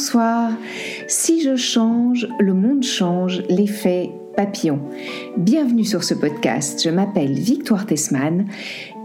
Bonsoir. 0.00 0.52
Si 1.08 1.42
je 1.42 1.56
change, 1.56 2.26
le 2.38 2.54
monde 2.54 2.82
change, 2.82 3.42
l'effet 3.50 4.10
papillon. 4.34 4.80
Bienvenue 5.36 5.84
sur 5.84 6.04
ce 6.04 6.14
podcast. 6.14 6.80
Je 6.82 6.88
m'appelle 6.88 7.34
Victoire 7.34 7.84
Tessman 7.84 8.46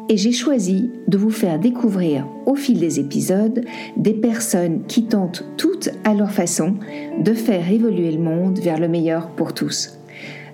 et 0.08 0.16
j'ai 0.16 0.32
choisi 0.32 0.92
de 1.10 1.18
vous 1.18 1.32
faire 1.32 1.60
découvrir 1.60 2.26
au 2.46 2.56
fil 2.56 2.80
des 2.80 3.02
épisodes 3.02 3.66
des 3.98 4.14
personnes 4.14 4.86
qui 4.88 5.04
tentent 5.04 5.44
toutes 5.58 5.90
à 6.06 6.14
leur 6.14 6.32
façon 6.32 6.76
de 7.20 7.34
faire 7.34 7.70
évoluer 7.70 8.12
le 8.14 8.24
monde 8.24 8.60
vers 8.60 8.80
le 8.80 8.88
meilleur 8.88 9.32
pour 9.32 9.54
tous. 9.54 10.00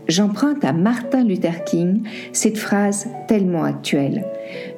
J'emprunte 0.08 0.66
à 0.66 0.74
Martin 0.74 1.24
Luther 1.24 1.64
King 1.66 2.02
cette 2.34 2.58
phrase 2.58 3.08
tellement 3.28 3.64
actuelle. 3.64 4.26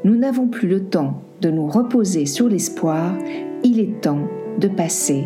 Nous 0.03 0.17
n'avons 0.17 0.47
plus 0.49 0.67
le 0.67 0.83
temps 0.83 1.21
de 1.39 1.49
nous 1.49 1.67
reposer 1.67 2.25
sur 2.25 2.49
l'espoir, 2.49 3.13
il 3.63 3.79
est 3.79 4.01
temps 4.01 4.27
de 4.59 4.67
passer 4.67 5.23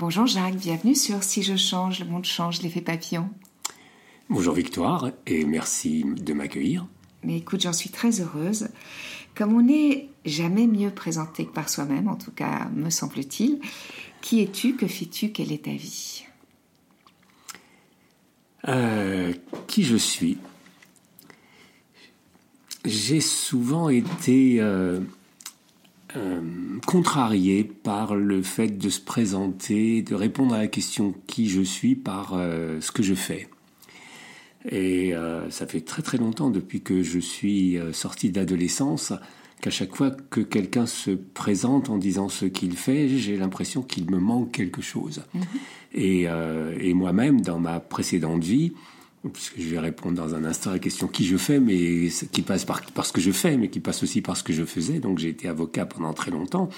Bonjour 0.00 0.26
Jacques, 0.26 0.56
bienvenue 0.56 0.96
sur 0.96 1.22
Si 1.22 1.42
je 1.44 1.54
change, 1.54 2.00
le 2.00 2.06
monde 2.06 2.24
change, 2.24 2.60
l'effet 2.62 2.80
papillon. 2.80 3.30
Bonjour 4.30 4.52
Victoire 4.52 5.10
et 5.26 5.46
merci 5.46 6.04
de 6.04 6.34
m'accueillir. 6.34 6.86
Mais 7.24 7.38
écoute, 7.38 7.62
j'en 7.62 7.72
suis 7.72 7.88
très 7.88 8.20
heureuse. 8.20 8.68
Comme 9.34 9.54
on 9.54 9.62
n'est 9.62 10.10
jamais 10.26 10.66
mieux 10.66 10.90
présenté 10.90 11.46
que 11.46 11.52
par 11.52 11.70
soi-même, 11.70 12.08
en 12.08 12.16
tout 12.16 12.30
cas 12.30 12.68
me 12.74 12.90
semble-t-il, 12.90 13.58
qui 14.20 14.42
es-tu, 14.42 14.76
que 14.76 14.86
fais-tu, 14.86 15.30
quelle 15.30 15.50
est 15.50 15.64
ta 15.64 15.70
vie? 15.70 16.24
Euh, 18.68 19.32
Qui 19.66 19.82
je 19.82 19.96
suis? 19.96 20.36
J'ai 22.84 23.22
souvent 23.22 23.88
été 23.88 24.60
euh, 24.60 25.00
euh, 26.16 26.42
contrarié 26.86 27.64
par 27.64 28.14
le 28.14 28.42
fait 28.42 28.76
de 28.76 28.90
se 28.90 29.00
présenter, 29.00 30.02
de 30.02 30.14
répondre 30.14 30.54
à 30.54 30.58
la 30.58 30.68
question 30.68 31.14
qui 31.26 31.48
je 31.48 31.62
suis 31.62 31.96
par 31.96 32.34
euh, 32.34 32.82
ce 32.82 32.92
que 32.92 33.02
je 33.02 33.14
fais. 33.14 33.48
Et 34.70 35.14
euh, 35.14 35.48
ça 35.50 35.66
fait 35.66 35.80
très 35.80 36.02
très 36.02 36.18
longtemps 36.18 36.50
depuis 36.50 36.80
que 36.80 37.02
je 37.02 37.18
suis 37.18 37.78
sorti 37.92 38.30
d'adolescence 38.30 39.12
qu'à 39.60 39.70
chaque 39.70 39.94
fois 39.94 40.10
que 40.30 40.40
quelqu'un 40.40 40.86
se 40.86 41.10
présente 41.10 41.90
en 41.90 41.98
disant 41.98 42.28
ce 42.28 42.44
qu'il 42.44 42.76
fait, 42.76 43.08
j'ai 43.08 43.36
l'impression 43.36 43.82
qu'il 43.82 44.10
me 44.10 44.18
manque 44.18 44.52
quelque 44.52 44.82
chose. 44.82 45.22
Mm-hmm. 45.34 45.42
Et, 45.94 46.88
et 46.88 46.94
moi-même, 46.94 47.40
dans 47.40 47.58
ma 47.58 47.80
précédente 47.80 48.44
vie, 48.44 48.72
puisque 49.32 49.58
je 49.58 49.68
vais 49.68 49.78
répondre 49.78 50.16
dans 50.16 50.34
un 50.34 50.44
instant 50.44 50.70
à 50.70 50.74
la 50.74 50.78
question 50.78 51.08
qui 51.08 51.26
je 51.26 51.36
fais, 51.36 51.60
mais 51.60 52.08
qui 52.32 52.42
passe 52.42 52.64
par, 52.64 52.82
ce 53.04 53.12
que 53.12 53.20
je 53.20 53.30
fais, 53.30 53.56
mais 53.56 53.68
qui 53.68 53.80
passe 53.80 54.02
aussi 54.02 54.20
par 54.20 54.36
ce 54.36 54.42
que 54.42 54.52
je 54.52 54.64
faisais. 54.64 55.00
Donc 55.00 55.18
j'ai 55.18 55.28
été 55.28 55.48
avocat 55.48 55.86
pendant 55.86 56.12
très 56.12 56.30
longtemps. 56.30 56.68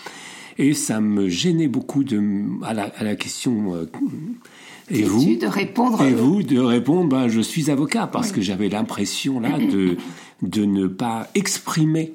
Et 0.58 0.74
ça 0.74 1.00
me 1.00 1.28
gênait 1.28 1.68
beaucoup 1.68 2.05
de, 2.05 2.20
à, 2.64 2.74
la, 2.74 3.16
question. 3.16 3.74
Euh, 3.74 3.86
et 4.91 5.02
vous? 5.02 5.36
de 5.36 5.46
répondre 5.46 6.02
Et 6.02 6.12
vous 6.12 6.42
de 6.42 6.58
répondre, 6.58 7.08
ben, 7.08 7.28
je 7.28 7.41
suis 7.41 7.70
avocat, 7.70 8.06
parce 8.06 8.33
que 8.33 8.40
j'avais 8.40 8.68
l'impression 8.68 9.40
là 9.40 9.58
de, 9.58 9.96
de 10.42 10.64
ne 10.64 10.86
pas 10.86 11.29
exprimer 11.34 12.14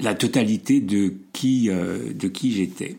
la 0.00 0.14
totalité 0.14 0.80
de 0.80 1.14
qui, 1.32 1.68
euh, 1.68 2.12
de 2.14 2.28
qui 2.28 2.52
j'étais. 2.52 2.96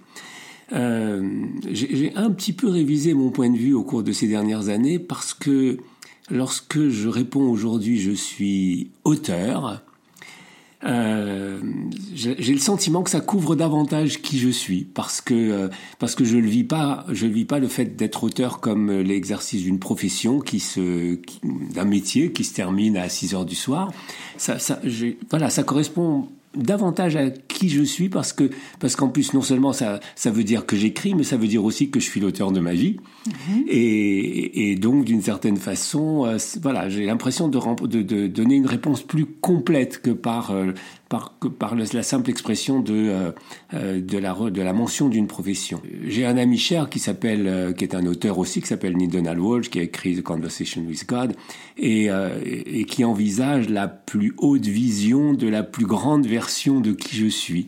Euh, 0.74 1.30
j'ai 1.72 2.12
un 2.16 2.30
petit 2.30 2.52
peu 2.52 2.68
révisé 2.68 3.14
mon 3.14 3.30
point 3.30 3.50
de 3.50 3.58
vue 3.58 3.74
au 3.74 3.84
cours 3.84 4.04
de 4.04 4.12
ces 4.12 4.28
dernières 4.28 4.68
années 4.68 5.00
parce 5.00 5.34
que 5.34 5.78
Lorsque 6.30 6.90
je 6.90 7.08
réponds 7.08 7.50
aujourd'hui, 7.50 8.00
je 8.00 8.12
suis 8.12 8.92
auteur. 9.04 9.82
Euh, 10.84 11.60
j'ai 12.14 12.54
le 12.54 12.60
sentiment 12.60 13.02
que 13.02 13.10
ça 13.10 13.20
couvre 13.20 13.56
davantage 13.56 14.22
qui 14.22 14.38
je 14.38 14.50
suis 14.50 14.84
parce 14.84 15.22
que 15.22 15.34
euh, 15.34 15.70
parce 15.98 16.14
que 16.14 16.24
je 16.24 16.38
ne 16.38 16.46
vis 16.46 16.64
pas 16.64 17.04
je 17.10 17.26
vis 17.26 17.46
pas 17.46 17.58
le 17.58 17.68
fait 17.68 17.96
d'être 17.96 18.24
auteur 18.24 18.60
comme 18.60 18.92
l'exercice 18.92 19.64
d'une 19.64 19.80
profession 19.80 20.40
qui 20.40 20.60
se 20.60 21.18
d'un 21.74 21.86
métier 21.86 22.32
qui 22.32 22.44
se 22.44 22.54
termine 22.54 22.96
à 22.96 23.10
6 23.10 23.34
heures 23.34 23.46
du 23.46 23.56
soir 23.56 23.92
ça, 24.38 24.60
ça 24.60 24.80
voilà 25.32 25.50
ça 25.50 25.64
correspond 25.64 26.30
davantage 26.56 27.16
à 27.16 27.30
qui 27.30 27.70
je 27.70 27.84
suis 27.84 28.10
parce 28.10 28.34
que 28.34 28.50
parce 28.80 28.96
qu'en 28.96 29.10
plus 29.10 29.34
non 29.34 29.42
seulement 29.42 29.74
ça 29.74 30.00
ça 30.16 30.32
veut 30.32 30.44
dire 30.44 30.66
que 30.66 30.76
j'écris 30.76 31.14
mais 31.14 31.24
ça 31.24 31.38
veut 31.38 31.48
dire 31.48 31.64
aussi 31.64 31.90
que 31.90 32.00
je 32.00 32.06
suis 32.06 32.20
l'auteur 32.20 32.52
de 32.52 32.60
ma 32.60 32.74
vie 32.74 32.98
mhm. 33.28 33.64
et, 33.68 34.72
et, 34.72 34.76
donc 34.76 35.06
d'une 35.06 35.22
certaine 35.22 35.58
façon 35.58 36.26
euh, 36.26 36.38
voilà 36.62 36.90
j'ai 36.90 37.06
l'impression 37.06 37.48
de, 37.48 37.60
de, 37.88 38.02
de, 38.02 38.28
donner 38.28 38.56
une 38.56 38.66
réponse 38.66 39.02
plus 39.02 39.26
complète 39.26 40.02
que 40.02 40.12
par 40.12 40.52
euh, 40.52 40.72
par, 41.10 41.34
par 41.60 41.76
la 41.76 42.04
simple 42.04 42.30
expression 42.30 42.80
de, 42.80 42.94
euh, 42.94 43.32
euh, 43.74 44.02
de, 44.02 44.18
la, 44.18 44.34
de 44.34 44.62
la 44.62 44.74
mention 44.74 45.10
d'une 45.10 45.28
profession. 45.28 45.82
J'ai 46.06 46.26
un 46.26 46.38
ami 46.38 46.58
cher 46.58 46.90
qui 46.90 47.00
s'appelle, 47.00 47.48
euh, 47.48 47.74
qui 47.74 47.84
est 47.84 47.96
un 47.96 48.06
auteur 48.06 48.38
aussi, 48.38 48.62
qui 48.62 48.68
s'appelle 48.68 48.98
Neil 48.98 49.08
Donald 49.08 49.40
Walsh, 49.40 49.70
qui 49.70 49.80
a 49.80 49.84
écrit 49.84 50.16
The 50.16 50.24
Conversation 50.24 50.82
with 50.82 51.08
God, 51.08 51.36
et, 51.78 52.08
et 52.08 52.86
qui 52.86 53.04
envisage 53.04 53.70
la 53.70 53.88
plus 53.88 54.34
haute 54.38 54.66
vision 54.66 55.34
de 55.34 55.48
la 55.48 55.64
plus 55.64 55.86
grande 55.86 56.26
version 56.26 56.80
de 56.80 56.92
qui 56.92 57.16
je 57.16 57.28
suis 57.28 57.68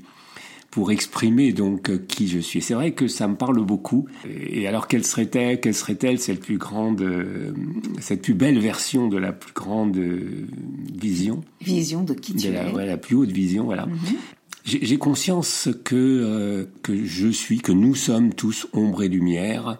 pour 0.71 0.91
exprimer 0.91 1.51
donc 1.51 1.89
euh, 1.89 1.97
qui 1.97 2.27
je 2.27 2.39
suis. 2.39 2.61
C'est 2.61 2.73
vrai 2.73 2.91
que 2.91 3.07
ça 3.07 3.27
me 3.27 3.35
parle 3.35 3.63
beaucoup. 3.63 4.07
Et 4.27 4.67
alors 4.67 4.87
quelle 4.87 5.05
serait-elle 5.05 5.59
Quelle 5.59 5.73
serait-elle 5.73 6.19
cette 6.19 6.39
plus 6.39 6.57
grande, 6.57 7.01
euh, 7.01 7.51
cette 7.99 8.21
plus 8.21 8.35
belle 8.35 8.59
version 8.59 9.07
de 9.07 9.17
la 9.17 9.31
plus 9.31 9.53
grande 9.53 9.97
euh, 9.97 10.47
vision? 10.93 11.41
Vision 11.61 12.03
de 12.03 12.13
qui 12.13 12.35
tu 12.35 12.47
es. 12.47 12.51
La, 12.51 12.85
la 12.85 12.97
plus 12.97 13.15
haute 13.15 13.31
vision, 13.31 13.65
voilà. 13.65 13.85
Mhm. 13.87 13.95
J'ai 14.65 14.97
conscience 14.97 15.69
que 15.83 16.67
que 16.83 17.03
je 17.03 17.29
suis, 17.29 17.59
que 17.59 17.71
nous 17.71 17.95
sommes 17.95 18.33
tous 18.33 18.67
ombre 18.73 19.01
et 19.01 19.07
lumière. 19.07 19.79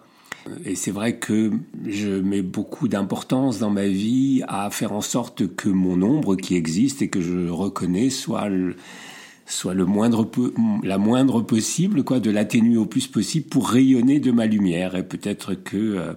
Et 0.64 0.74
c'est 0.74 0.90
vrai 0.90 1.18
que 1.18 1.52
je 1.86 2.08
mets 2.08 2.42
beaucoup 2.42 2.88
d'importance 2.88 3.60
dans 3.60 3.70
ma 3.70 3.86
vie 3.86 4.42
à 4.48 4.68
faire 4.70 4.92
en 4.92 5.02
sorte 5.02 5.54
que 5.54 5.68
mon 5.68 6.02
ombre 6.02 6.34
qui 6.34 6.56
existe 6.56 7.02
et 7.02 7.08
que 7.08 7.20
je 7.20 7.48
reconnais 7.48 8.10
soit 8.10 8.48
le, 8.48 8.74
soit 9.50 9.74
le 9.74 9.84
moindre 9.84 10.28
la 10.82 10.98
moindre 10.98 11.40
possible, 11.40 12.04
quoi, 12.04 12.20
de 12.20 12.30
l'atténuer 12.30 12.76
au 12.76 12.86
plus 12.86 13.06
possible 13.06 13.48
pour 13.48 13.68
rayonner 13.68 14.20
de 14.20 14.30
ma 14.30 14.46
lumière. 14.46 14.94
Et 14.94 15.02
peut-être 15.02 15.54
que 15.54 15.76
euh, 15.76 16.12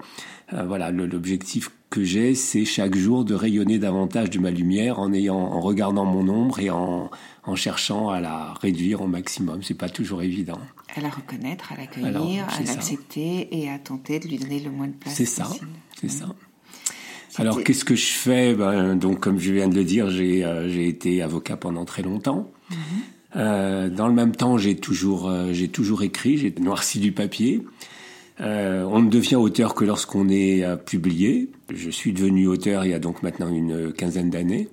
euh, 0.53 0.63
voilà, 0.65 0.91
l'objectif 0.91 1.71
que 1.89 2.03
j'ai, 2.03 2.35
c'est 2.35 2.65
chaque 2.65 2.95
jour 2.95 3.23
de 3.23 3.35
rayonner 3.35 3.77
davantage 3.77 4.29
de 4.29 4.39
ma 4.39 4.49
lumière 4.51 4.99
en 4.99 5.13
ayant, 5.13 5.37
en 5.37 5.61
regardant 5.61 6.05
mon 6.05 6.27
ombre 6.27 6.59
et 6.59 6.69
en, 6.69 7.11
en 7.43 7.55
cherchant 7.55 8.09
à 8.09 8.19
la 8.19 8.53
réduire 8.61 9.01
au 9.01 9.07
maximum. 9.07 9.61
C'est 9.61 9.73
pas 9.73 9.89
toujours 9.89 10.23
évident. 10.23 10.59
À 10.95 11.01
la 11.01 11.09
reconnaître, 11.09 11.71
à 11.71 11.77
l'accueillir, 11.77 12.47
à 12.49 12.63
l'accepter 12.63 13.47
et 13.51 13.69
à 13.69 13.77
tenter 13.79 14.19
de 14.19 14.27
lui 14.27 14.37
donner 14.37 14.59
le 14.59 14.71
moins 14.71 14.87
de 14.87 14.93
place. 14.93 15.13
C'est 15.13 15.25
ça, 15.25 15.47
c'est 15.99 16.09
ça. 16.09 16.27
Alors 17.37 17.63
qu'est-ce 17.63 17.85
que 17.85 17.95
je 17.95 18.13
fais? 18.13 18.53
Ben, 18.53 18.95
Donc 18.95 19.19
comme 19.19 19.39
je 19.39 19.53
viens 19.53 19.67
de 19.67 19.75
le 19.75 19.83
dire, 19.83 20.09
j'ai 20.09 20.45
euh, 20.45 20.69
été 20.69 21.21
avocat 21.23 21.57
pendant 21.57 21.83
très 21.85 22.03
longtemps. 22.03 22.51
Mm-hmm. 22.71 22.75
Euh, 23.35 23.89
dans 23.89 24.07
le 24.07 24.13
même 24.13 24.35
temps, 24.35 24.57
j'ai 24.57 24.75
toujours, 24.75 25.29
euh, 25.29 25.53
j'ai 25.53 25.67
toujours 25.67 26.03
écrit, 26.03 26.37
j'ai 26.37 26.53
noirci 26.59 26.99
du 26.99 27.11
papier. 27.11 27.63
Euh, 28.41 28.83
on 28.83 29.01
ne 29.01 29.09
devient 29.09 29.35
auteur 29.35 29.75
que 29.75 29.85
lorsqu'on 29.85 30.29
est 30.29 30.65
publié. 30.85 31.49
Je 31.73 31.89
suis 31.89 32.13
devenu 32.13 32.47
auteur 32.47 32.85
il 32.85 32.91
y 32.91 32.93
a 32.93 32.99
donc 32.99 33.23
maintenant 33.23 33.53
une 33.53 33.93
quinzaine 33.93 34.29
d'années. 34.29 34.69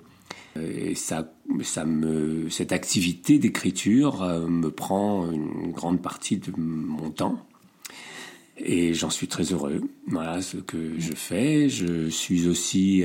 Et 0.59 0.95
ça, 0.95 1.31
ça 1.61 1.85
me, 1.85 2.49
cette 2.49 2.73
activité 2.73 3.39
d'écriture 3.39 4.23
me 4.49 4.69
prend 4.69 5.31
une 5.31 5.71
grande 5.71 6.01
partie 6.01 6.37
de 6.37 6.51
mon 6.57 7.09
temps. 7.09 7.37
Et 8.57 8.93
j'en 8.93 9.09
suis 9.09 9.27
très 9.27 9.43
heureux. 9.43 9.81
Voilà 10.07 10.41
ce 10.41 10.57
que 10.57 10.99
je 10.99 11.13
fais. 11.13 11.69
Je 11.69 12.09
suis 12.09 12.47
aussi 12.47 13.03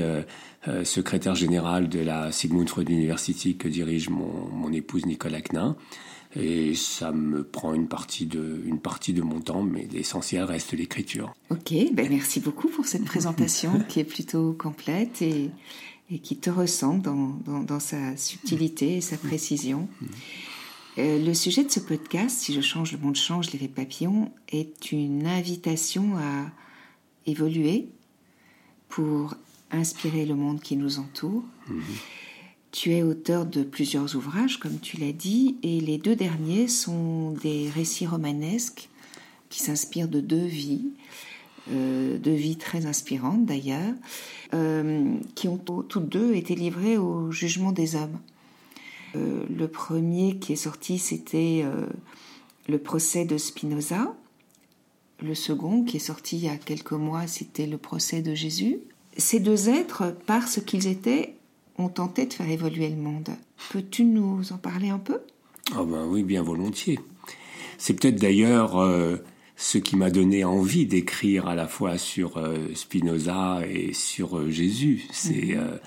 euh, 0.67 0.83
secrétaire 0.83 1.35
général 1.35 1.89
de 1.89 1.99
la 1.99 2.31
Sigmund 2.31 2.69
Freud 2.69 2.89
University 2.89 3.55
que 3.55 3.67
dirige 3.67 4.09
mon, 4.09 4.49
mon 4.51 4.71
épouse 4.71 5.05
Nicolas 5.05 5.41
Knin. 5.41 5.75
Et 6.35 6.75
ça 6.75 7.11
me 7.11 7.43
prend 7.43 7.73
une 7.73 7.87
partie 7.87 8.25
de, 8.25 8.61
une 8.65 8.79
partie 8.79 9.13
de 9.13 9.21
mon 9.21 9.39
temps, 9.39 9.63
mais 9.63 9.87
l'essentiel 9.91 10.43
reste 10.43 10.73
l'écriture. 10.73 11.33
Ok, 11.49 11.73
ben 11.93 12.09
merci 12.09 12.39
beaucoup 12.41 12.67
pour 12.67 12.85
cette 12.85 13.05
présentation 13.05 13.79
qui 13.87 14.01
est 14.01 14.03
plutôt 14.03 14.53
complète 14.53 15.21
et, 15.21 15.49
et 16.11 16.19
qui 16.19 16.37
te 16.37 16.49
ressemble 16.49 17.01
dans, 17.01 17.39
dans, 17.45 17.63
dans, 17.63 17.79
sa 17.79 18.15
subtilité 18.17 18.97
et 18.97 19.01
sa 19.01 19.17
précision. 19.17 19.87
Mm. 20.01 20.05
Euh, 20.99 21.23
le 21.23 21.33
sujet 21.33 21.63
de 21.63 21.71
ce 21.71 21.79
podcast, 21.79 22.39
Si 22.39 22.53
je 22.53 22.61
change, 22.61 22.91
le 22.91 22.97
monde 22.97 23.15
change, 23.15 23.51
l'effet 23.51 23.67
papillon, 23.67 24.31
est 24.49 24.91
une 24.91 25.27
invitation 25.27 26.17
à 26.17 26.51
évoluer 27.25 27.89
pour 28.89 29.35
inspirer 29.71 30.25
le 30.25 30.35
monde 30.35 30.61
qui 30.61 30.77
nous 30.77 30.99
entoure. 30.99 31.43
Mhm. 31.69 31.81
Tu 32.71 32.93
es 32.93 33.01
auteur 33.01 33.45
de 33.45 33.63
plusieurs 33.63 34.15
ouvrages, 34.15 34.59
comme 34.59 34.79
tu 34.79 34.97
l'as 34.97 35.13
dit, 35.13 35.55
et 35.63 35.79
les 35.79 35.97
deux 35.97 36.15
derniers 36.15 36.67
sont 36.67 37.31
des 37.31 37.69
récits 37.69 38.05
romanesques 38.05 38.89
qui 39.49 39.59
s'inspirent 39.61 40.09
de 40.09 40.19
deux 40.19 40.45
vies, 40.45 40.89
euh, 41.71 42.17
deux 42.17 42.33
vies 42.33 42.57
très 42.57 42.85
inspirantes 42.85 43.45
d'ailleurs, 43.45 43.93
euh, 44.53 45.15
qui 45.35 45.47
ont 45.47 45.57
toutes 45.57 46.09
deux 46.09 46.35
été 46.35 46.55
livrées 46.55 46.97
au 46.97 47.31
jugement 47.31 47.71
des 47.71 47.95
hommes. 47.95 48.19
Euh, 49.15 49.45
le 49.49 49.67
premier 49.67 50.37
qui 50.37 50.53
est 50.53 50.57
sorti, 50.57 50.99
c'était 50.99 51.63
le 52.67 52.77
procès 52.77 53.25
de 53.25 53.37
Spinoza. 53.37 54.15
Le 55.23 55.33
second, 55.33 55.83
qui 55.83 55.97
est 55.97 55.99
sorti 55.99 56.37
il 56.37 56.43
y 56.43 56.49
a 56.49 56.57
quelques 56.57 56.91
mois, 56.91 57.25
c'était 57.25 57.65
le 57.65 57.77
procès 57.77 58.21
de 58.21 58.35
Jésus. 58.35 58.79
Ces 59.17 59.39
deux 59.39 59.69
êtres, 59.69 60.15
parce 60.25 60.61
qu'ils 60.61 60.87
étaient, 60.87 61.33
ont 61.77 61.89
tenté 61.89 62.25
de 62.25 62.33
faire 62.33 62.49
évoluer 62.49 62.89
le 62.89 62.95
monde. 62.95 63.29
Peux-tu 63.71 64.03
nous 64.03 64.51
en 64.51 64.57
parler 64.57 64.89
un 64.89 64.99
peu? 64.99 65.19
Ah 65.75 65.83
ben 65.83 66.05
oui, 66.07 66.23
bien 66.23 66.43
volontiers. 66.43 66.99
C'est 67.77 67.93
peut-être 67.93 68.19
d'ailleurs 68.19 68.77
euh, 68.77 69.17
ce 69.55 69.77
qui 69.77 69.95
m'a 69.95 70.09
donné 70.09 70.43
envie 70.43 70.85
d'écrire 70.85 71.47
à 71.47 71.55
la 71.55 71.67
fois 71.67 71.97
sur 71.97 72.37
euh, 72.37 72.73
Spinoza 72.73 73.61
et 73.69 73.93
sur 73.93 74.37
euh, 74.37 74.49
Jésus. 74.49 75.07
Mhm. 75.25 75.79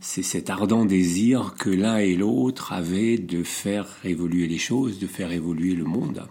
C'est 0.00 0.22
cet 0.22 0.50
ardent 0.50 0.84
désir 0.84 1.54
que 1.58 1.70
l'un 1.70 1.96
et 1.96 2.14
l'autre 2.14 2.72
avaient 2.72 3.18
de 3.18 3.42
faire 3.42 3.86
évoluer 4.04 4.46
les 4.46 4.58
choses, 4.58 4.98
de 4.98 5.06
faire 5.06 5.32
évoluer 5.32 5.74
le 5.74 5.84
monde. 5.84 6.28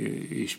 Et 0.00 0.46
je 0.46 0.56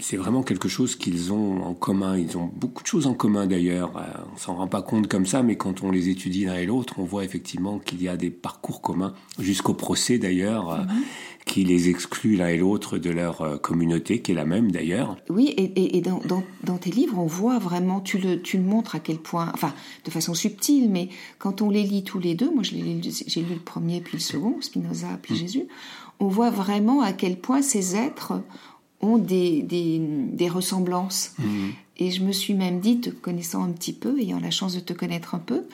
c'est 0.00 0.16
vraiment 0.16 0.42
quelque 0.42 0.68
chose 0.68 0.96
qu'ils 0.96 1.32
ont 1.32 1.62
en 1.62 1.74
commun. 1.74 2.16
Ils 2.16 2.36
ont 2.36 2.50
beaucoup 2.54 2.82
de 2.82 2.88
choses 2.88 3.06
en 3.06 3.14
commun 3.14 3.46
d'ailleurs. 3.46 3.96
Euh, 3.96 4.02
on 4.32 4.36
s'en 4.36 4.54
rend 4.54 4.66
pas 4.66 4.82
compte 4.82 5.08
comme 5.08 5.26
ça, 5.26 5.42
mais 5.42 5.56
quand 5.56 5.82
on 5.82 5.90
les 5.90 6.08
étudie 6.08 6.44
l'un 6.44 6.56
et 6.56 6.66
l'autre, 6.66 6.94
on 6.98 7.04
voit 7.04 7.24
effectivement 7.24 7.78
qu'il 7.78 8.02
y 8.02 8.08
a 8.08 8.16
des 8.16 8.30
parcours 8.30 8.80
communs, 8.80 9.14
jusqu'au 9.38 9.74
procès 9.74 10.18
d'ailleurs, 10.18 10.70
euh, 10.70 10.78
qui 11.46 11.64
les 11.64 11.88
exclut 11.88 12.36
l'un 12.36 12.48
et 12.48 12.58
l'autre 12.58 12.98
de 12.98 13.10
leur 13.10 13.42
euh, 13.42 13.56
communauté, 13.58 14.20
qui 14.20 14.32
est 14.32 14.34
la 14.34 14.44
même 14.44 14.70
d'ailleurs. 14.70 15.16
Oui, 15.28 15.54
et, 15.56 16.00
dans, 16.00 16.20
dans, 16.64 16.78
tes 16.78 16.90
livres, 16.90 17.18
on 17.18 17.26
voit 17.26 17.58
vraiment, 17.58 18.00
tu 18.00 18.18
le, 18.18 18.40
tu 18.40 18.56
le 18.56 18.64
montres 18.64 18.94
à 18.94 19.00
quel 19.00 19.18
point, 19.18 19.50
enfin, 19.54 19.72
de 20.04 20.10
façon 20.10 20.34
subtile, 20.34 20.90
mais 20.90 21.08
quand 21.38 21.62
on 21.62 21.70
les 21.70 21.82
lit 21.82 22.04
tous 22.04 22.18
les 22.18 22.34
deux, 22.34 22.52
moi 22.52 22.62
j'ai 22.62 22.78
lu 22.80 23.54
le 23.54 23.60
premier 23.60 24.00
puis 24.00 24.16
le 24.16 24.22
second, 24.22 24.56
Spinoza 24.60 25.18
puis 25.22 25.34
mm. 25.34 25.36
Jésus, 25.36 25.66
on 26.20 26.28
voit 26.28 26.50
vraiment 26.50 27.00
à 27.00 27.12
quel 27.12 27.40
point 27.40 27.62
ces 27.62 27.96
êtres 27.96 28.34
ont 29.00 29.18
des, 29.18 29.62
des, 29.62 30.48
ressemblances. 30.48 31.32
Mhm. 31.38 31.72
Et 31.98 32.10
je 32.10 32.22
me 32.22 32.32
suis 32.32 32.54
même 32.54 32.80
dit, 32.80 33.00
te 33.00 33.10
connaissant 33.10 33.62
un 33.62 33.70
petit 33.70 33.92
peu, 33.92 34.18
ayant 34.18 34.40
la 34.40 34.50
chance 34.50 34.74
de 34.74 34.80
te 34.80 34.92
connaître 34.92 35.34
un 35.34 35.38
peu, 35.38 35.64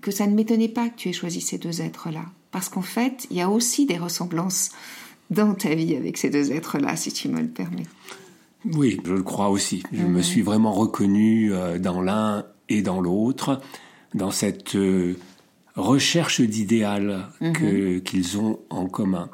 que 0.00 0.10
ça 0.10 0.26
ne 0.26 0.34
m'étonnait 0.34 0.68
pas 0.68 0.88
que 0.88 0.96
tu 0.96 1.08
aies 1.08 1.12
choisi 1.12 1.40
ces 1.40 1.58
deux 1.58 1.82
êtres-là. 1.82 2.24
Parce 2.50 2.68
qu'en 2.68 2.82
fait, 2.82 3.26
il 3.30 3.36
y 3.36 3.40
a 3.40 3.50
aussi 3.50 3.86
des 3.86 3.98
ressemblances 3.98 4.70
dans 5.30 5.54
ta 5.54 5.74
vie 5.74 5.96
avec 5.96 6.16
ces 6.16 6.30
deux 6.30 6.52
êtres-là, 6.52 6.96
si 6.96 7.12
tu 7.12 7.28
me 7.28 7.40
le 7.40 7.48
permets. 7.48 7.86
Oui, 8.64 8.98
je 9.04 9.12
le 9.12 9.22
crois 9.22 9.50
aussi. 9.50 9.82
Je 9.92 10.02
me 10.02 10.22
suis 10.22 10.42
vraiment 10.42 10.72
reconnu 10.72 11.52
euh, 11.52 11.78
dans 11.78 12.00
l'un 12.00 12.44
et 12.68 12.82
dans 12.82 13.00
l'autre, 13.00 13.60
dans 14.14 14.30
cette 14.30 14.74
euh, 14.74 15.16
recherche 15.76 16.40
d'idéal 16.40 17.28
mhm. 17.40 18.00
qu'ils 18.02 18.38
ont 18.38 18.58
en 18.70 18.86
commun. 18.86 19.28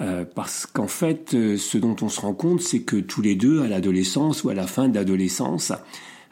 Euh, 0.00 0.24
parce 0.34 0.66
qu'en 0.66 0.88
fait, 0.88 1.32
euh, 1.34 1.56
ce 1.56 1.78
dont 1.78 1.96
on 2.02 2.08
se 2.08 2.20
rend 2.20 2.34
compte, 2.34 2.60
c'est 2.60 2.82
que 2.82 2.96
tous 2.96 3.22
les 3.22 3.34
deux, 3.34 3.62
à 3.62 3.68
l'adolescence 3.68 4.44
ou 4.44 4.50
à 4.50 4.54
la 4.54 4.66
fin 4.66 4.88
de 4.88 4.94
l'adolescence, 4.94 5.72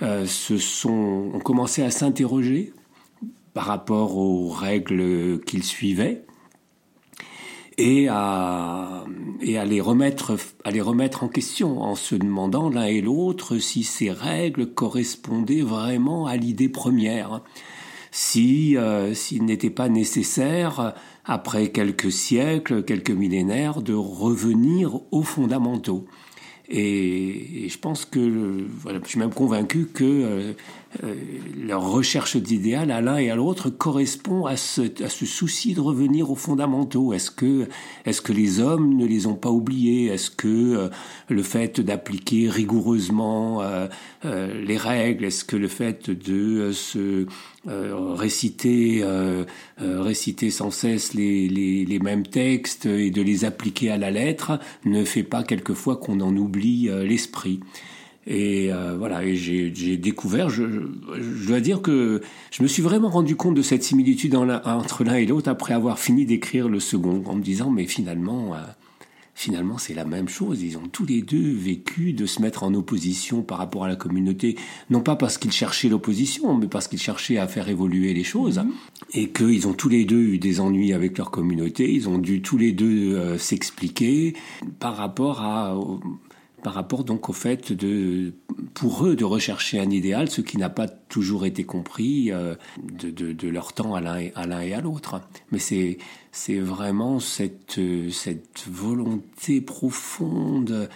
euh, 0.03 0.27
sont, 0.27 1.31
ont 1.33 1.39
commencé 1.39 1.83
à 1.83 1.91
s'interroger 1.91 2.73
par 3.55 3.65
rapport 3.65 4.19
aux 4.19 4.49
règles 4.51 5.41
qu'ils 5.47 5.63
suivaient 5.63 6.25
et 7.77 8.05
et 8.05 8.09
à 8.09 9.65
les 9.65 9.81
remettre, 9.81 10.37
à 10.65 10.71
les 10.71 10.81
remettre 10.81 11.25
en 11.25 11.29
question 11.29 11.83
en 11.83 11.97
se 11.97 12.15
demandant 12.15 12.69
l'un 12.69 12.85
et 12.85 13.01
l'autre 13.01 13.59
si 13.59 13.83
ces 13.83 14.13
règles 14.13 14.73
correspondaient 14.73 15.63
vraiment 15.63 16.27
à 16.27 16.37
l'idée 16.37 16.69
première, 16.69 17.43
si 18.17 18.77
s'il 19.15 19.45
n'était 19.45 19.71
pas 19.71 19.89
nécessaire 19.89 20.95
après 21.25 21.71
quelques 21.71 22.13
siècles, 22.13 22.85
quelques 22.85 23.11
millénaires, 23.11 23.83
de 23.83 23.95
revenir 23.95 25.01
aux 25.11 25.23
fondamentaux. 25.23 26.07
Et, 26.69 27.69
je 27.69 27.79
pense 27.79 28.05
que, 28.05 28.67
voilà, 28.81 29.01
je 29.03 29.09
suis 29.09 29.19
même 29.19 29.33
convaincu 29.33 29.87
que 29.93 30.05
euh, 30.05 30.53
euh, 31.03 31.15
leur 31.67 31.91
recherche 31.91 32.37
d'idéal 32.37 32.91
à 32.91 33.01
l'un 33.01 33.17
et 33.17 33.31
à 33.31 33.37
l'autre 33.37 33.71
correspond 33.71 34.47
à 34.47 34.57
ce, 34.57 34.83
à 35.03 35.09
ce, 35.09 35.27
souci 35.27 35.75
de 35.75 35.81
revenir 35.81 36.31
aux 36.31 36.37
fondamentaux. 36.37 37.13
Est-ce 37.13 37.31
que, 37.31 37.69
est-ce 38.05 38.21
que 38.21 38.33
les 38.33 38.61
hommes 38.61 38.97
ne 38.97 39.07
les 39.07 39.27
ont 39.27 39.35
pas 39.35 39.51
oubliés? 39.51 40.07
Est-ce 40.07 40.31
que 40.31 40.47
euh, 40.49 40.89
le 41.29 41.43
fait 41.43 41.81
d'appliquer 41.81 42.49
rigoureusement 42.49 43.63
les 44.23 44.77
règles, 44.77 45.25
est-ce 45.25 45.45
que 45.45 45.57
le 45.57 45.69
fait 45.69 46.11
de 46.11 46.73
se 46.73 47.27
réciter, 47.67 49.05
réciter 49.79 50.51
sans 50.51 50.71
cesse 50.71 51.15
les, 51.15 51.49
les, 51.49 51.85
les, 51.85 51.99
mêmes 51.99 52.27
textes 52.27 52.87
et 52.87 53.11
de 53.11 53.23
les 53.23 53.45
appliquer 53.45 53.91
à 53.91 53.97
la 53.97 54.11
lettre 54.11 54.59
ne 54.85 55.05
fait 55.05 55.23
pas 55.23 55.43
quelquefois 55.43 55.97
qu'on 55.97 56.21
en 56.21 56.37
oublie 56.37 56.89
l'esprit? 57.05 57.61
Et 58.27 58.73
euh, 58.73 58.97
voilà, 58.97 59.25
et 59.25 59.37
j'ai 59.37 59.97
découvert, 59.97 60.49
je, 60.49 60.65
je, 60.65 61.47
dois 61.47 61.61
dire 61.61 61.83
que 61.83 62.23
je 62.51 62.63
me 62.63 62.69
suis 62.69 62.83
vraiment 62.83 63.11
rendu 63.11 63.37
compte 63.37 63.55
de 63.55 63.63
cette 63.63 63.83
similitude 63.83 64.35
entre 64.35 65.05
l'un 65.05 65.17
et 65.17 65.27
l'autre 65.27 65.51
après 65.51 65.75
avoir 65.75 65.99
fini 65.99 66.25
d'écrire 66.25 66.69
le 66.69 66.81
second, 66.81 67.23
en 67.27 67.35
me 67.37 67.43
disant, 67.43 67.71
mais 67.71 67.85
finalement, 67.85 68.55
euh, 68.55 68.59
finalement 69.35 69.77
c'est 69.77 69.93
la 69.93 70.07
même 70.07 70.31
chose. 70.31 70.63
Ils 70.63 70.79
ont 70.79 70.89
tous 70.91 71.05
les 71.05 71.21
deux 71.21 71.53
vécu 71.53 72.15
de 72.15 72.25
se 72.25 72.41
mettre 72.41 72.63
en 72.63 72.73
opposition 72.73 73.43
par 73.43 73.59
rapport 73.59 73.85
à 73.85 73.89
la 73.89 73.97
communauté, 73.97 74.57
non 74.89 75.01
pas 75.01 75.17
parce 75.17 75.37
qu'ils 75.37 75.53
cherchaient 75.53 75.91
l'opposition, 75.91 76.57
mais 76.57 76.67
parce 76.67 76.89
qu'ils 76.89 77.01
cherchaient 77.01 77.37
à 77.37 77.47
faire 77.47 77.69
évoluer 77.69 78.15
les 78.15 78.25
choses, 78.25 78.59
mmh. 78.59 78.71
et 79.13 79.29
qu'ils 79.29 79.69
ont 79.69 79.75
tous 79.75 79.91
les 79.91 80.07
deux 80.07 80.23
eu 80.23 80.39
des 80.39 80.61
ennuis 80.61 80.95
avec 80.95 81.19
leur 81.19 81.31
communauté, 81.31 81.93
ils 81.93 82.09
ont 82.09 82.19
dû 82.19 82.41
tous 82.41 82.57
les 82.57 82.73
deux 82.73 83.17
euh, 83.17 83.37
s'expliquer 83.37 84.33
par 84.79 84.97
rapport 84.97 85.43
à 85.43 85.77
par 86.65 86.73
rapport 86.73 87.05
donc 87.05 87.29
au 87.29 87.35
fait 87.35 87.73
de, 87.73 88.33
pour 88.73 89.07
eux, 89.07 89.15
de 89.17 89.25
rechercher 89.25 89.79
un 89.79 89.91
idéal, 89.91 90.31
ce 90.31 90.41
qui 90.41 90.57
n'a 90.57 90.71
pas 90.71 90.89
toujours 90.89 91.45
été 91.45 91.63
compris 91.63 92.33
euh, 92.33 92.55
de, 92.83 93.49
leur 93.49 93.75
temps 93.75 93.95
à 93.95 94.01
l'un 94.01 94.19
et 94.61 94.75
à, 94.75 94.81
l'autre. 94.81 95.21
Mais 95.53 95.59
c'est, 95.59 95.99
c'est 96.33 96.59
vraiment 96.59 97.21
cette, 97.21 97.79
cette 98.11 98.67
volonté 98.67 99.61
profonde 99.61 100.89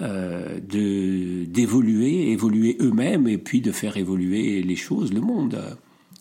euh, 0.00 0.60
de, 0.60 1.44
d'évoluer, 1.44 2.30
évoluer 2.30 2.76
eux-mêmes 2.80 3.26
et 3.26 3.38
puis 3.38 3.60
de 3.60 3.72
faire 3.72 3.96
évoluer 3.96 4.62
les 4.62 4.76
choses, 4.76 5.12
le 5.12 5.20
monde. 5.20 5.76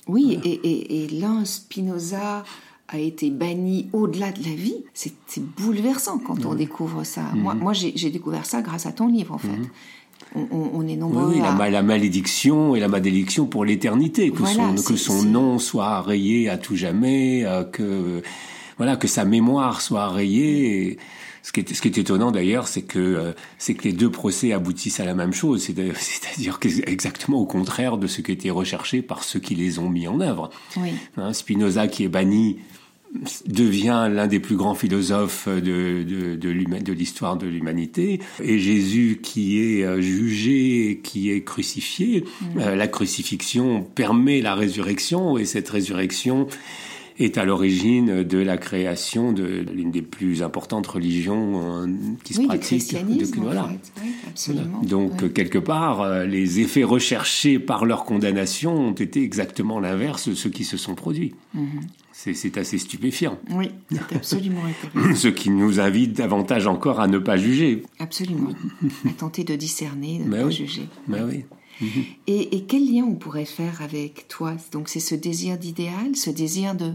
Oui, 0.08 0.40
et, 0.44 0.50
et, 0.50 1.04
et 1.04 1.08
l'un, 1.10 1.46
Spinoza, 1.46 2.44
a 2.88 3.00
été 3.00 3.32
banni 3.32 3.90
au-delà 3.94 4.32
de 4.32 4.44
la 4.44 4.54
vie, 4.54 4.84
c'est 4.94 5.44
bouleversant 5.58 6.20
quand 6.20 6.46
on 6.46 6.54
découvre 6.54 7.04
ça. 7.04 7.24
Moi, 7.34 7.56
mhm. 7.56 7.62
moi 7.62 7.74
j'ai 7.74 8.10
découvert 8.10 8.46
ça 8.46 8.62
grâce 8.62 8.86
à 8.86 8.92
ton 8.92 9.08
livre, 9.08 9.34
en 9.34 9.38
fait. 9.38 9.48
Mhm. 9.48 9.68
On, 10.52 10.86
est 10.88 10.98
nombreux 10.98 11.34
oui, 11.34 11.40
la, 11.40 11.82
malédiction 11.82 12.76
et 12.76 12.80
la 12.82 12.90
malédiction 12.90 13.46
pour 13.46 13.64
l'éternité, 13.64 14.32
que, 14.32 14.46
son, 14.46 14.76
que 14.76 14.98
son 14.98 15.24
nom 15.24 15.60
soit 15.60 16.02
rayé 16.02 16.50
à 16.50 16.58
tout 16.58 16.76
jamais, 16.76 17.46
euh, 17.46 17.64
que 17.64 18.22
voilà 18.78 18.98
que 18.98 19.08
sa 19.08 19.24
mémoire 19.24 19.82
soit 19.82 20.10
rayée. 20.10 20.98
Ce 21.46 21.52
qui 21.52 21.60
est, 21.60 21.74
ce 21.76 21.80
qui 21.80 21.90
est 21.90 21.98
étonnant 22.00 22.32
d'ailleurs, 22.32 22.68
c'est 22.68 22.82
que 22.82 22.98
euh, 22.98 23.34
c'est 23.60 23.76
que 23.76 23.84
les 23.84 23.94
deux 23.94 24.10
procès 24.10 24.52
aboutissent 24.52 25.00
à 25.00 25.06
la 25.06 25.14
même 25.14 25.32
chose, 25.32 25.62
c'est-à-dire 25.96 26.60
exactement 26.88 27.38
au 27.38 27.46
contraire 27.46 27.98
de 27.98 28.08
ce 28.08 28.22
qui 28.22 28.32
était 28.32 28.50
recherché 28.50 29.04
par 29.04 29.24
ceux 29.24 29.40
qui 29.40 29.54
les 29.54 29.78
ont 29.78 29.88
mis 29.88 30.08
en 30.08 30.22
œuvre. 30.22 30.50
Oui. 30.76 30.90
Hein, 31.18 31.34
Spinoza 31.34 31.88
qui 31.88 32.04
est 32.04 32.08
banni 32.08 32.58
devient 33.46 34.10
l'un 34.12 34.26
des 34.26 34.40
plus 34.40 34.56
grands 34.56 34.74
philosophes 34.74 35.48
de, 35.48 36.04
de, 36.04 36.36
de 36.36 36.92
l'histoire 36.92 37.38
de 37.38 37.46
l'humanité, 37.46 38.20
et 38.42 38.58
Jésus 38.58 39.20
qui 39.22 39.60
est 39.60 39.84
euh, 39.84 40.02
jugé, 40.02 41.00
qui 41.04 41.30
est 41.30 41.42
crucifié. 41.44 42.26
Mm. 42.42 42.60
Euh, 42.60 42.76
la 42.76 42.88
crucifixion 42.88 43.84
permet 43.84 44.42
la 44.42 44.56
résurrection, 44.56 45.38
et 45.38 45.46
cette 45.46 45.70
résurrection 45.70 46.48
est 47.18 47.38
à 47.38 47.46
l'origine 47.46 48.24
de 48.24 48.38
la 48.38 48.58
création 48.58 49.32
de 49.32 49.66
l'une 49.74 49.92
des 49.92 50.02
plus 50.02 50.44
importantes 50.44 50.88
religions 50.88 51.84
euh, 51.84 51.88
qui 52.24 52.34
se 52.34 52.42
pratiquent. 52.42 52.96
Depuis, 53.06 53.40
voilà. 53.40 53.70
Donc 54.84 55.34
quelque 55.34 55.58
part, 55.58 56.26
les 56.26 56.60
effets 56.60 56.84
recherchés 56.84 57.60
par 57.60 57.86
leur 57.86 58.06
condamnation 58.06 58.74
ont 58.74 58.94
été 58.94 59.22
exactement 59.24 59.80
l'inverse 59.80 60.30
de 60.30 60.36
ceux 60.36 60.50
qui 60.50 60.64
se 60.64 60.78
sont 60.78 60.96
produits. 60.96 61.34
Mm-hmm. 61.56 61.82
C'est 62.34 62.58
assez 62.58 62.78
stupéfiant. 62.78 63.38
Oui, 63.52 63.72
c'est 63.92 64.16
absolument 64.16 64.62
Ce 65.16 65.28
qui 65.28 65.50
nous 65.50 65.80
invite 65.80 66.14
davantage 66.14 66.66
encore 66.66 67.00
à 67.00 67.08
ne 67.08 67.20
pas 67.20 67.38
juger. 67.38 67.84
Absolument. 68.00 68.52
à 69.06 69.12
tenter 69.12 69.44
de 69.44 69.56
discerner, 69.56 70.20
de 70.20 70.24
ne 70.24 70.44
pas 70.44 70.50
juger. 70.50 70.88
Ben 71.08 71.28
oui. 71.30 71.44
Et, 72.28 72.64
quel 72.68 72.90
lien 72.90 73.04
on 73.04 73.16
pourrait 73.16 73.46
faire 73.46 73.82
avec 73.82 74.28
toi? 74.28 74.54
Donc 74.72 74.90
c'est 74.90 75.00
ce 75.00 75.16
désir 75.16 75.58
d'idéal, 75.58 76.16
ce 76.16 76.30
désir 76.30 76.76
de 76.76 76.92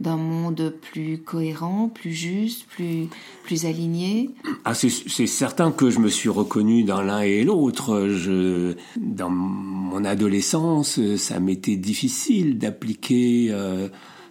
d'un 0.00 0.16
monde 0.16 0.74
plus 0.92 1.18
cohérent, 1.18 1.88
plus 1.88 2.12
juste, 2.12 2.66
plus 2.66 3.06
plus 3.44 3.64
aligné? 3.64 4.30
Ah, 4.64 4.74
c'est 4.74 4.88
certain 5.26 5.70
que 5.70 5.90
je 5.90 6.00
me 6.00 6.08
suis 6.08 6.28
reconnu 6.28 6.82
dans 6.82 7.02
l'un 7.02 7.20
et 7.20 7.44
l'autre. 7.44 8.08
Je 8.08 8.74
dans 8.96 9.30
mon 9.30 10.04
adolescence, 10.04 10.98
ça 11.16 11.40
m'était 11.40 11.76
difficile 11.76 12.58
d'appliquer. 12.58 13.48
Euh, 13.50 13.88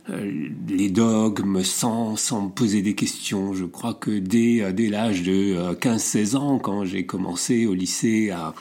euh, 0.10 0.50
les 0.68 0.90
dogmes 0.90 1.64
sans, 1.64 2.18
sans 2.18 2.42
me 2.42 2.50
poser 2.50 2.82
des 2.82 2.94
questions. 2.94 3.54
Je 3.54 3.64
crois 3.64 3.94
que 3.94 4.12
dès, 4.12 4.74
dès 4.74 4.90
l'âge 4.90 5.24
de 5.24 5.74
15-16 5.76 6.36
ans, 6.36 6.60
quand 6.60 6.84
j'ai 6.84 7.06
commencé 7.06 7.68
au 7.68 7.74
lycée 7.74 8.30
à, 8.30 8.54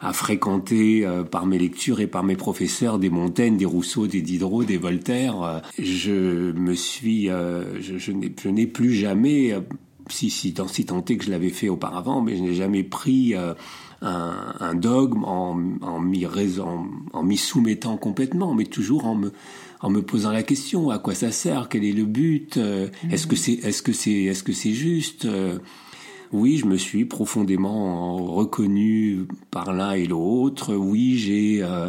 à 0.00 0.12
fréquenter 0.12 1.04
euh, 1.04 1.24
par 1.24 1.46
mes 1.46 1.58
lectures 1.58 2.00
et 2.00 2.06
par 2.06 2.24
mes 2.24 2.36
professeurs 2.36 2.98
des 2.98 3.10
Montaigne, 3.10 3.56
des 3.56 3.66
Rousseau, 3.66 4.06
des 4.06 4.22
Diderot, 4.22 4.64
des 4.64 4.78
Voltaire, 4.78 5.42
euh, 5.42 5.58
je 5.78 6.52
me 6.52 6.74
suis, 6.74 7.28
euh, 7.28 7.80
je, 7.80 7.98
je 7.98 8.48
n'ai 8.48 8.66
plus 8.66 8.94
jamais, 8.94 9.54
si, 10.08 10.30
si, 10.30 10.54
tant, 10.54 10.68
si 10.68 10.86
tenté 10.86 11.18
que 11.18 11.24
je 11.24 11.30
l'avais 11.30 11.50
fait 11.50 11.68
auparavant, 11.68 12.22
mais 12.22 12.36
je 12.36 12.42
n'ai 12.42 12.54
jamais 12.54 12.82
pris 12.82 13.34
un, 13.34 13.54
un, 14.00 14.74
dogme 14.74 15.24
en, 15.24 15.58
en 15.82 16.00
m'y 16.00 16.26
en, 16.26 16.86
en 17.12 17.36
soumettant 17.36 17.98
complètement, 17.98 18.54
mais 18.54 18.64
toujours 18.64 19.06
en 19.06 19.14
me 19.14 19.32
en 19.82 19.88
me 19.88 20.02
posant 20.02 20.30
la 20.30 20.42
question 20.42 20.90
à 20.90 20.98
quoi 20.98 21.14
ça 21.14 21.32
sert, 21.32 21.70
quel 21.70 21.84
est 21.84 21.92
le 21.92 22.04
but, 22.04 22.60
est-ce 23.10 23.26
que 23.26 23.34
c'est 23.34 23.52
est-ce 23.52 23.82
que 23.82 23.94
c'est 23.94 24.24
est-ce 24.24 24.42
que 24.42 24.52
c'est 24.52 24.74
juste? 24.74 25.26
Oui, 26.32 26.58
je 26.58 26.66
me 26.66 26.76
suis 26.76 27.04
profondément 27.04 28.16
reconnu 28.16 29.26
par 29.50 29.72
l'un 29.72 29.92
et 29.92 30.06
l'autre. 30.06 30.74
Oui, 30.74 31.18
j'ai 31.18 31.62
euh, 31.62 31.88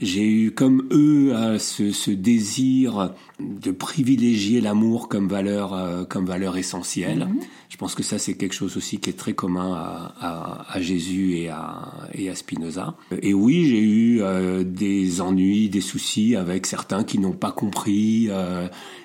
j'ai 0.00 0.26
eu 0.26 0.52
comme 0.52 0.86
eux 0.92 1.34
euh, 1.34 1.58
ce, 1.58 1.90
ce, 1.90 2.10
désir 2.12 3.14
de 3.40 3.70
privilégier 3.72 4.60
l'amour 4.60 5.08
comme 5.08 5.28
valeur 5.28 5.74
euh, 5.74 6.04
comme 6.04 6.24
valeur 6.24 6.56
essentielle. 6.56 7.26
Mhm. 7.26 7.40
Je 7.68 7.76
pense 7.76 7.94
que 7.94 8.02
ça 8.02 8.18
c'est 8.18 8.34
quelque 8.34 8.54
chose 8.54 8.76
aussi 8.76 8.98
qui 8.98 9.10
est 9.10 9.18
très 9.18 9.32
commun 9.32 9.74
à, 9.74 10.14
à, 10.20 10.72
à 10.72 10.80
Jésus 10.80 11.34
et 11.34 11.48
à, 11.48 11.92
et 12.14 12.30
à 12.30 12.36
Spinoza. 12.36 12.94
Et 13.22 13.34
oui, 13.34 13.66
j'ai 13.66 13.80
eu 13.80 14.22
euh, 14.22 14.62
des 14.62 15.20
ennuis, 15.20 15.68
des 15.68 15.80
soucis 15.80 16.36
avec 16.36 16.66
certains 16.66 17.02
qui 17.02 17.18
n'ont 17.18 17.32
pas 17.32 17.52
compris 17.52 18.28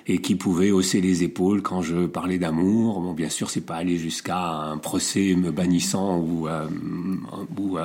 et 0.06 0.18
qui 0.18 0.36
pouvaient 0.36 0.70
hausser 0.70 1.00
les 1.00 1.24
épaules 1.24 1.62
quand 1.62 1.82
je 1.82 2.06
parlais 2.06 2.38
d'amour. 2.38 3.00
Bon, 3.00 3.12
bien 3.12 3.28
sûr, 3.28 3.50
c'est 3.50 3.60
pas 3.60 3.76
aller 3.76 3.96
jusqu'à 3.96 4.38
un 4.38 4.78
procès 4.78 5.34
me 5.34 5.50
bannissant 5.50 6.18
ou 6.18 6.48
ou 7.58 7.78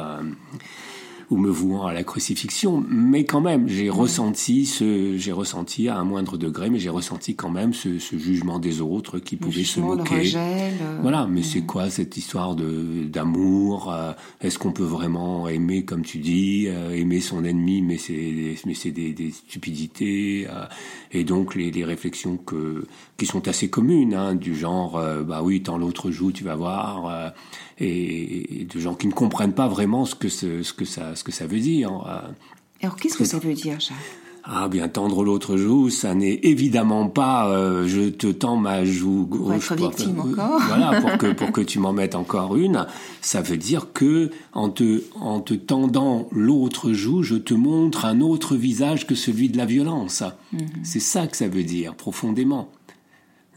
ou 1.30 1.38
me 1.38 1.50
vouant 1.50 1.86
à 1.86 1.94
la 1.94 2.04
crucifixion, 2.04 2.84
mais 2.90 3.24
quand 3.24 3.42
même, 3.42 3.68
j'ai 3.68 3.90
ressenti 3.90 4.66
ce, 4.66 5.16
j'ai 5.16 5.32
ressenti 5.32 5.88
à 5.88 5.98
un 5.98 6.04
moindre 6.04 6.38
degré, 6.38 6.72
mais 6.72 6.80
j'ai 6.80 6.90
ressenti 6.90 7.36
quand 7.36 7.52
même 7.52 7.74
ce, 7.74 8.00
ce, 8.00 8.18
jugement 8.18 8.58
des 8.58 8.82
autres 8.82 9.20
qui 9.20 9.36
pouvaient 9.36 9.64
se 9.64 9.80
moquer. 9.80 10.34
Voilà, 11.02 11.28
mais 11.28 11.44
c'est 11.44 11.62
quoi 11.62 11.90
cette 11.92 12.18
histoire 12.18 12.56
de 12.56 13.04
d'amour 13.04 13.94
euh, 13.94 14.14
Est-ce 14.42 14.58
qu'on 14.58 14.72
peut 14.72 14.84
vraiment 14.84 15.48
aimer, 15.48 15.86
comme 15.86 16.04
tu 16.04 16.18
dis, 16.18 16.66
euh, 16.68 16.96
aimer 16.96 17.22
son 17.22 17.44
ennemi, 17.44 17.84
mais 17.84 17.98
c'est 17.98 18.56
mais 18.66 18.74
c'est 18.74 18.92
des, 18.92 19.14
des, 19.14 19.32
stupidités 19.32 20.48
euh, 20.50 20.66
et 21.12 21.24
donc 21.24 21.54
les, 21.56 21.70
les, 21.70 21.86
réflexions 21.86 22.38
que 22.38 22.86
qui 23.18 23.26
sont 23.26 23.48
assez 23.48 23.70
communes, 23.70 24.16
hein, 24.16 24.34
du 24.34 24.56
genre, 24.56 25.02
bah 25.26 25.42
oui, 25.44 25.62
tant 25.62 25.78
l'autre 25.78 26.10
joue, 26.10 26.32
tu 26.32 26.44
vas 26.44 26.56
voir 26.56 27.34
et, 27.80 28.68
de 28.72 28.80
gens 28.80 28.96
qui 28.96 29.08
ne 29.08 29.14
comprennent 29.14 29.54
pas 29.54 29.68
vraiment 29.68 30.06
ce 30.06 30.16
que, 30.16 30.30
ce, 30.30 30.64
ce 30.64 30.74
que, 30.74 30.86
ça, 30.86 31.16
ce 31.16 31.24
que 31.24 31.32
ça 31.32 31.48
veut 31.48 31.60
dire. 31.60 31.92
Alors 32.82 32.96
qu'est-ce 32.96 33.18
que 33.18 33.26
ça 33.26 33.40
veut 33.40 33.54
dire, 33.54 33.80
Jacques? 33.80 33.98
Ah 34.52 34.68
bien 34.68 34.88
tendre 34.88 35.24
l'autre 35.24 35.58
joue, 35.58 35.92
ça 35.92 36.16
n'est 36.16 36.40
évidemment 36.42 37.08
pas 37.08 37.50
euh, 37.50 37.88
je 37.88 38.10
te 38.10 38.26
tends 38.26 38.56
ma 38.56 38.84
joue 38.84 39.28
gauche 39.28 39.68
pour 39.68 39.76
être 39.76 39.96
victime 39.98 40.20
encore. 40.20 40.60
voilà 40.68 41.00
pour 41.02 41.18
que 41.20 41.34
pour 41.34 41.52
que 41.52 41.62
tu 41.72 41.78
m'en 41.78 41.94
mettes 41.94 42.16
encore 42.16 42.56
une. 42.56 42.88
Ça 43.22 43.42
veut 43.42 43.58
dire 43.58 43.94
que 43.94 44.32
en 44.54 44.70
te 44.70 45.04
en 45.20 45.40
te 45.40 45.54
tendant 45.54 46.28
l'autre 46.32 46.94
joue, 46.94 47.22
je 47.22 47.36
te 47.36 47.54
montre 47.54 48.06
un 48.06 48.22
autre 48.22 48.56
visage 48.56 49.06
que 49.06 49.14
celui 49.14 49.50
de 49.50 49.58
la 49.58 49.66
violence. 49.66 50.24
Mhm. 50.52 50.62
C'est 50.82 51.00
ça 51.00 51.28
que 51.28 51.38
ça 51.38 51.48
veut 51.48 51.64
dire 51.64 51.94
profondément. 51.94 52.72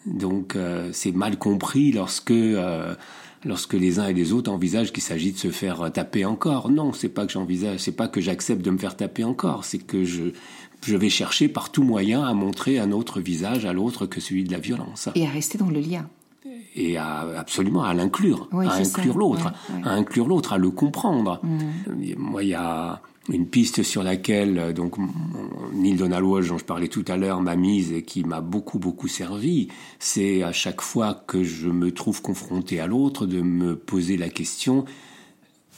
Donc 0.04 0.56
euh, 0.56 0.90
c'est 0.92 1.12
mal 1.12 1.38
compris 1.38 1.92
lorsque 1.92 2.32
euh, 2.32 2.94
lorsque 3.44 3.74
les 3.74 3.98
uns 3.98 4.06
et 4.06 4.12
les 4.12 4.32
autres 4.32 4.50
envisagent 4.50 4.92
qu'il 4.92 5.02
s'agit 5.02 5.32
de 5.32 5.38
se 5.38 5.50
faire 5.50 5.90
taper 5.92 6.24
encore. 6.24 6.70
Non, 6.70 6.92
c'est 6.92 7.08
pas 7.08 7.26
que 7.26 7.32
j'envisage, 7.32 7.80
c'est 7.80 7.96
pas 7.96 8.08
que 8.08 8.20
j'accepte 8.20 8.62
de 8.62 8.70
me 8.70 8.78
faire 8.78 8.96
taper 8.96 9.24
encore, 9.24 9.64
c'est 9.64 9.78
que 9.78 10.04
je, 10.04 10.32
je 10.84 10.96
vais 10.96 11.08
chercher 11.08 11.48
par 11.48 11.70
tout 11.70 11.82
moyen 11.82 12.24
à 12.24 12.34
montrer 12.34 12.78
un 12.78 12.92
autre 12.92 13.20
visage 13.20 13.64
à 13.64 13.72
l'autre 13.72 14.06
que 14.06 14.20
celui 14.20 14.44
de 14.44 14.52
la 14.52 14.58
violence. 14.58 15.08
Et 15.14 15.26
à 15.26 15.30
rester 15.30 15.58
dans 15.58 15.70
le 15.70 15.80
lien. 15.80 16.08
Et 16.74 16.96
à, 16.96 17.26
absolument 17.38 17.84
à 17.84 17.92
l'inclure, 17.92 18.48
à 18.52 18.76
inclure 18.76 19.18
l'autre, 19.18 19.52
à 19.84 19.90
inclure 19.90 20.26
l'autre, 20.26 20.54
à 20.54 20.58
le 20.58 20.70
comprendre. 20.70 21.40
Mm. 21.42 22.14
Moi, 22.16 22.44
il 22.44 22.48
y 22.50 22.54
a 22.54 23.02
une 23.28 23.46
piste 23.46 23.82
sur 23.82 24.02
laquelle 24.02 24.58
euh, 24.58 24.72
donc 24.72 24.96
Neil 25.72 25.94
Donald 25.94 26.24
Walsh 26.24 26.48
dont 26.48 26.58
je 26.58 26.64
parlais 26.64 26.88
tout 26.88 27.04
à 27.08 27.16
l'heure 27.16 27.40
m'a 27.40 27.56
mise 27.56 27.92
et 27.92 28.02
qui 28.02 28.24
m'a 28.24 28.40
beaucoup 28.40 28.78
beaucoup 28.78 29.08
servi, 29.08 29.68
c'est 29.98 30.42
à 30.42 30.52
chaque 30.52 30.80
fois 30.80 31.22
que 31.26 31.44
je 31.44 31.68
me 31.68 31.92
trouve 31.92 32.22
confronté 32.22 32.80
à 32.80 32.86
l'autre 32.86 33.26
de 33.26 33.40
me 33.40 33.76
poser 33.76 34.16
la 34.16 34.28
question 34.28 34.84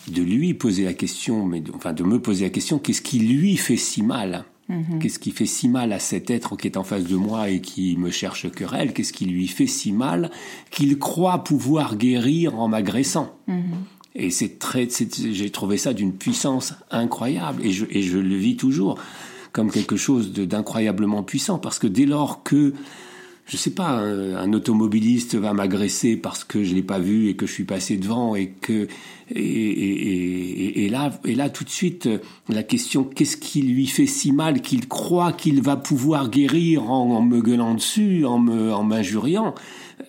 de 0.08 0.22
lui 0.22 0.54
poser 0.54 0.84
la 0.84 0.94
question 0.94 1.44
mais 1.46 1.62
enfin 1.74 1.92
de 1.92 2.02
me 2.02 2.20
poser 2.20 2.44
la 2.44 2.50
question 2.50 2.78
qu'est-ce 2.78 3.02
qui 3.02 3.18
lui 3.18 3.56
fait 3.56 3.76
si 3.76 4.02
mal? 4.02 4.44
Mm-hmm. 4.70 4.98
Qu'est-ce 4.98 5.18
qui 5.18 5.30
fait 5.30 5.46
si 5.46 5.68
mal 5.68 5.92
à 5.92 5.98
cet 5.98 6.30
être 6.30 6.56
qui 6.56 6.66
est 6.66 6.78
en 6.78 6.84
face 6.84 7.04
de 7.04 7.16
moi 7.16 7.50
et 7.50 7.60
qui 7.60 7.98
me 7.98 8.10
cherche 8.10 8.50
querelle? 8.50 8.94
Qu'est-ce 8.94 9.12
qui 9.12 9.26
lui 9.26 9.46
fait 9.46 9.66
si 9.66 9.92
mal 9.92 10.30
qu'il 10.70 10.98
croit 10.98 11.44
pouvoir 11.44 11.96
guérir 11.96 12.58
en 12.58 12.68
m'agressant? 12.68 13.36
Mm-hmm. 13.46 13.93
Et 14.14 14.30
c'est 14.30 14.58
très, 14.58 14.88
j'ai 14.88 15.50
trouvé 15.50 15.76
ça 15.76 15.92
d'une 15.92 16.12
puissance 16.12 16.74
incroyable. 16.90 17.64
Et 17.64 17.72
je, 17.72 17.84
et 17.90 18.02
je 18.02 18.18
le 18.18 18.36
vis 18.36 18.56
toujours 18.56 18.98
comme 19.52 19.70
quelque 19.70 19.96
chose 19.96 20.32
d'incroyablement 20.32 21.22
puissant. 21.22 21.58
Parce 21.58 21.78
que 21.78 21.86
dès 21.86 22.06
lors 22.06 22.42
que 22.42 22.74
je 23.46 23.58
sais 23.58 23.70
pas, 23.70 23.90
un, 23.90 24.52
automobiliste 24.54 25.34
va 25.34 25.52
m'agresser 25.52 26.16
parce 26.16 26.44
que 26.44 26.64
je 26.64 26.74
l'ai 26.74 26.82
pas 26.82 26.98
vu 26.98 27.28
et 27.28 27.36
que 27.36 27.46
je 27.46 27.52
suis 27.52 27.64
passé 27.64 27.98
devant 27.98 28.34
et 28.34 28.48
que 28.48 28.88
et, 29.30 29.40
et, 29.40 30.84
et, 30.84 30.88
là 30.88 31.10
et 31.24 31.34
là 31.34 31.50
tout 31.50 31.64
de 31.64 31.70
suite 31.70 32.08
la 32.48 32.62
question 32.62 33.04
qu'est-ce 33.04 33.36
qui 33.36 33.60
lui 33.62 33.86
fait 33.86 34.06
si 34.06 34.32
mal 34.32 34.62
qu'il 34.62 34.88
croit 34.88 35.32
qu'il 35.32 35.60
va 35.60 35.76
pouvoir 35.76 36.30
guérir 36.30 36.90
en, 36.90 37.10
en 37.10 37.22
me 37.22 37.42
gueulant 37.42 37.74
dessus, 37.74 38.24
en 38.24 38.38
me 38.38 38.72
en 38.72 38.82
m'injuriant? 38.82 39.54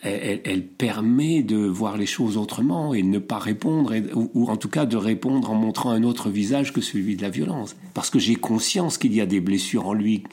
Elle, 0.02 0.66
permet 0.66 1.44
de 1.44 1.58
voir 1.58 1.98
les 1.98 2.06
choses 2.06 2.38
autrement 2.38 2.94
et 2.94 3.02
de 3.02 3.08
ne 3.08 3.20
pas 3.20 3.40
répondre, 3.40 3.94
ou, 4.14 4.50
en 4.50 4.58
tout 4.58 4.70
cas 4.70 4.86
de 4.86 4.98
répondre 4.98 5.52
en 5.52 5.56
montrant 5.56 5.92
un 5.92 6.04
autre 6.04 6.30
visage 6.30 6.74
que 6.74 6.82
celui 6.82 7.16
de 7.16 7.22
la 7.22 7.30
violence. 7.30 7.76
Parce 7.94 8.10
que 8.10 8.20
j'ai 8.20 8.36
conscience 8.36 8.98
qu'il 8.98 9.14
y 9.14 9.22
a 9.22 9.26
des 9.26 9.40
blessures 9.40 9.88
en 9.88 9.94
lui, 9.94 10.24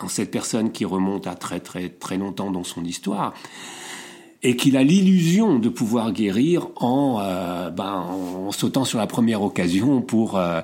en 0.00 0.08
cette 0.08 0.30
personne 0.30 0.72
qui 0.72 0.84
remonte 0.84 1.26
à 1.26 1.34
très 1.34 1.60
très 1.60 1.88
très 1.88 2.16
longtemps 2.16 2.50
dans 2.50 2.64
son 2.64 2.84
histoire 2.84 3.34
et 4.42 4.56
qu'il 4.56 4.76
a 4.76 4.84
l'illusion 4.84 5.58
de 5.58 5.68
pouvoir 5.68 6.12
guérir 6.12 6.68
en, 6.76 7.18
euh, 7.20 7.70
ben, 7.70 8.06
en 8.08 8.52
sautant 8.52 8.84
sur 8.84 8.98
la 8.98 9.06
première 9.06 9.42
occasion 9.42 10.00
pour, 10.00 10.38
euh, 10.38 10.60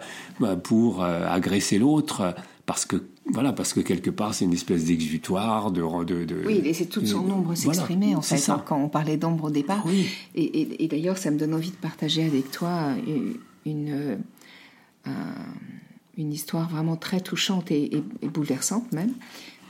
pour 0.62 1.02
euh, 1.02 1.26
agresser 1.28 1.78
l'autre, 1.78 2.34
parce 2.66 2.84
que 2.84 3.02
voilà, 3.26 3.52
parce 3.52 3.72
que 3.72 3.80
quelque 3.80 4.10
part, 4.10 4.34
c'est 4.34 4.44
une 4.44 4.52
espèce 4.52 4.84
d'exutoire, 4.84 5.70
de, 5.70 5.80
de, 6.04 6.24
de, 6.24 6.42
Oui, 6.44 6.60
laisser 6.60 6.86
toute 6.86 7.06
son 7.06 7.30
ombre 7.30 7.54
s'exprimer, 7.54 8.14
en 8.14 8.20
fait, 8.20 8.50
hein, 8.50 8.62
quand 8.66 8.76
on 8.76 8.88
parlait 8.88 9.16
d'ombre 9.16 9.44
au 9.44 9.50
départ. 9.50 9.84
Oui. 9.86 10.08
Et, 10.34 10.84
et, 10.84 10.88
d'ailleurs, 10.88 11.16
ça 11.16 11.30
me 11.30 11.38
donne 11.38 11.54
envie 11.54 11.70
de 11.70 11.76
partager 11.76 12.22
avec 12.24 12.50
toi 12.50 12.94
une, 13.64 14.18
euh, 15.06 15.10
une 16.16 16.32
histoire 16.32 16.68
vraiment 16.68 16.96
très 16.96 17.20
touchante 17.20 17.70
et, 17.70 18.02
bouleversante, 18.22 18.92
même. 18.92 19.14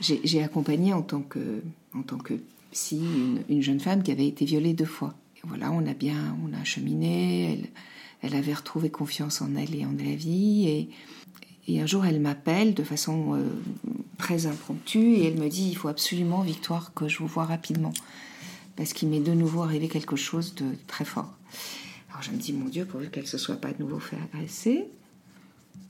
J'ai 0.01 0.43
accompagné 0.43 0.93
en 0.93 1.01
tant 1.01 1.21
que, 1.21 1.61
en 1.93 2.01
tant 2.01 2.17
que 2.17 2.33
psy 2.71 2.97
une, 2.99 3.41
une, 3.47 3.61
jeune 3.61 3.79
femme 3.79 4.03
qui 4.03 4.11
avait 4.11 4.27
été 4.27 4.43
violée 4.43 4.73
deux 4.73 4.83
fois. 4.83 5.15
Et 5.37 5.47
voilà, 5.47 5.71
on 5.71 5.85
a 5.87 5.93
bien, 5.93 6.37
on 6.45 6.53
a 6.53 6.63
cheminé, 6.65 7.53
elle, 7.53 7.69
elle 8.21 8.35
avait 8.35 8.53
retrouvé 8.53 8.89
confiance 8.89 9.41
en 9.41 9.55
elle 9.55 9.73
et 9.73 9.85
en 9.85 9.93
la 9.97 10.15
vie, 10.15 10.67
et 10.67 10.89
et 11.67 11.81
un 11.81 11.85
jour, 11.85 12.05
elle 12.05 12.19
m'appelle 12.19 12.73
de 12.73 12.83
façon 12.83 13.35
euh, 13.35 13.43
très 14.17 14.45
impromptue 14.45 15.15
et 15.15 15.25
elle 15.25 15.39
me 15.39 15.49
dit 15.49 15.67
il 15.69 15.75
faut 15.75 15.87
absolument, 15.87 16.41
Victoire, 16.41 16.93
que 16.93 17.07
je 17.07 17.19
vous 17.19 17.27
vois 17.27 17.45
rapidement. 17.45 17.93
Parce 18.75 18.93
qu'il 18.93 19.09
m'est 19.09 19.19
de 19.19 19.33
nouveau 19.33 19.63
arrivé 19.63 19.87
quelque 19.87 20.15
chose 20.15 20.53
de 20.55 20.65
très 20.87 21.05
fort. 21.05 21.33
Alors 22.09 22.21
je 22.21 22.31
me 22.31 22.37
dis 22.37 22.53
mon 22.53 22.69
Dieu, 22.69 22.85
pourvu 22.85 23.09
qu'elle 23.09 23.27
se 23.27 23.37
soit 23.37 23.55
pas 23.55 23.71
de 23.71 23.81
nouveau 23.81 23.99
fait 23.99 24.17
agresser. 24.17 24.85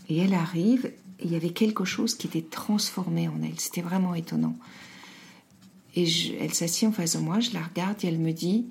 Et 0.07 0.17
elle 0.17 0.33
arrive, 0.33 0.91
il 1.21 1.31
y 1.31 1.35
avait 1.35 1.49
quelque 1.49 1.83
chose 1.83 2.15
qui 2.15 2.27
était 2.27 2.43
transformé 2.43 3.27
en 3.27 3.41
elle. 3.43 3.59
C'était 3.59 3.81
vraiment 3.81 4.13
étonnant. 4.15 4.57
Et 5.95 6.07
elle 6.39 6.53
s'assied 6.53 6.87
en 6.87 6.91
face 6.91 7.15
de 7.15 7.21
moi, 7.21 7.39
je 7.39 7.51
la 7.51 7.61
regarde 7.61 7.97
et 8.03 8.07
elle 8.07 8.19
me 8.19 8.31
dit 8.31 8.65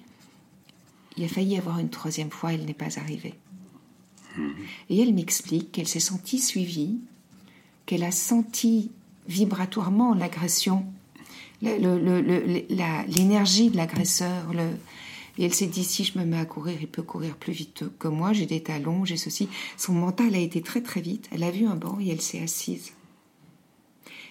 il 1.17 1.25
a 1.25 1.29
failli 1.29 1.55
y 1.55 1.59
avoir 1.59 1.79
une 1.79 1.91
troisième 1.91 2.31
fois, 2.31 2.53
elle 2.53 2.65
n'est 2.65 2.75
pas 2.75 2.99
arrivée. 2.99 3.35
Et 4.91 5.00
elle 5.00 5.14
m'explique 5.14 5.73
qu'elle 5.73 5.88
s'est 5.88 6.00
sentie 6.00 6.38
suivie, 6.38 6.99
qu'elle 7.87 8.05
a 8.05 8.11
senti 8.11 8.91
vibratoirement 9.29 10.14
l'agression, 10.14 10.85
l'énergie 11.62 13.71
de 13.71 13.76
l'agresseur. 13.76 14.53
Et 15.37 15.45
elle 15.45 15.55
s'est 15.55 15.67
dit, 15.67 15.85
si 15.85 16.05
je 16.05 16.19
me 16.19 16.25
mets 16.25 16.38
à 16.38 16.45
courir, 16.45 16.79
il 16.81 16.88
peut 16.88 17.03
courir 17.03 17.37
plus 17.37 17.53
vite 17.53 17.85
que 17.99 18.09
moi, 18.09 18.33
j'ai 18.33 18.47
des 18.47 18.62
talons, 18.62 19.05
j'ai 19.05 19.17
ceci. 19.17 19.49
Son 19.76 19.93
mental 19.93 20.35
a 20.35 20.38
été 20.38 20.62
très 20.62 20.81
très 20.81 21.00
vite. 21.00 21.29
Elle 21.33 21.43
a 21.43 21.50
vu 21.50 21.67
un 21.67 21.75
banc 21.75 21.99
et 22.00 22.09
elle 22.09 22.21
s'est 22.21 22.41
assise. 22.41 22.93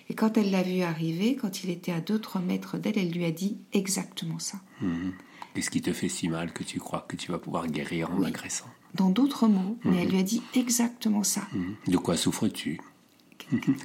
Et 0.10 0.15
quand 0.15 0.38
elle 0.38 0.51
l'a 0.51 0.63
vu 0.63 0.81
arriver, 0.81 1.36
quand 1.36 1.63
il 1.63 1.69
était 1.69 1.91
à 1.91 2.00
2-3 2.00 2.43
mètres 2.43 2.77
d'elle, 2.77 2.98
elle 2.98 3.12
lui 3.12 3.25
a 3.25 3.31
dit 3.31 3.57
exactement 3.72 4.39
ça. 4.39 4.60
Mhm. 4.81 5.13
Qu'est-ce 5.53 5.69
qui 5.69 5.81
te 5.81 5.93
fait 5.93 6.10
si 6.10 6.29
mal 6.29 6.51
que 6.51 6.63
tu 6.63 6.79
crois 6.79 7.05
que 7.07 7.15
tu 7.15 7.31
vas 7.31 7.38
pouvoir 7.38 7.67
guérir 7.67 8.10
en 8.12 8.24
agressant 8.24 8.69
Dans 8.93 9.09
d'autres 9.09 9.47
mots, 9.47 9.77
mais 9.83 9.97
elle 9.97 10.05
mhm. 10.05 10.12
lui 10.12 10.19
a 10.19 10.23
dit 10.23 10.41
exactement 10.55 11.23
ça. 11.23 11.47
Mhm. 11.53 11.75
De 11.88 11.97
quoi 11.97 12.17
souffres-tu? 12.17 12.79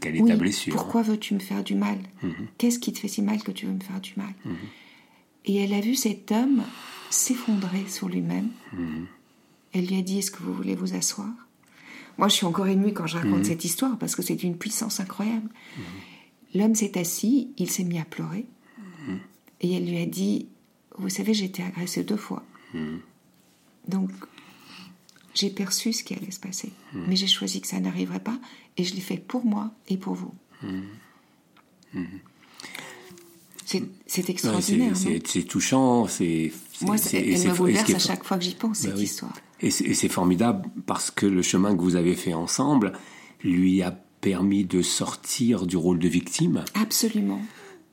Quelle 0.00 0.16
est 0.16 0.26
ta 0.26 0.36
blessure? 0.36 0.74
Pourquoi 0.74 1.02
veux-tu 1.02 1.34
me 1.34 1.40
faire 1.40 1.64
du 1.64 1.74
mal? 1.74 1.98
Qu'est-ce 2.58 2.78
qui 2.78 2.92
te 2.92 2.98
fait 2.98 3.08
si 3.08 3.22
mal 3.22 3.42
que 3.42 3.50
tu 3.50 3.66
veux 3.66 3.72
me 3.72 3.80
faire 3.80 4.00
du 4.00 4.12
mal? 4.16 4.32
Et 5.44 5.56
elle 5.56 5.74
a 5.74 5.80
vu 5.80 5.94
cet 5.94 6.30
homme 6.30 6.62
s'effondrer 7.10 7.86
sur 7.88 8.08
lui-même. 8.08 8.50
Elle 9.72 9.86
lui 9.86 9.98
a 9.98 10.02
dit 10.02 10.18
Est-ce 10.18 10.30
que 10.30 10.42
vous 10.42 10.54
voulez 10.54 10.74
vous 10.74 10.94
asseoir? 10.94 11.30
Moi, 12.18 12.28
je 12.28 12.34
suis 12.34 12.46
encore 12.46 12.68
émue 12.68 12.92
quand 12.92 13.06
je 13.06 13.16
raconte 13.16 13.46
cette 13.46 13.64
histoire 13.64 13.98
parce 13.98 14.14
que 14.14 14.22
c'est 14.22 14.36
d'une 14.36 14.56
puissance 14.56 15.00
incroyable. 15.00 15.48
L'homme 16.54 16.74
s'est 16.74 16.96
assis, 16.98 17.50
il 17.58 17.70
s'est 17.70 17.84
mis 17.84 17.98
à 17.98 18.04
pleurer. 18.04 18.46
Et 19.60 19.72
elle 19.74 19.86
lui 19.86 19.98
a 19.98 20.06
dit 20.06 20.46
vous 20.98 21.08
savez, 21.08 21.32
j'ai 21.32 21.44
été 21.44 21.62
agressée 21.62 22.02
deux 22.02 22.16
fois. 22.16 22.44
Donc, 23.86 24.10
j'ai 25.38 25.50
perçu 25.50 25.92
ce 25.92 26.02
qui 26.02 26.14
allait 26.14 26.30
se 26.30 26.40
passer. 26.40 26.72
Hmm. 26.92 27.04
Mais 27.08 27.16
j'ai 27.16 27.26
choisi 27.26 27.60
que 27.60 27.66
ça 27.66 27.78
n'arriverait 27.80 28.20
pas 28.20 28.38
et 28.76 28.84
je 28.84 28.94
l'ai 28.94 29.00
fait 29.00 29.16
pour 29.16 29.44
moi 29.44 29.70
et 29.88 29.96
pour 29.96 30.14
vous. 30.14 30.34
Hmm. 30.62 30.82
C'est 34.06 34.30
extraordinaire. 34.30 34.94
c'est 34.96 35.42
touchant. 35.44 36.06
C'est 36.06 36.52
moi, 36.82 36.96
elle 37.12 37.26
me 37.26 37.54
bouleverse 37.54 37.94
à 37.94 37.98
chaque 37.98 38.24
fois 38.24 38.38
que 38.38 38.44
j'y 38.44 38.54
pense 38.54 38.82
bah 38.82 38.90
cette 38.90 39.00
histoire. 39.00 39.34
Et 39.60 39.70
c'est 39.70 40.08
formidable 40.08 40.68
parce 40.86 41.10
que 41.10 41.26
le 41.26 41.42
chemin 41.42 41.76
que 41.76 41.82
vous 41.82 41.96
avez 41.96 42.14
fait 42.14 42.34
ensemble 42.34 42.92
lui 43.42 43.82
a 43.82 43.90
permis 44.20 44.64
de 44.64 44.82
sortir 44.82 45.66
du 45.66 45.76
rôle 45.76 45.98
de 45.98 46.08
victime. 46.08 46.64
Absolument 46.74 47.40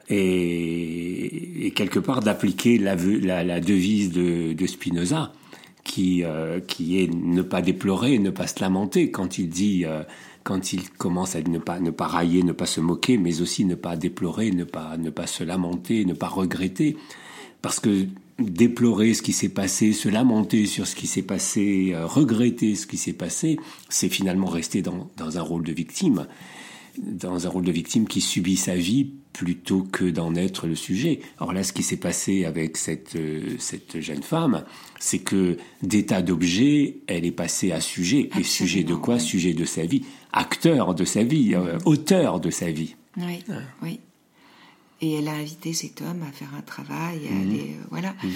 et, 0.09 1.73
quelque 1.75 1.99
part 1.99 2.21
d'appliquer 2.21 2.77
la, 2.77 2.95
la, 2.95 3.59
devise 3.59 4.11
de, 4.11 4.53
de 4.53 4.67
Spinoza, 4.67 5.33
qui, 5.85 6.23
euh, 6.25 6.59
qui 6.59 7.01
est 7.01 7.07
ne 7.07 7.41
pas 7.41 7.61
déplorer, 7.61 8.19
ne 8.19 8.31
pas 8.31 8.47
se 8.47 8.59
lamenter 8.59 9.11
quand 9.11 9.37
il 9.37 9.47
dit, 9.47 9.85
euh, 9.85 10.03
quand 10.43 10.73
il 10.73 10.89
commence 10.89 11.35
à 11.37 11.41
ne 11.41 11.59
pas, 11.59 11.79
ne 11.79 11.91
pas 11.91 12.07
railler, 12.07 12.43
ne 12.43 12.51
pas 12.51 12.65
se 12.65 12.81
moquer, 12.81 13.17
mais 13.17 13.39
aussi 13.39 13.63
ne 13.63 13.75
pas 13.75 13.95
déplorer, 13.95 14.51
ne 14.51 14.65
pas, 14.65 14.97
ne 14.97 15.09
pas 15.09 15.27
se 15.27 15.45
lamenter, 15.45 16.03
ne 16.03 16.13
pas 16.13 16.27
regretter. 16.27 16.97
Parce 17.61 17.79
que 17.79 18.07
déplorer 18.39 19.13
ce 19.13 19.21
qui 19.21 19.31
s'est 19.31 19.49
passé, 19.49 19.93
se 19.93 20.09
lamenter 20.09 20.65
sur 20.65 20.85
ce 20.87 20.95
qui 20.95 21.07
s'est 21.07 21.21
passé, 21.21 21.91
euh, 21.93 22.05
regretter 22.05 22.75
ce 22.75 22.87
qui 22.87 22.97
s'est 22.97 23.13
passé, 23.13 23.57
c'est 23.87 24.09
finalement 24.09 24.47
rester 24.47 24.81
dans, 24.81 25.09
dans 25.15 25.37
un 25.37 25.41
rôle 25.41 25.63
de 25.63 25.71
victime 25.71 26.27
dans 26.97 27.45
un 27.45 27.49
rôle 27.49 27.65
de 27.65 27.71
victime 27.71 28.07
qui 28.07 28.21
subit 28.21 28.57
sa 28.57 28.75
vie 28.75 29.11
plutôt 29.35 29.81
que 29.83 30.05
d'en 30.05 30.33
être 30.33 30.65
le 30.65 30.75
sujet. 30.75 31.19
Or 31.39 31.51
là, 31.51 31.63
ce 31.63 31.73
qui 31.73 31.83
s'est 31.83 31.97
passé 31.97 32.45
avec 32.45 32.77
cette, 32.77 33.17
euh, 33.17 33.57
cette 33.59 33.99
jeune 33.99 34.23
femme, 34.23 34.63
c'est 34.97 35.19
que 35.19 35.57
d'état 35.83 36.21
d'objet, 36.21 36.99
elle 37.07 37.25
est 37.25 37.33
passée 37.33 37.73
à 37.73 37.81
sujet. 37.81 38.29
Et 38.39 38.43
sujet 38.43 38.85
de 38.85 38.95
quoi 38.95 39.19
Sujet 39.19 39.53
de 39.53 39.65
sa 39.65 39.85
vie, 39.85 40.05
acteur 40.31 40.95
de 40.95 41.03
sa 41.03 41.23
vie, 41.23 41.53
euh, 41.53 41.77
auteur 41.83 42.39
de 42.39 42.49
sa 42.49 42.71
vie. 42.71 42.95
Oui, 43.17 43.43
oui. 43.83 43.99
Et 45.01 45.15
elle 45.15 45.27
a 45.27 45.33
invité 45.33 45.73
cet 45.73 46.01
homme 46.01 46.23
à 46.23 46.31
faire 46.31 46.53
un 46.57 46.61
travail, 46.61 47.27
à 47.27 47.31
mhm. 47.33 47.41
aller, 47.41 47.75
euh, 47.77 47.83
voilà. 47.89 48.15
Mhm. 48.23 48.31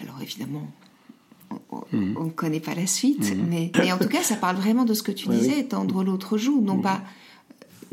Alors 0.00 0.20
évidemment, 0.20 0.68
on 1.70 1.84
ne 1.92 2.06
mhm. 2.06 2.32
connaît 2.32 2.58
pas 2.58 2.74
la 2.74 2.88
suite, 2.88 3.32
mais, 3.48 3.70
mais, 3.78 3.92
en 3.92 3.98
tout 3.98 4.08
cas, 4.08 4.24
ça 4.24 4.34
parle 4.34 4.56
vraiment 4.56 4.84
de 4.84 4.94
ce 4.94 5.04
que 5.04 5.12
tu 5.12 5.28
disais, 5.28 5.62
tendre 5.62 6.02
l'autre 6.02 6.38
joue, 6.38 6.60
non 6.60 6.80
pas 6.80 7.02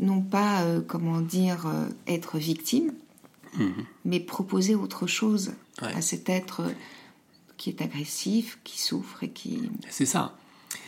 non 0.00 0.20
pas, 0.20 0.62
euh, 0.62 0.80
comment 0.86 1.20
dire, 1.20 1.66
euh, 1.66 1.88
être 2.06 2.38
victime, 2.38 2.92
mhm. 3.58 3.84
mais 4.04 4.20
proposer 4.20 4.74
autre 4.74 5.06
chose 5.06 5.52
à 5.80 6.00
cet 6.00 6.28
être 6.28 6.62
qui 7.56 7.70
est 7.70 7.82
agressif, 7.82 8.58
qui 8.64 8.80
souffre 8.80 9.22
et 9.22 9.28
qui... 9.28 9.70
C'est 9.90 10.06
ça, 10.06 10.36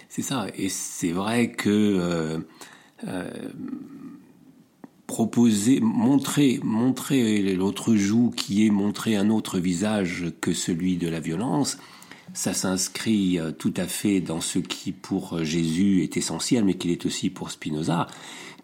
c'est 0.08 0.22
ça. 0.22 0.46
Et 0.56 0.68
c'est 0.68 1.12
vrai 1.12 1.52
que 1.52 2.40
euh, 3.04 3.30
proposer, 5.06 5.80
montrer, 5.80 6.58
montrer 6.62 7.54
l'autre 7.54 7.94
joue 7.94 8.30
qui 8.30 8.66
est 8.66 8.70
montrer 8.70 9.16
un 9.16 9.30
autre 9.30 9.60
visage 9.60 10.32
que 10.40 10.52
celui 10.52 10.96
de 10.96 11.08
la 11.08 11.20
violence, 11.20 11.78
ça 12.34 12.52
s'inscrit 12.52 13.38
tout 13.58 13.74
à 13.76 13.86
fait 13.86 14.20
dans 14.20 14.40
ce 14.40 14.58
qui 14.60 14.92
pour 14.92 15.42
Jésus 15.42 16.02
est 16.02 16.16
essentiel, 16.16 16.64
mais 16.64 16.74
qu'il 16.74 16.90
est 16.90 17.06
aussi 17.06 17.30
pour 17.30 17.50
Spinoza, 17.50 18.06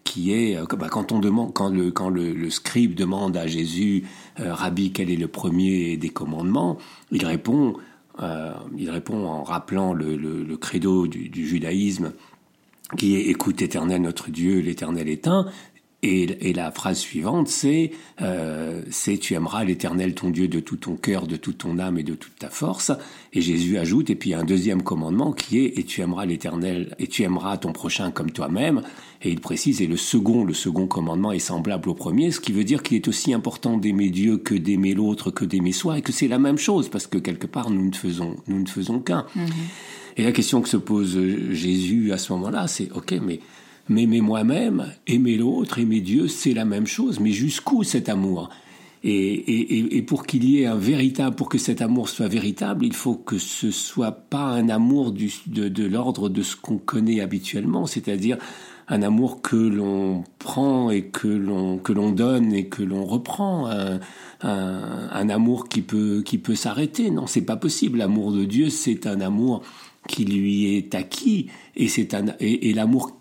qui 0.07 0.31
est 0.31 0.55
euh, 0.55 0.65
bah, 0.77 0.87
quand 0.89 1.11
on 1.11 1.19
demande 1.19 1.53
quand 1.53 1.69
le 1.69 1.91
quand 1.91 2.09
le, 2.09 2.49
scribe 2.49 2.95
demande 2.95 3.35
à 3.35 3.45
Jésus 3.45 4.05
euh, 4.39 4.53
Rabbi 4.53 4.91
quel 4.93 5.11
est 5.11 5.17
le 5.17 5.27
premier 5.27 5.97
des 5.97 6.09
commandements? 6.09 6.77
Il 7.11 7.25
répond 7.25 7.75
euh, 8.21 8.53
il 8.77 8.89
répond 8.89 9.25
en 9.25 9.43
rappelant 9.43 9.93
le, 9.93 10.15
le, 10.15 10.57
credo 10.57 11.07
du, 11.07 11.29
du, 11.29 11.45
judaïsme 11.45 12.13
qui 12.97 13.15
est 13.17 13.27
écoute 13.27 13.61
éternel 13.61 14.01
notre 14.01 14.31
Dieu 14.31 14.61
l'éternel 14.61 15.09
est 15.09 15.27
un 15.27 15.45
et, 16.03 16.53
la 16.53 16.71
phrase 16.71 16.99
suivante, 16.99 17.47
c'est 17.47 17.91
euh, 18.21 18.83
c'est 18.91 19.17
tu 19.17 19.33
aimeras 19.33 19.63
l'Éternel 19.63 20.13
ton 20.13 20.29
Dieu 20.29 20.47
de 20.47 20.59
tout 20.59 20.77
ton 20.77 20.95
cœur, 20.95 21.25
de 21.25 21.37
toute 21.37 21.57
ton 21.57 21.79
âme 21.79 21.97
et 21.97 22.03
de 22.03 22.13
toute 22.13 22.35
ta 22.37 22.49
force. 22.49 22.91
Et 23.33 23.41
Jésus 23.41 23.79
ajoute, 23.79 24.11
et 24.11 24.15
puis 24.15 24.29
il 24.29 24.33
y 24.33 24.35
a 24.35 24.39
un 24.39 24.45
deuxième 24.45 24.83
commandement 24.83 25.31
qui 25.31 25.57
est 25.57 25.79
et 25.79 25.83
tu 25.83 26.01
aimeras 26.01 26.25
l'Éternel 26.25 26.95
et 26.99 27.07
tu 27.07 27.23
aimeras 27.23 27.57
ton 27.57 27.73
prochain 27.73 28.11
comme 28.11 28.31
toi-même. 28.31 28.83
Et 29.23 29.31
il 29.31 29.39
précise, 29.39 29.81
et 29.81 29.87
le 29.87 29.97
second, 29.97 30.43
le 30.43 30.53
second 30.53 30.85
commandement 30.85 31.31
est 31.31 31.39
semblable 31.39 31.89
au 31.89 31.95
premier, 31.95 32.29
ce 32.29 32.39
qui 32.39 32.51
veut 32.51 32.63
dire 32.63 32.83
qu'il 32.83 32.97
est 32.97 33.07
aussi 33.07 33.33
important 33.33 33.77
d'aimer 33.77 34.11
Dieu 34.11 34.37
que 34.37 34.53
d'aimer 34.53 34.93
l'autre, 34.93 35.31
que 35.31 35.45
d'aimer 35.45 35.71
soi, 35.71 35.97
et 35.97 36.01
que 36.03 36.11
c'est 36.11 36.27
la 36.27 36.37
même 36.37 36.59
chose, 36.59 36.89
parce 36.89 37.07
que 37.07 37.17
quelque 37.17 37.47
part 37.47 37.71
nous 37.71 37.89
ne 37.89 37.95
faisons 37.95 38.35
nous 38.47 38.61
ne 38.61 38.67
faisons 38.67 38.99
qu'un. 38.99 39.25
Mm-hmm. 39.35 39.51
Et 40.17 40.23
la 40.23 40.31
question 40.31 40.61
que 40.61 40.69
se 40.69 40.77
pose 40.77 41.19
Jésus 41.51 42.11
à 42.11 42.19
ce 42.19 42.33
moment-là, 42.33 42.67
c'est 42.67 42.91
ok, 42.91 43.15
mais 43.21 43.39
m'aimer 43.89 44.21
moi-même, 44.21 44.91
aimer 45.07 45.37
l'autre, 45.37 45.79
aimer 45.79 46.01
Dieu, 46.01 46.27
c'est 46.27 46.53
la 46.53 46.65
même 46.65 46.87
chose, 46.87 47.19
mais 47.19 47.31
jusqu'où 47.31 47.83
cet 47.83 48.09
amour? 48.09 48.49
Et, 49.03 50.03
pour 50.07 50.25
qu'il 50.25 50.43
y 50.43 50.61
ait 50.61 50.65
un 50.65 50.75
véritable, 50.75 51.35
pour 51.35 51.49
que 51.49 51.57
cet 51.57 51.81
amour 51.81 52.09
soit 52.09 52.27
véritable, 52.27 52.85
il 52.85 52.93
faut 52.93 53.15
que 53.15 53.37
ce 53.37 53.71
soit 53.71 54.11
pas 54.11 54.47
un 54.47 54.69
amour 54.69 55.13
de, 55.13 55.83
l'ordre 55.85 56.29
de 56.29 56.41
ce 56.41 56.55
qu'on 56.55 56.77
connaît 56.77 57.21
habituellement, 57.21 57.85
c'est-à-dire 57.85 58.37
un 58.89 59.01
amour 59.03 59.41
que 59.41 59.55
l'on 59.55 60.23
prend 60.39 60.89
et 60.89 61.03
que 61.03 61.27
l'on 61.27 61.77
que 61.77 61.91
l'on 61.91 62.11
donne 62.11 62.53
et 62.53 62.67
que 62.67 62.83
l'on 62.83 63.05
reprend, 63.05 63.69
un, 64.41 65.29
amour 65.29 65.69
qui 65.69 65.81
peut 65.81 66.21
qui 66.25 66.37
peut 66.37 66.55
s'arrêter. 66.55 67.11
Non, 67.11 67.27
c'est 67.27 67.41
pas 67.41 67.57
possible. 67.57 67.99
L'amour 67.99 68.31
de 68.31 68.45
Dieu, 68.45 68.69
c'est 68.69 69.07
un 69.07 69.21
amour 69.21 69.61
qui 70.07 70.25
lui 70.25 70.75
est 70.75 70.95
acquis 70.95 71.47
et 71.75 71.87
c'est 71.87 72.13
un 72.13 72.25
et 72.39 72.73
l'amour 72.73 73.16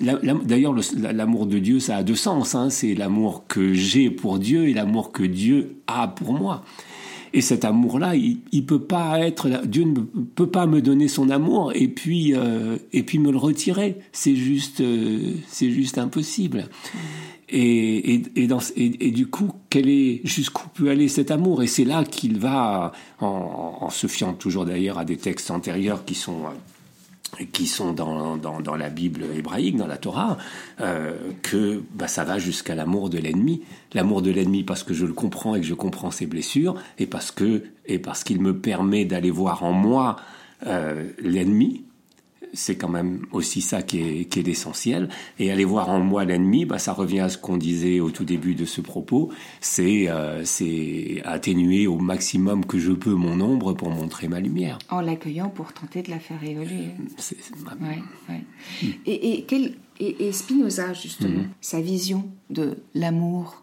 D'ailleurs, 0.00 0.74
l'amour 0.94 1.46
de 1.46 1.58
Dieu, 1.58 1.80
ça 1.80 1.96
a 1.96 2.02
deux 2.02 2.14
sens. 2.14 2.54
Hein. 2.54 2.70
C'est 2.70 2.94
l'amour 2.94 3.44
que 3.46 3.74
j'ai 3.74 4.10
pour 4.10 4.38
Dieu 4.38 4.68
et 4.68 4.74
l'amour 4.74 5.12
que 5.12 5.22
Dieu 5.22 5.76
a 5.86 6.08
pour 6.08 6.32
moi. 6.32 6.64
Et 7.32 7.42
cet 7.42 7.66
amour-là, 7.66 8.14
il, 8.14 8.64
peut 8.64 8.80
pas 8.80 9.20
être. 9.20 9.66
Dieu 9.66 9.84
ne 9.84 10.00
peut 10.00 10.46
pas 10.46 10.66
me 10.66 10.80
donner 10.80 11.08
son 11.08 11.28
amour 11.28 11.72
et 11.74 11.88
puis 11.88 12.34
euh, 12.34 12.78
et 12.94 13.02
puis 13.02 13.18
me 13.18 13.30
le 13.30 13.36
retirer. 13.36 13.98
C'est 14.12 14.36
juste, 14.36 14.80
euh, 14.80 15.34
c'est 15.46 15.70
juste 15.70 15.98
impossible. 15.98 16.70
Et, 17.48 18.14
et, 18.14 18.48
et, 18.76 19.10
du 19.12 19.26
coup, 19.26 19.52
quel 19.70 19.88
est 19.88 20.20
jusqu'où 20.24 20.68
peut 20.68 20.88
aller 20.90 21.08
cet 21.08 21.30
amour? 21.30 21.62
Et 21.62 21.68
c'est 21.68 21.84
là 21.84 22.04
qu'il 22.04 22.38
va, 22.38 22.92
en, 23.20 23.88
se 23.90 24.08
fiant 24.08 24.32
toujours 24.32 24.64
d'ailleurs 24.64 24.98
à 24.98 25.04
des 25.04 25.16
textes 25.16 25.50
antérieurs 25.52 26.04
qui 26.04 26.14
sont 26.14 26.40
qui 27.52 27.66
sont 27.66 27.92
dans, 27.92 28.36
dans, 28.36 28.76
la 28.76 28.88
Bible 28.88 29.24
hébraïque, 29.36 29.76
dans 29.76 29.86
la 29.86 29.96
Torah, 29.96 30.38
euh, 30.80 31.14
que 31.42 31.82
bah, 31.94 32.08
ça 32.08 32.24
va 32.24 32.38
jusqu'à 32.38 32.74
l'amour 32.74 33.10
de 33.10 33.18
l'ennemi. 33.18 33.62
L'amour 33.94 34.22
de 34.22 34.30
l'ennemi 34.30 34.64
parce 34.64 34.82
que 34.82 34.94
je 34.94 35.04
le 35.04 35.12
comprends 35.12 35.54
et 35.54 35.60
que 35.60 35.66
je 35.66 35.74
comprends 35.74 36.10
ses 36.10 36.26
blessures, 36.26 36.76
et 36.98 37.06
parce 37.06 37.30
que 37.30 37.64
et 37.86 37.98
parce 37.98 38.24
qu'il 38.24 38.40
me 38.40 38.56
permet 38.58 39.04
d'aller 39.04 39.30
voir 39.30 39.64
en 39.64 39.72
moi 39.72 40.16
euh, 40.66 41.10
l'ennemi, 41.20 41.84
c'est 42.52 42.76
quand 42.76 42.88
même 42.88 43.26
aussi 43.32 43.60
ça 43.60 43.82
qui 43.82 44.00
est, 44.00 44.24
qui 44.26 44.40
est 44.40 44.42
l'essentiel. 44.42 45.08
Et 45.38 45.50
aller 45.50 45.64
voir 45.64 45.88
en 45.90 46.00
moi 46.00 46.24
l'ennemi, 46.24 46.64
bah, 46.64 46.78
ça 46.78 46.92
revient 46.92 47.20
à 47.20 47.28
ce 47.28 47.38
qu'on 47.38 47.56
disait 47.56 48.00
au 48.00 48.10
tout 48.10 48.24
début 48.24 48.54
de 48.54 48.64
ce 48.64 48.80
propos, 48.80 49.30
c'est 49.60 50.06
euh, 50.08 50.44
atténuer 51.24 51.86
au 51.86 51.98
maximum 51.98 52.64
que 52.64 52.78
je 52.78 52.92
peux 52.92 53.14
mon 53.14 53.40
ombre 53.40 53.72
pour 53.72 53.90
montrer 53.90 54.28
ma 54.28 54.40
lumière. 54.40 54.78
En 54.90 55.00
l'accueillant 55.00 55.48
pour 55.48 55.72
tenter 55.72 56.02
de 56.02 56.10
la 56.10 56.18
faire 56.18 56.42
évoluer. 56.42 56.88
Ouais, 57.80 57.98
ouais. 58.28 58.40
Et, 59.06 59.32
et, 59.38 59.42
quel- 59.44 59.74
et- 60.00 60.26
et 60.28 60.32
Spinoza, 60.32 60.92
justement, 60.92 61.44
sa 61.60 61.80
vision 61.80 62.28
de 62.50 62.78
l'amour, 62.94 63.62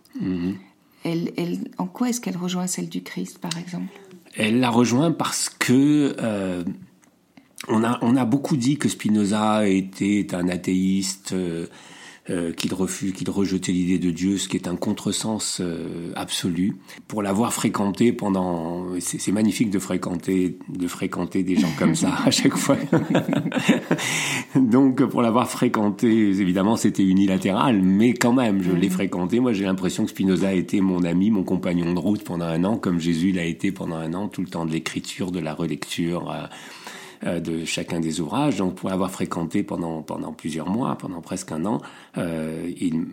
elle, 1.04 1.32
elle, 1.38 1.58
en 1.78 1.86
quoi 1.88 2.10
est-ce 2.10 2.22
qu'elle 2.22 2.38
rejoint 2.38 2.68
celle 2.68 2.90
du 2.90 3.02
Christ, 3.04 3.38
par 3.40 3.58
exemple? 3.58 3.92
Elle 4.36 4.60
la 4.60 4.70
rejoint 4.70 5.12
parce 5.12 5.50
que 5.50 6.16
euh, 6.20 6.64
on, 7.68 7.84
a, 7.84 8.00
on 8.02 8.16
a 8.16 8.26
beaucoup 8.26 8.58
dit 8.58 8.78
que 8.78 8.90
Spinoza 8.90 9.68
était 9.68 10.34
un 10.34 10.48
athéiste, 10.48 11.34
euh, 11.34 11.68
euh, 12.30 12.54
qu'il 12.54 12.74
refuse, 12.74 13.12
qu'il 13.12 13.30
rejetait 13.30 13.74
l'idée 13.74 14.00
de 14.00 14.10
Dieu, 14.10 14.38
ce 14.38 14.48
qui 14.48 14.56
est 14.56 14.70
un 14.70 14.78
contresens 14.78 15.60
euh, 15.60 16.14
absolu. 16.16 16.78
Pour 17.10 17.22
l'avoir 17.22 17.52
fréquenté 17.52 18.14
pendant, 18.14 18.86
c'est 19.00 19.34
magnifique 19.34 19.70
de 19.70 19.78
fréquenter, 19.78 20.58
de 20.70 20.88
fréquenter 20.88 21.44
des 21.44 21.58
gens 21.58 21.72
comme 21.78 21.96
ça 21.96 22.14
à 22.26 22.32
chaque 22.32 22.56
fois. 22.56 22.78
Donc 24.56 25.04
pour 25.04 25.22
l'avoir 25.22 25.50
fréquenté, 25.50 26.08
évidemment 26.08 26.78
c'était 26.78 27.04
unilatéral, 27.04 27.82
mais 27.82 28.14
quand 28.14 28.32
même 28.32 28.64
je 28.64 28.72
l'ai 28.72 28.90
fréquenté. 28.90 29.42
Moi 29.42 29.52
j'ai 29.52 29.66
l'impression 29.66 30.06
que 30.06 30.12
Spinoza 30.12 30.48
a 30.48 30.54
été 30.54 30.80
mon 30.80 31.04
ami, 31.04 31.30
mon 31.30 31.44
compagnon 31.44 31.94
de 31.94 32.00
route 32.00 32.24
pendant 32.24 32.46
un 32.46 32.64
an, 32.64 32.78
comme 32.78 33.02
Jésus 33.02 33.34
l'a 33.34 33.44
été 33.44 33.74
pendant 33.74 33.98
un 33.98 34.14
an, 34.14 34.30
tout 34.30 34.42
le 34.42 34.48
temps 34.48 34.66
de 34.66 34.72
l'écriture, 34.72 35.32
de 35.32 35.42
la 35.42 35.54
relecture. 35.54 36.32
euh, 36.32 36.46
de 37.24 37.66
chacun 37.66 38.00
des 38.00 38.20
ouvrages. 38.20 38.58
Donc, 38.58 38.76
pour 38.76 38.90
l'avoir 38.90 39.12
fréquenté 39.12 39.64
pendant 39.64 40.02
pendant 40.02 40.34
plusieurs 40.34 40.70
mois, 40.70 40.98
pendant 40.98 41.22
presque 41.22 41.52
un 41.52 41.66
an, 41.66 41.82
euh, 42.18 42.70
il, 42.80 43.06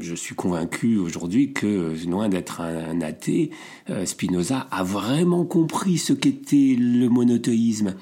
je 0.00 0.14
suis 0.14 0.34
convaincu 0.34 0.96
aujourd'hui 0.98 1.52
que 1.52 1.94
loin 2.06 2.28
d'être 2.28 2.60
un, 2.60 2.90
un 2.90 3.00
athée, 3.00 3.50
euh, 3.90 4.04
Spinoza 4.04 4.66
a 4.70 4.82
vraiment 4.82 5.44
compris 5.44 5.98
ce 5.98 6.12
qu'était 6.12 6.76
le 6.78 7.08
monothéisme. 7.08 7.94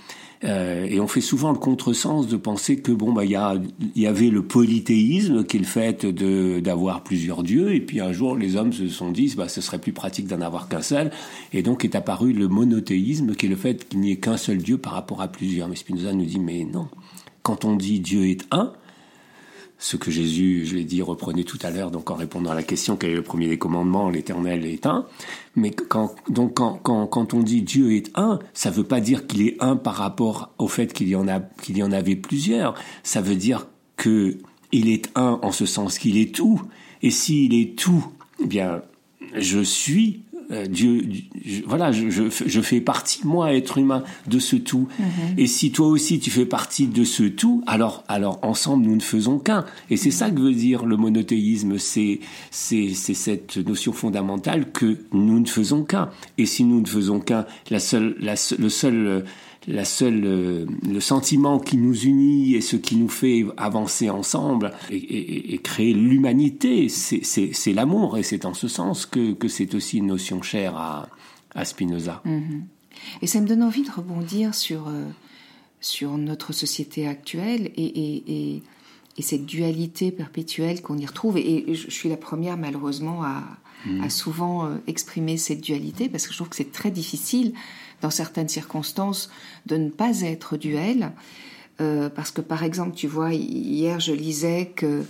Euh, 0.45 0.85
et 0.85 1.01
on 1.01 1.07
fait 1.07 1.21
souvent 1.21 1.53
le 1.53 1.59
contresens 1.59 2.29
de 2.29 2.37
penser 2.37 2.77
que 2.77 2.93
bon 2.93 3.13
bah 3.13 3.25
il 3.25 3.31
y, 3.31 4.01
y 4.01 4.07
avait 4.07 4.29
le 4.29 4.43
polythéisme 4.43 5.45
qui 5.45 5.57
est 5.57 5.61
le 5.61 5.67
fait 5.67 6.05
de 6.05 6.61
d'avoir 6.61 7.03
plusieurs 7.03 7.43
dieux 7.43 7.75
et 7.75 7.81
puis 7.81 8.01
un 8.01 8.13
jour 8.13 8.37
les 8.37 8.57
hommes 8.57 8.73
se 8.73 8.89
sont 8.89 9.11
dit 9.11 9.33
bah 9.37 9.49
ce 9.49 9.63
serait 9.63 9.79
plus 9.79 9.93
pratique 9.93 10.27
d'en 10.27 10.43
avoir 10.43 10.69
qu'un 10.69 10.83
seul. 10.83 11.11
Et 11.53 11.63
donc 11.63 11.85
est 11.85 11.95
apparu 11.95 12.33
le 12.33 12.49
monothéisme 12.49 13.35
qui 13.35 13.47
est 13.47 13.49
le 13.49 13.57
fait 13.57 13.89
qu'il 13.89 14.01
n'y 14.01 14.13
ait 14.13 14.17
qu'un 14.17 14.37
seul 14.37 14.59
dieu 14.59 14.77
par 14.77 14.93
rapport 14.93 15.23
à 15.23 15.29
plusieurs. 15.29 15.69
Mais 15.69 15.77
Spinoza 15.77 16.13
nous 16.13 16.27
dit 16.27 16.41
mais 16.41 16.65
non. 16.65 16.89
Quand 17.43 17.65
on 17.65 17.77
dit 17.77 18.01
Dieu 18.01 18.27
est 18.27 18.47
un 18.51 18.73
ce 19.79 19.97
que 19.97 20.11
Jésus, 20.11 20.65
je 20.67 20.77
l'ai 20.77 20.85
dit, 20.85 21.03
reprenait 21.03 21.45
tout 21.45 21.59
à 21.63 21.71
l'heure, 21.71 21.91
donc 21.91 22.11
en 22.11 22.15
répondant 22.15 22.51
à 22.51 22.55
la 22.55 22.63
question 22.63 22.97
quel 22.97 23.11
est 23.11 23.15
le 23.15 23.23
premier 23.23 23.49
des 23.49 23.59
commandements, 23.59 24.09
l'Éternel 24.09 24.65
est 24.65 24.87
un. 24.87 25.07
Mais 25.57 25.71
quand, 25.71 26.15
donc 26.29 26.55
quand, 26.55 26.79
quand, 26.83 27.07
quand 27.07 27.35
on 27.35 27.41
dit 27.41 27.63
Dieu 27.63 27.93
est 27.93 28.11
un, 28.15 28.39
ça 28.55 28.71
veut 28.71 28.85
pas 28.85 29.01
dire 29.01 29.27
qu'il 29.27 29.47
est 29.47 29.57
un 29.61 29.77
par 29.77 29.95
rapport 29.95 30.53
au 30.59 30.69
fait 30.69 30.93
qu'il 30.93 31.09
y 31.09 31.17
en 31.17 31.27
y 31.27 31.83
en 31.83 31.93
avait 31.93 32.17
plusieurs. 32.17 32.75
Ça 33.03 33.21
veut 33.21 33.37
dire 33.37 33.67
que 33.97 34.39
il 34.73 34.89
est 34.89 35.11
un 35.15 35.39
en 35.43 35.53
ce 35.53 35.67
sens 35.67 35.99
qu'il 35.99 36.19
est 36.19 36.35
tout. 36.35 36.61
Et 37.03 37.11
s'il 37.11 37.55
est 37.55 37.79
tout, 37.79 38.07
eh 38.41 38.47
bien, 38.47 38.83
je 39.37 39.61
suis 39.61 40.24
euh, 40.51 40.67
Dieu, 40.67 41.07
je- 41.45 41.63
voilà, 41.67 41.93
je, 41.93 42.11
je, 42.11 42.23
je 42.31 42.61
fais 42.61 42.81
partie, 42.81 43.21
moi, 43.27 43.53
être 43.55 43.79
humain, 43.79 44.03
de 44.27 44.39
ce 44.39 44.57
tout. 44.57 44.89
Et 45.39 45.47
si 45.47 45.71
toi 45.73 45.87
aussi 45.89 46.19
tu 46.21 46.31
fais 46.31 46.47
partie 46.47 46.87
de 46.87 47.05
ce 47.05 47.23
tout, 47.25 47.63
alors, 47.67 48.05
alors 48.09 48.39
ensemble 48.43 48.85
nous 48.87 48.97
ne 48.97 49.01
faisons 49.03 49.39
qu'un. 49.39 49.65
Et 49.91 49.97
c'est 49.97 50.11
ça 50.11 50.31
que 50.31 50.41
veut 50.41 50.55
dire 50.55 50.85
le 50.87 50.97
monothéisme, 50.97 51.79
c'est, 51.79 52.21
c'est, 52.51 52.91
c'est 52.95 53.15
cette 53.15 53.57
notion 53.59 53.93
fondamentale 53.93 54.71
que 54.73 54.99
nous 55.13 55.41
ne 55.41 55.47
faisons 55.47 55.85
qu'un. 55.85 56.11
Et 56.39 56.47
si 56.47 56.65
nous 56.65 56.81
ne 56.81 56.87
faisons 56.87 57.21
qu'un, 57.21 57.47
la 57.71 57.81
seule, 57.81 58.17
la, 58.21 58.35
le 58.59 58.69
seul, 58.69 59.07
euh, 59.07 59.21
la 59.67 59.85
seule, 59.85 60.23
euh, 60.25 60.67
le 60.87 61.01
sentiment 61.01 61.59
qui 61.59 61.77
nous 61.77 61.99
unit 62.05 62.55
et 62.55 62.61
ce 62.61 62.77
qui 62.77 62.97
nous 62.97 63.09
fait 63.09 63.45
avancer 63.57 64.11
ensemble 64.11 64.73
et, 64.91 64.97
et- 64.97 65.55
et 65.55 65.59
créer 65.59 65.95
l'humanité, 65.95 66.89
c'est, 66.89 67.73
l'amour. 67.73 68.19
Et 68.19 68.23
c'est 68.23 68.45
en 68.45 68.55
ce 68.55 68.69
sens 68.69 69.07
que, 69.07 69.33
que 69.33 69.49
c'est 69.49 69.75
aussi 69.75 69.99
une 69.99 70.09
notion 70.09 70.43
chère 70.43 70.77
à, 70.77 71.09
à 71.55 71.65
Spinoza. 71.65 72.23
Et 73.23 73.27
ça 73.27 73.41
me 73.41 73.47
donne 73.47 73.63
envie 73.63 73.83
de 73.83 73.91
rebondir 73.91 74.55
sur, 74.55 74.89
euh, 74.89 75.05
sur 75.81 76.17
notre 76.19 76.53
société 76.53 77.07
actuelle 77.07 77.71
et, 77.77 77.85
et, 77.85 78.23
et, 78.57 78.63
et 79.19 79.23
cette 79.23 79.47
dualité 79.47 80.11
perpétuelle 80.13 80.83
qu'on 80.83 80.99
y 80.99 81.07
retrouve. 81.07 81.37
Et, 81.39 81.75
je, 81.75 81.91
suis 81.91 82.09
la 82.09 82.17
première, 82.17 82.57
malheureusement, 82.57 83.23
à, 83.23 83.43
à 84.03 84.11
souvent 84.11 84.67
euh, 84.67 84.77
exprimer 84.87 85.37
cette 85.37 85.61
dualité 85.61 86.09
parce 86.09 86.27
que 86.27 86.33
je 86.33 86.39
trouve 86.39 86.49
que 86.51 86.57
c'est 86.57 86.73
très 86.73 86.91
difficile, 86.91 87.53
dans 88.05 88.11
certaines 88.11 88.51
circonstances, 88.51 89.31
de 89.65 89.77
ne 89.79 89.89
pas 89.89 90.21
être 90.21 90.59
duel. 90.59 91.13
Euh, 91.81 92.11
parce 92.11 92.31
que, 92.31 92.43
par 92.43 92.63
exemple, 92.63 92.95
tu 92.95 93.07
vois, 93.09 93.33
hi- 93.33 93.39
hier, 93.79 93.99
je 93.99 94.13
lisais 94.13 94.73
que 94.77 95.05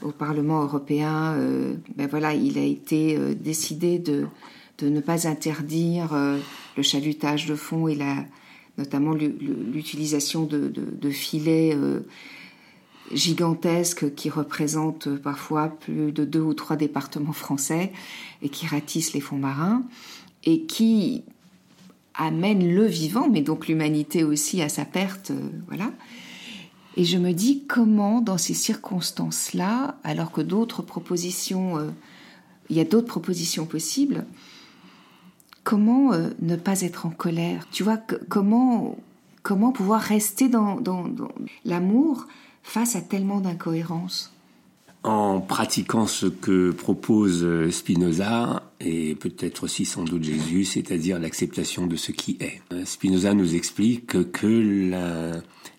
au 0.00 0.12
Parlement 0.12 0.62
européen, 0.62 1.34
euh, 1.34 1.74
ben 1.96 2.06
voilà, 2.06 2.34
il 2.34 2.56
a 2.56 2.62
été 2.62 3.16
euh, 3.16 3.34
décidé 3.34 3.98
de, 3.98 4.26
de 4.78 4.88
ne 4.88 5.00
pas 5.00 5.26
interdire 5.26 6.14
le 6.76 6.82
chalutage 6.82 7.46
de 7.46 7.56
fond 7.56 7.88
et 7.88 7.96
la, 7.96 8.24
notamment 8.78 9.12
l'u- 9.12 9.34
l'utilisation 9.72 10.44
de, 10.44 10.68
de, 10.68 10.84
de 10.84 11.10
filets 11.10 11.76
gigantesques 13.12 14.14
qui 14.14 14.30
représentent 14.30 15.08
parfois 15.16 15.68
plus 15.68 16.12
de 16.12 16.24
deux 16.24 16.40
ou 16.40 16.54
trois 16.54 16.76
départements 16.76 17.32
français 17.32 17.92
et 18.42 18.48
qui 18.48 18.66
ratissent 18.68 19.14
les 19.14 19.20
fonds 19.20 19.38
marins 19.38 19.82
et 20.44 20.62
qui 20.62 21.24
amènent 22.18 22.74
le 22.74 22.86
vivant, 22.86 23.28
mais 23.28 23.42
donc 23.42 23.68
l'humanité 23.68 24.24
aussi 24.24 24.62
à 24.62 24.68
sa 24.68 24.84
perte, 24.84 25.30
euh, 25.30 25.50
voilà. 25.68 25.90
Et 26.96 27.04
je 27.04 27.18
me 27.18 27.32
dis 27.32 27.64
comment, 27.66 28.20
dans 28.22 28.38
ces 28.38 28.54
circonstances-là, 28.54 29.98
alors 30.02 30.32
que 30.32 30.40
d'autres 30.40 30.82
propositions, 30.82 31.76
euh, 31.78 31.90
il 32.70 32.76
y 32.76 32.80
a 32.80 32.84
d'autres 32.84 33.06
propositions 33.08 33.66
possibles, 33.66 34.24
comment 35.62 36.12
euh, 36.12 36.30
ne 36.40 36.56
pas 36.56 36.80
être 36.80 37.06
en 37.06 37.10
colère? 37.10 37.66
Tu 37.70 37.82
vois, 37.82 37.98
comment, 38.28 38.96
comment 39.42 39.72
pouvoir 39.72 40.00
rester 40.00 40.48
dans, 40.48 40.80
dans- 40.80 41.08
dans 41.08 41.28
l'amour 41.64 42.26
face 42.62 42.96
à 42.96 43.00
tellement 43.02 43.40
d'incohérences? 43.40 44.32
En 45.06 45.40
pratiquant 45.40 46.08
ce 46.08 46.26
que 46.26 46.72
propose 46.72 47.44
euh, 47.44 47.70
Spinoza, 47.70 48.72
et 48.80 49.14
peut-être 49.14 49.62
aussi 49.62 49.84
sans 49.84 50.02
doute 50.02 50.24
Jésus, 50.24 50.64
c'est-à-dire 50.64 51.20
l'acceptation 51.20 51.86
de 51.86 51.94
ce 51.94 52.10
qui 52.10 52.36
est. 52.40 52.60
Euh, 52.72 52.84
Spinoza 52.84 53.32
nous 53.32 53.54
explique 53.54 54.32
que 54.32 54.90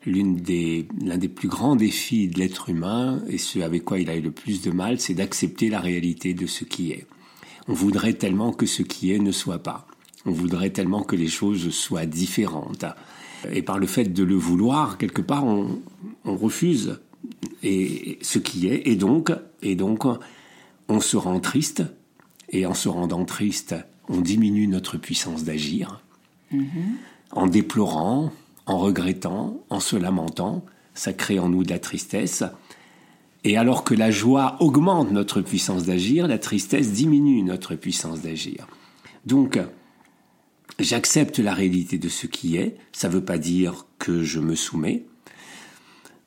l'une 0.05 0.37
des, 0.37 0.87
l'un 1.03 1.17
des 1.17 1.27
plus 1.27 1.49
grands 1.49 1.75
défis 1.75 2.29
de 2.29 2.39
l'être 2.39 2.69
humain, 2.69 3.21
et 3.27 3.37
ce 3.37 3.59
avec 3.59 3.83
quoi 3.83 3.99
il 3.99 4.09
a 4.09 4.15
eu 4.15 4.21
le 4.21 4.31
plus 4.31 4.61
de 4.61 4.71
mal, 4.71 4.97
c'est 4.97 5.15
d'accepter 5.15 5.67
la 5.67 5.81
réalité 5.81 6.33
de 6.33 6.47
ce 6.47 6.63
qui 6.63 6.91
est. 6.91 7.05
On 7.67 7.73
voudrait 7.73 8.13
tellement 8.13 8.53
que 8.53 8.65
ce 8.65 8.81
qui 8.81 9.11
est 9.11 9.19
ne 9.19 9.33
soit 9.33 9.61
pas. 9.61 9.87
On 10.25 10.31
voudrait 10.31 10.69
tellement 10.69 11.03
que 11.03 11.17
les 11.17 11.27
choses 11.27 11.69
soient 11.71 12.05
différentes. 12.05 12.85
Et 13.51 13.61
par 13.61 13.77
le 13.77 13.87
fait 13.87 14.05
de 14.05 14.23
le 14.23 14.35
vouloir, 14.35 14.97
quelque 14.97 15.21
part, 15.21 15.45
on 15.45 15.81
refuse 16.23 16.97
et 17.67 18.19
ce 18.21 18.39
qui 18.39 18.67
est. 18.67 18.87
Et 18.87 18.95
donc, 18.95 19.31
et 19.61 19.75
donc, 19.75 20.05
on 20.87 20.99
se 20.99 21.17
rend 21.17 21.39
triste. 21.39 21.83
Et 22.49 22.65
en 22.65 22.73
se 22.73 22.87
rendant 22.87 23.25
triste, 23.25 23.75
on 24.07 24.21
diminue 24.21 24.67
notre 24.67 24.97
puissance 24.97 25.43
d'agir. 25.43 26.01
En 27.31 27.47
déplorant, 27.47 28.31
en 28.65 28.77
regrettant, 28.77 29.61
en 29.69 29.81
se 29.81 29.97
lamentant, 29.97 30.63
ça 30.93 31.11
crée 31.11 31.39
en 31.39 31.49
nous 31.49 31.63
de 31.63 31.69
la 31.69 31.79
tristesse. 31.79 32.43
Et 33.43 33.57
alors 33.57 33.83
que 33.83 33.93
la 33.93 34.11
joie 34.11 34.55
augmente 34.61 35.11
notre 35.11 35.41
puissance 35.41 35.83
d'agir, 35.83 36.27
la 36.27 36.39
tristesse 36.39 36.93
diminue 36.93 37.43
notre 37.43 37.75
puissance 37.75 38.21
d'agir. 38.21 38.67
Donc, 39.25 39.59
j'accepte 40.79 41.39
la 41.39 41.53
réalité 41.53 41.97
de 41.97 42.09
ce 42.09 42.27
qui 42.27 42.55
est. 42.55 42.77
Ça 42.93 43.09
ne 43.09 43.13
veut 43.13 43.25
pas 43.25 43.37
dire 43.37 43.85
que 43.99 44.23
je 44.23 44.39
me 44.39 44.55
soumets. 44.55 45.05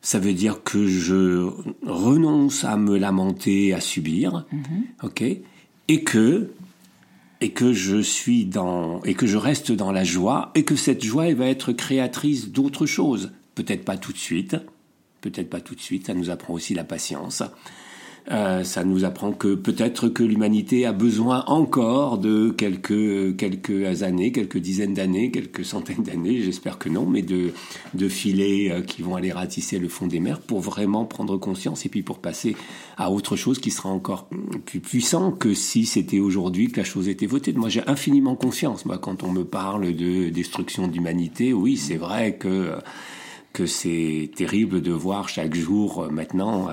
Ça 0.03 0.19
veut 0.19 0.33
dire 0.33 0.63
que 0.63 0.87
je 0.87 1.51
renonce 1.87 2.65
à 2.65 2.77
me 2.77 2.97
lamenter, 2.97 3.75
à 3.75 3.81
subir, 3.81 4.47
ok, 5.03 5.23
et 5.23 6.05
que 6.05 6.51
et 7.43 7.53
que 7.53 7.73
je 7.73 8.01
suis 8.01 8.45
dans 8.45 9.03
et 9.05 9.15
que 9.15 9.27
je 9.27 9.37
reste 9.37 9.73
dans 9.73 9.93
la 9.93 10.05
joie 10.05 10.51
et 10.55 10.65
que 10.65 10.77
cette 10.77 11.03
joie 11.03 11.29
elle 11.29 11.37
va 11.37 11.47
être 11.47 11.73
créatrice 11.73 12.51
d'autres 12.51 12.87
choses. 12.87 13.33
Peut-être 13.55 13.85
pas 13.85 13.97
tout 13.97 14.13
de 14.13 14.19
suite, 14.19 14.57
peut-être 15.21 15.51
pas 15.51 15.61
tout 15.61 15.75
de 15.75 15.81
suite. 15.81 16.07
Ça 16.07 16.15
nous 16.15 16.31
apprend 16.31 16.55
aussi 16.55 16.75
la 16.75 16.85
patience. 16.85 17.43
Euh, 18.31 18.65
ça 18.65 18.85
nous 18.85 19.05
apprend 19.05 19.33
que 19.33 19.55
peut-être 19.55 20.09
que 20.09 20.23
l'humanité 20.23 20.87
a 20.87 20.93
besoin 20.93 21.45
encore 21.47 22.19
de 22.19 22.51
quelques 22.51 23.37
quelques 23.37 24.03
années, 24.03 24.31
quelques 24.31 24.59
dizaines 24.59 24.95
d'années, 24.95 25.31
quelques 25.31 25.65
centaines 25.65 26.03
d'années, 26.03 26.43
j'espère 26.43 26.79
que 26.79 26.89
non, 26.89 27.07
mais 27.07 27.23
de 27.23 27.53
de 27.95 28.09
filets 28.09 28.71
euh, 28.71 28.83
qui 28.83 29.03
vont 29.03 29.17
aller 29.17 29.33
ratisser 29.33 29.79
le 29.79 29.89
fond 29.89 30.07
des 30.07 30.21
mers 30.21 30.41
pour 30.41 30.61
vraiment 30.61 31.05
prendre 31.07 31.37
conscience 31.39 31.87
et 31.87 31.89
puis 31.89 32.03
pour 32.03 32.19
passer 32.19 32.57
à 32.97 33.11
autre 33.11 33.37
chose 33.37 33.59
qui 33.59 33.71
sera 33.71 33.89
encore 33.89 34.29
plus 34.67 34.81
puissant 34.81 35.33
que 35.33 35.55
si 35.55 35.87
c'était 35.87 36.21
aujourd'hui 36.21 36.71
que 36.71 36.79
la 36.79 36.85
chose 36.85 37.09
était 37.09 37.27
votée. 37.27 37.53
Moi, 37.53 37.69
j'ai 37.69 37.87
infiniment 37.89 38.37
confiance. 38.37 38.85
Moi, 38.85 38.99
quand 38.99 39.23
on 39.23 39.33
me 39.33 39.45
parle 39.45 39.95
de 39.97 40.29
destruction 40.29 40.87
d'humanité, 40.87 41.53
oui, 41.53 41.77
c'est 41.77 41.97
vrai 41.97 42.37
que 42.37 42.75
que 43.53 43.67
c'est 43.67 44.31
terrible 44.37 44.81
de 44.81 44.93
voir 44.93 45.29
chaque 45.29 45.55
jour 45.55 46.05
euh, 46.05 46.09
maintenant 46.09 46.69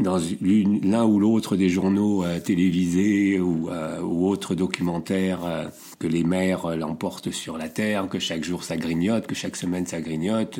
dans 0.00 0.18
l'un 0.40 1.04
ou 1.04 1.20
l'autre 1.20 1.56
des 1.56 1.68
journaux 1.68 2.24
euh, 2.24 2.40
télévisés 2.40 3.38
ou, 3.38 3.68
euh, 3.68 4.00
ou 4.00 4.26
autres 4.26 4.54
documentaires 4.54 5.44
euh, 5.44 5.66
que 5.98 6.06
les 6.06 6.24
mers 6.24 6.76
l'emportent 6.76 7.30
sur 7.30 7.58
la 7.58 7.68
terre, 7.68 8.08
que 8.08 8.18
chaque 8.18 8.42
jour 8.42 8.64
ça 8.64 8.76
grignote, 8.76 9.26
que 9.26 9.34
chaque 9.34 9.56
semaine 9.56 9.86
ça 9.86 10.00
grignote, 10.00 10.58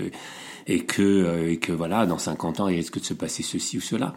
et 0.66 0.85
que, 0.85 1.72
voilà, 1.72 2.07
dans 2.07 2.18
50 2.18 2.61
ans 2.61 2.68
il 2.68 2.76
risque 2.76 3.00
de 3.00 3.05
se 3.05 3.14
passer 3.14 3.42
ceci 3.42 3.79
ou 3.79 3.81
cela. 3.81 4.14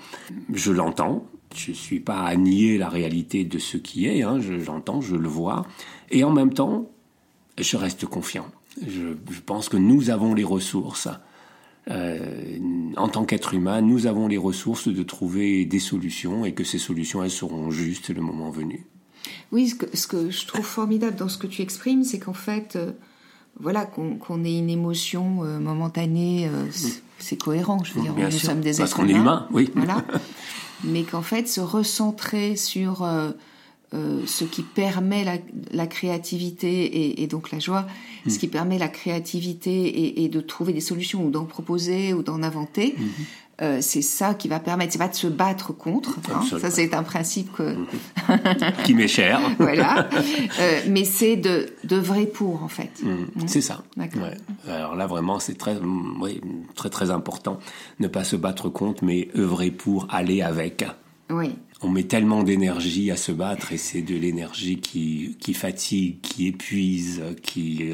Je 0.54 0.72
l'entends, 0.72 1.26
je 1.56 1.72
suis 1.72 2.02
pas 2.02 2.20
à 2.20 2.36
nier 2.36 2.78
la 2.78 2.90
réalité 2.90 3.46
de 3.46 3.58
ce 3.58 3.78
qui 3.78 4.08
est, 4.08 4.22
hein, 4.24 4.40
je, 4.42 4.60
je 4.60 5.16
le 5.16 5.28
vois, 5.30 5.66
et 6.12 6.24
en 6.26 6.32
même 6.32 6.54
temps, 6.54 6.90
je 7.58 7.78
reste 7.78 8.06
confiant. 8.06 8.48
Je 8.86 9.40
pense 9.46 9.70
que 9.70 9.78
nous 9.78 10.10
avons 10.10 10.34
les 10.34 10.44
ressources 10.44 11.08
euh, 11.90 12.58
en 12.96 13.08
tant 13.10 13.26
qu'être 13.26 13.54
humain, 13.54 13.82
nous 13.82 14.08
avons 14.08 14.28
les 14.28 14.38
ressources 14.38 14.88
de 14.88 15.04
trouver 15.04 15.66
des 15.66 15.80
solutions 15.80 16.46
et 16.46 16.54
que 16.54 16.64
ces 16.64 16.78
solutions, 16.78 17.24
elles 17.24 17.32
seront 17.32 17.72
justes 17.72 18.10
le 18.10 18.22
moment 18.22 18.50
venu. 18.50 18.86
Oui, 19.52 19.70
ce 19.70 19.76
que, 19.76 19.98
ce 19.98 20.08
que 20.08 20.30
je 20.30 20.48
trouve 20.48 20.66
formidable 20.66 21.16
dans 21.16 21.30
ce 21.30 21.38
que 21.38 21.48
tu 21.48 21.62
exprimes, 21.62 22.04
c'est 22.04 22.20
qu'en 22.20 22.34
fait, 22.34 22.76
euh, 22.76 22.92
voilà, 23.60 23.86
qu'on 23.86 24.44
ait 24.44 24.58
une 24.58 24.70
émotion 24.70 25.44
euh, 25.44 25.60
momentanée, 25.60 26.50
c'est 27.20 27.38
cohérent. 27.38 27.84
Je 27.84 27.94
veux 27.94 28.02
dire, 28.02 28.16
nous 28.18 28.32
sommes 28.32 28.62
des 28.62 28.78
Parce 28.78 28.94
qu'on 28.94 29.08
est 29.08 29.14
humain, 29.14 29.48
oui. 29.52 29.70
Voilà. 29.76 30.04
Mais 30.84 31.04
qu'en 31.04 31.22
fait, 31.22 31.48
se 31.48 31.62
recentrer 31.62 32.58
sur 32.58 33.08
euh, 33.94 34.22
ce 34.26 34.44
qui 34.44 34.64
permet 34.64 35.24
la, 35.72 35.86
créativité 35.88 37.22
et, 37.22 37.28
donc 37.28 37.52
la 37.52 37.60
joie, 37.60 37.86
ce 38.28 38.34
mm. 38.34 38.38
qui 38.38 38.48
permet 38.48 38.80
la 38.80 38.88
créativité 38.88 40.24
et, 40.24 40.30
de 40.30 40.42
trouver 40.42 40.74
des 40.74 40.82
solutions 40.82 41.24
ou 41.26 41.30
d'en 41.30 41.46
proposer 41.46 42.14
ou 42.14 42.24
d'en 42.24 42.42
inventer. 42.42 42.96
Mm-hmm. 42.98 43.26
Euh, 43.62 43.78
c'est 43.82 44.02
ça 44.02 44.34
qui 44.34 44.48
va 44.48 44.60
permettre, 44.60 44.94
c'est 44.94 44.98
pas 44.98 45.10
de 45.10 45.14
se 45.14 45.28
battre 45.28 45.74
contre. 45.74 46.18
Hein. 46.34 46.42
ça, 46.60 46.72
c'est 46.72 46.96
un 46.96 47.04
principe 47.04 47.54
que... 47.54 47.76
Mm-hmm. 47.76 48.84
qui 48.84 48.96
m'est 48.96 49.08
cher. 49.08 49.40
voilà. 49.60 50.10
Euh, 50.60 50.80
mais 50.90 51.06
c'est 51.06 51.36
de 51.36 51.96
vrai 51.96 52.26
pour 52.26 52.64
en 52.64 52.70
fait. 52.70 53.04
Mm. 53.04 53.12
Mm. 53.12 53.28
C'est 53.46 53.62
ça. 53.62 53.84
Alors 54.68 54.96
là 54.96 55.06
vraiment, 55.06 55.40
c'est 55.40 55.58
très, 55.58 55.78
oui, 56.20 56.42
très 56.74 56.90
très 56.90 57.12
important. 57.12 57.60
Ne 58.00 58.08
pas 58.08 58.24
se 58.24 58.36
battre 58.36 58.70
contre, 58.70 59.04
mais 59.04 59.30
œuvrer 59.38 59.70
pour 59.70 60.08
aller 60.10 60.42
avec. 60.42 60.84
Oui 61.30 61.56
on 61.84 61.90
met 61.90 62.04
tellement 62.04 62.44
d'énergie 62.44 63.12
à 63.12 63.18
se 63.18 63.32
battre 63.32 63.74
et 63.74 63.78
c'est 63.78 64.02
de 64.02 64.16
l'énergie 64.16 64.80
qui, 64.80 65.38
qui 65.40 65.54
fatigue, 65.54 66.22
qui 66.22 66.48
épuise, 66.48 67.22
qui, 67.42 67.92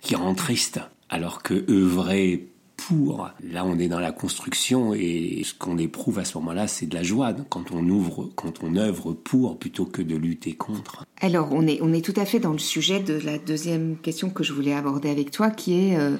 qui 0.00 0.14
rend 0.14 0.34
triste. 0.34 0.80
Alors 1.10 1.42
que 1.42 1.64
œuvrer 1.70 2.48
pour, 2.76 3.30
là 3.42 3.64
on 3.64 3.78
est 3.78 3.88
dans 3.88 3.98
la 3.98 4.12
construction 4.12 4.94
et 4.94 5.42
ce 5.44 5.52
qu'on 5.52 5.78
éprouve 5.78 6.18
à 6.18 6.24
ce 6.24 6.38
moment-là 6.38 6.68
c'est 6.68 6.86
de 6.86 6.94
la 6.94 7.02
joie 7.02 7.34
quand 7.48 7.72
on 7.72 7.86
ouvre, 7.88 8.30
quand 8.36 8.62
on 8.62 8.76
œuvre 8.76 9.12
pour 9.12 9.58
plutôt 9.58 9.84
que 9.84 10.00
de 10.00 10.16
lutter 10.16 10.52
contre. 10.52 11.04
Alors 11.20 11.48
on 11.52 11.66
est, 11.66 11.80
on 11.82 11.92
est 11.92 12.04
tout 12.04 12.14
à 12.16 12.24
fait 12.24 12.38
dans 12.38 12.52
le 12.52 12.58
sujet 12.58 13.00
de 13.00 13.14
la 13.14 13.38
deuxième 13.38 13.96
question 13.96 14.30
que 14.30 14.44
je 14.44 14.52
voulais 14.52 14.74
aborder 14.74 15.10
avec 15.10 15.30
toi 15.30 15.50
qui 15.50 15.90
est... 15.90 15.96
Euh, 15.96 16.16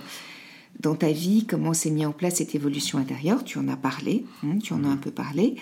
dans 0.80 0.94
ta 0.94 1.10
vie, 1.10 1.44
comment 1.46 1.74
s'est 1.74 1.90
mis 1.90 2.06
en 2.06 2.12
place 2.12 2.36
cette 2.36 2.54
évolution 2.54 2.98
intérieure. 2.98 3.44
Tu 3.44 3.58
en 3.58 3.68
as 3.68 3.76
parlé, 3.76 4.24
hein, 4.44 4.58
tu 4.62 4.72
en 4.72 4.84
as 4.84 4.88
un 4.88 4.96
peu 4.96 5.10
parlé, 5.10 5.56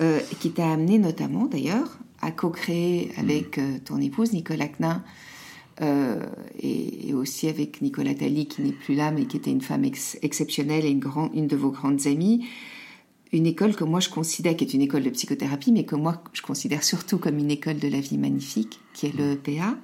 euh, 0.00 0.18
qui 0.40 0.50
t'a 0.50 0.70
amené 0.70 0.98
notamment 0.98 1.46
d'ailleurs 1.46 1.98
à 2.22 2.30
co-créer 2.30 3.10
avec 3.18 3.58
euh, 3.58 3.78
ton 3.84 4.00
épouse 4.00 4.32
Nicolas 4.32 4.68
Knin 4.68 5.02
euh, 5.80 6.24
et, 6.60 7.12
aussi 7.12 7.48
avec 7.48 7.82
Nicolas 7.82 8.14
Tali 8.14 8.46
qui 8.46 8.62
n'est 8.62 8.72
plus 8.72 8.94
là 8.94 9.10
mais 9.10 9.26
qui 9.26 9.36
était 9.36 9.50
une 9.50 9.60
femme 9.60 9.84
exceptionnelle 9.84 10.84
et 10.84 10.90
une, 10.90 11.02
une 11.34 11.46
de 11.46 11.56
vos 11.56 11.70
grandes 11.70 12.06
amies. 12.06 12.46
Une 13.32 13.46
école 13.46 13.74
que 13.74 13.84
moi 13.84 14.00
je 14.00 14.10
considère, 14.10 14.56
qui 14.56 14.64
est 14.64 14.74
une 14.74 14.82
école 14.82 15.04
de 15.04 15.10
psychothérapie, 15.10 15.72
mais 15.72 15.84
que 15.84 15.96
moi 15.96 16.22
je 16.34 16.42
considère 16.42 16.84
surtout 16.84 17.16
comme 17.16 17.38
une 17.38 17.50
école 17.50 17.78
de 17.78 17.88
la 17.88 17.98
vie 17.98 18.18
magnifique, 18.18 18.78
qui 18.92 19.06
est 19.06 19.16
le 19.16 19.32
EPA, 19.32 19.74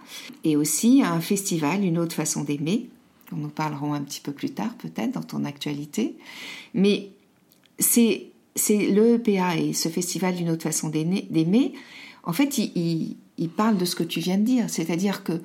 et 0.44 0.54
aussi 0.56 1.02
un 1.02 1.20
festival, 1.20 1.82
une 1.82 1.96
autre 1.96 2.14
façon 2.14 2.44
d'aimer, 2.44 2.90
nous 3.32 3.38
nous 3.38 3.48
parlerons 3.48 3.94
un 3.94 4.00
petit 4.02 4.20
peu 4.20 4.32
plus 4.32 4.50
tard 4.50 4.74
peut-être 4.78 5.12
dans 5.12 5.22
ton 5.22 5.44
actualité. 5.44 6.16
Mais 6.74 7.10
c'est 7.78 8.30
le 8.68 9.14
EPA 9.14 9.56
et 9.56 9.72
ce 9.72 9.88
festival 9.88 10.34
d'une 10.34 10.50
autre 10.50 10.64
façon 10.64 10.88
d'aimer. 10.88 11.74
En 12.24 12.32
fait, 12.32 12.58
il, 12.58 13.16
il, 13.36 13.48
parle 13.48 13.76
de 13.76 13.84
ce 13.84 13.96
que 13.96 14.02
tu 14.02 14.20
viens 14.20 14.38
de 14.38 14.44
dire, 14.44 14.68
c'est-à-dire 14.68 15.24
que 15.24 15.40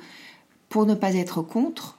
pour 0.69 0.85
ne 0.85 0.95
pas 0.95 1.13
être 1.13 1.41
contre, 1.41 1.97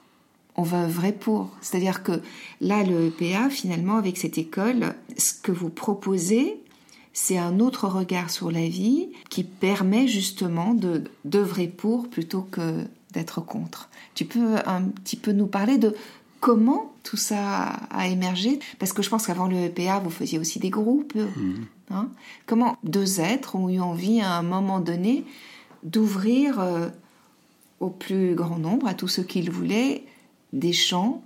on 0.57 0.63
va 0.63 0.83
œuvrer 0.83 1.11
pour. 1.11 1.49
C'est-à-dire 1.61 2.03
que 2.03 2.21
là, 2.61 2.83
le 2.83 3.07
EPA, 3.07 3.49
finalement, 3.49 3.97
avec 3.97 4.17
cette 4.17 4.37
école, 4.37 4.95
ce 5.17 5.33
que 5.33 5.51
vous 5.51 5.69
proposez, 5.69 6.59
c'est 7.13 7.37
un 7.37 7.59
autre 7.59 7.87
regard 7.87 8.29
sur 8.29 8.51
la 8.51 8.67
vie 8.67 9.09
qui 9.29 9.43
permet 9.43 10.07
justement 10.07 10.75
d'œuvrer 11.23 11.67
pour 11.67 12.09
plutôt 12.09 12.41
que 12.41 12.83
d'être 13.15 13.41
contre. 13.41 13.89
Tu 14.13 14.25
peux 14.25 14.57
un 14.65 14.83
petit 14.83 15.15
peu 15.15 15.31
nous 15.31 15.47
parler 15.47 15.77
de 15.77 15.95
comment 16.39 16.93
tout 17.03 17.17
ça 17.17 17.63
a 17.89 18.07
émergé? 18.07 18.59
Parce 18.77 18.93
que 18.93 19.01
je 19.01 19.09
pense 19.09 19.25
qu'avant 19.25 19.47
le 19.47 19.57
EPA, 19.57 19.99
vous 19.99 20.11
faisiez 20.11 20.37
aussi 20.37 20.59
des 20.59 20.69
groupes. 20.69 21.15
Mhm. 21.15 21.65
Hein 21.91 22.09
comment 22.45 22.77
deux 22.83 23.19
êtres 23.19 23.55
ont 23.55 23.69
eu 23.69 23.79
envie 23.79 24.21
à 24.21 24.33
un 24.33 24.43
moment 24.43 24.79
donné 24.79 25.23
d'ouvrir 25.83 26.59
euh, 26.59 26.89
au 27.79 27.89
plus 27.89 28.35
grand 28.35 28.57
nombre, 28.57 28.87
à 28.87 28.93
tous 28.93 29.07
ceux 29.07 29.23
qui 29.23 29.41
le 29.41 29.51
voulaient, 29.51 30.03
des 30.53 30.73
champs 30.73 31.23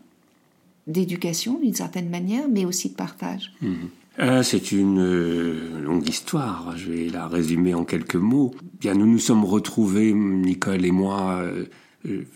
d'éducation 0.88 1.60
d'une 1.60 1.76
certaine 1.76 2.10
manière, 2.10 2.48
mais 2.50 2.66
aussi 2.66 2.90
de 2.90 2.96
partage. 2.96 3.54
Mhm. 3.62 3.90
Euh, 4.20 4.44
c'est 4.44 4.74
une 4.74 5.00
euh, 5.00 5.82
longue 5.82 6.08
histoire. 6.08 6.74
Je 6.76 6.92
vais 6.92 7.08
la 7.08 7.28
résumer 7.28 7.74
en 7.74 7.86
quelques 7.86 8.16
mots. 8.16 8.54
Bien, 8.80 8.94
nous 8.94 9.08
nous 9.08 9.20
sommes 9.20 9.46
retrouvés, 9.46 10.12
Nicole 10.12 10.86
et 10.86 10.92
moi, 10.92 11.42
euh, 11.42 11.66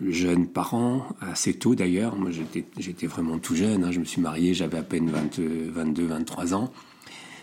jeunes 0.08 0.48
parents, 0.48 1.06
assez 1.20 1.54
tôt 1.54 1.76
d'ailleurs. 1.76 2.16
Moi, 2.16 2.32
j'étais 2.32 3.08
vraiment 3.08 3.38
tout 3.38 3.56
jeune. 3.56 3.84
Hein. 3.84 3.92
Je 3.92 4.00
me 4.00 4.06
suis 4.06 4.22
marié, 4.22 4.54
j'avais 4.54 4.78
à 4.78 4.84
peine 4.84 5.10
22, 5.10 6.06
23 6.06 6.54
ans. 6.54 6.72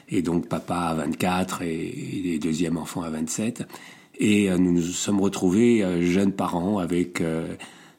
Et 0.08 0.22
donc, 0.22 0.48
papa 0.48 0.74
à 0.74 0.94
24 0.94 1.60
et, 1.62 2.22
les 2.24 2.38
deuxièmes 2.38 2.78
enfants 2.78 3.02
à 3.02 3.10
27. 3.10 3.68
Et 4.18 4.50
nous 4.50 4.72
nous 4.72 4.82
sommes 4.82 5.20
retrouvés 5.20 6.02
jeunes 6.02 6.32
parents 6.32 6.78
avec, 6.78 7.22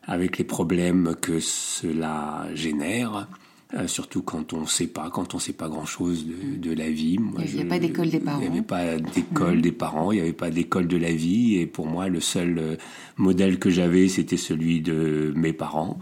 avec 0.03 0.37
les 0.37 0.43
problèmes 0.43 1.15
que 1.19 1.39
cela 1.39 2.47
génère. 2.53 3.27
Euh, 3.73 3.87
surtout 3.87 4.21
quand 4.21 4.51
on 4.51 4.61
ne 4.61 4.65
sait 4.65 4.87
pas, 4.87 5.09
quand 5.09 5.33
on 5.33 5.39
sait 5.39 5.53
pas 5.53 5.69
grand-chose 5.69 6.25
de, 6.25 6.73
la 6.73 6.89
vie. 6.89 7.17
il 7.39 7.45
n'y 7.45 7.59
avait 7.61 7.69
pas 7.69 7.79
d'école 7.79 8.09
des 8.09 8.19
parents. 8.19 8.39
Il 8.41 8.49
n'y 8.49 8.57
avait 8.57 8.65
pas 8.65 8.97
d'école 8.97 9.61
des 9.61 9.71
parents, 9.71 10.11
il 10.11 10.15
n'y 10.15 10.21
avait 10.21 10.33
pas 10.33 10.49
d'école 10.49 10.87
de 10.87 10.97
la 10.97 11.13
vie. 11.13 11.55
Et 11.55 11.67
pour 11.67 11.87
moi, 11.87 12.09
le 12.09 12.19
seul 12.19 12.57
euh, 12.57 12.75
modèle 13.15 13.59
que 13.59 13.69
j'avais, 13.69 14.09
c'était 14.09 14.35
celui 14.35 14.81
de 14.81 15.31
mes 15.37 15.53
parents, 15.53 15.99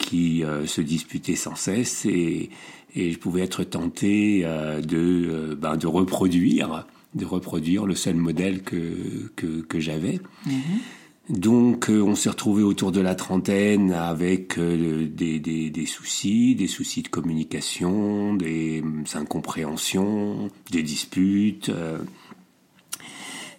qui 0.00 0.42
euh, 0.42 0.66
se 0.66 0.80
disputaient 0.80 1.36
sans 1.36 1.54
cesse. 1.54 2.06
Et, 2.06 2.50
et 2.96 3.12
je 3.12 3.18
pouvais 3.18 3.42
être 3.42 3.62
tenté 3.62 4.42
de, 4.42 5.54
ben, 5.54 5.76
de 5.76 5.86
reproduire, 5.86 6.86
de 7.14 7.24
reproduire 7.24 7.86
le 7.86 7.94
seul 7.94 8.16
modèle 8.16 8.62
que, 8.62 9.30
que, 9.36 9.62
que 9.62 9.80
j'avais. 9.80 10.20
Mhm. 10.46 10.80
Donc 11.28 11.88
euh, 11.88 12.02
on 12.02 12.16
s'est 12.16 12.30
retrouvé 12.30 12.62
autour 12.64 12.90
de 12.90 13.00
la 13.00 13.14
trentaine 13.14 13.92
avec 13.92 14.58
euh, 14.58 15.06
des, 15.06 15.38
des, 15.38 15.70
des, 15.70 15.86
soucis, 15.86 16.56
des 16.56 16.66
soucis 16.66 17.02
de 17.02 17.08
communication, 17.08 18.34
des 18.34 18.82
incompréhensions, 19.14 20.50
des 20.70 20.82
disputes, 20.82 21.70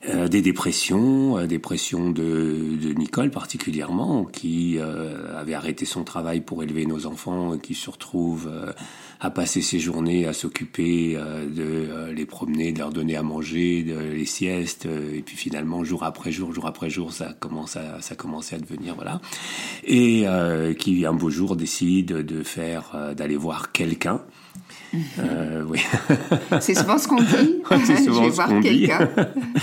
euh, 0.06 0.24
euh, 0.24 0.28
des 0.28 0.42
dépressions, 0.42 1.38
euh, 1.38 1.48
dépression 1.48 2.10
de, 2.10 2.78
de, 2.82 2.94
Nicole 2.94 3.30
particulièrement, 3.30 4.26
qui 4.26 4.78
euh, 4.78 5.38
avait 5.38 5.54
arrêté 5.54 5.86
son 5.86 6.04
travail 6.04 6.42
pour 6.42 6.63
élever 6.63 6.86
nos 6.86 7.06
enfants, 7.06 7.58
qui 7.58 7.74
se 7.74 7.89
retrouve 7.89 8.52
à 9.20 9.30
passer 9.30 9.62
ses 9.62 9.80
journées 9.80 10.28
à 10.28 10.34
s'occuper 10.34 11.16
de 11.16 12.12
les 12.12 12.26
promener, 12.26 12.72
de 12.72 12.80
leur 12.80 12.92
donner 12.92 13.16
à 13.16 13.24
manger, 13.24 13.84
de 13.84 13.98
les 13.98 14.26
siestes, 14.26 14.86
et 14.86 15.22
puis 15.22 15.38
finalement 15.38 15.84
jour 15.84 16.04
après 16.04 16.32
jour, 16.32 16.54
jour 16.54 16.68
après 16.68 16.89
jour, 16.89 17.13
ça 17.13 17.34
commence 17.39 17.78
à 17.78 18.02
ça 18.02 18.16
commençait 18.16 18.56
à 18.56 18.60
devenir 18.60 18.96
voilà, 18.96 19.22
et 19.86 20.26
qui 20.78 21.06
un 21.06 21.13
beau 21.13 21.30
jour 21.30 21.56
décide 21.56 22.08
de 22.08 22.44
faire 22.44 23.13
d'aller 23.16 23.38
voir 23.38 23.72
quelqu'un 23.72 24.22
Euh, 25.19 25.63
oui. 25.67 25.79
C'est 26.62 26.75
souvent 26.75 26.97
ce 26.97 27.08
qu'on 27.08 27.21
dit. 27.21 27.62
C'est 27.86 27.97
souvent 27.97 28.23
je 28.23 28.25
vais 28.25 28.29
ce 28.29 28.36
voir 28.36 28.47
qu'on 28.47 28.60
dit. 28.60 28.89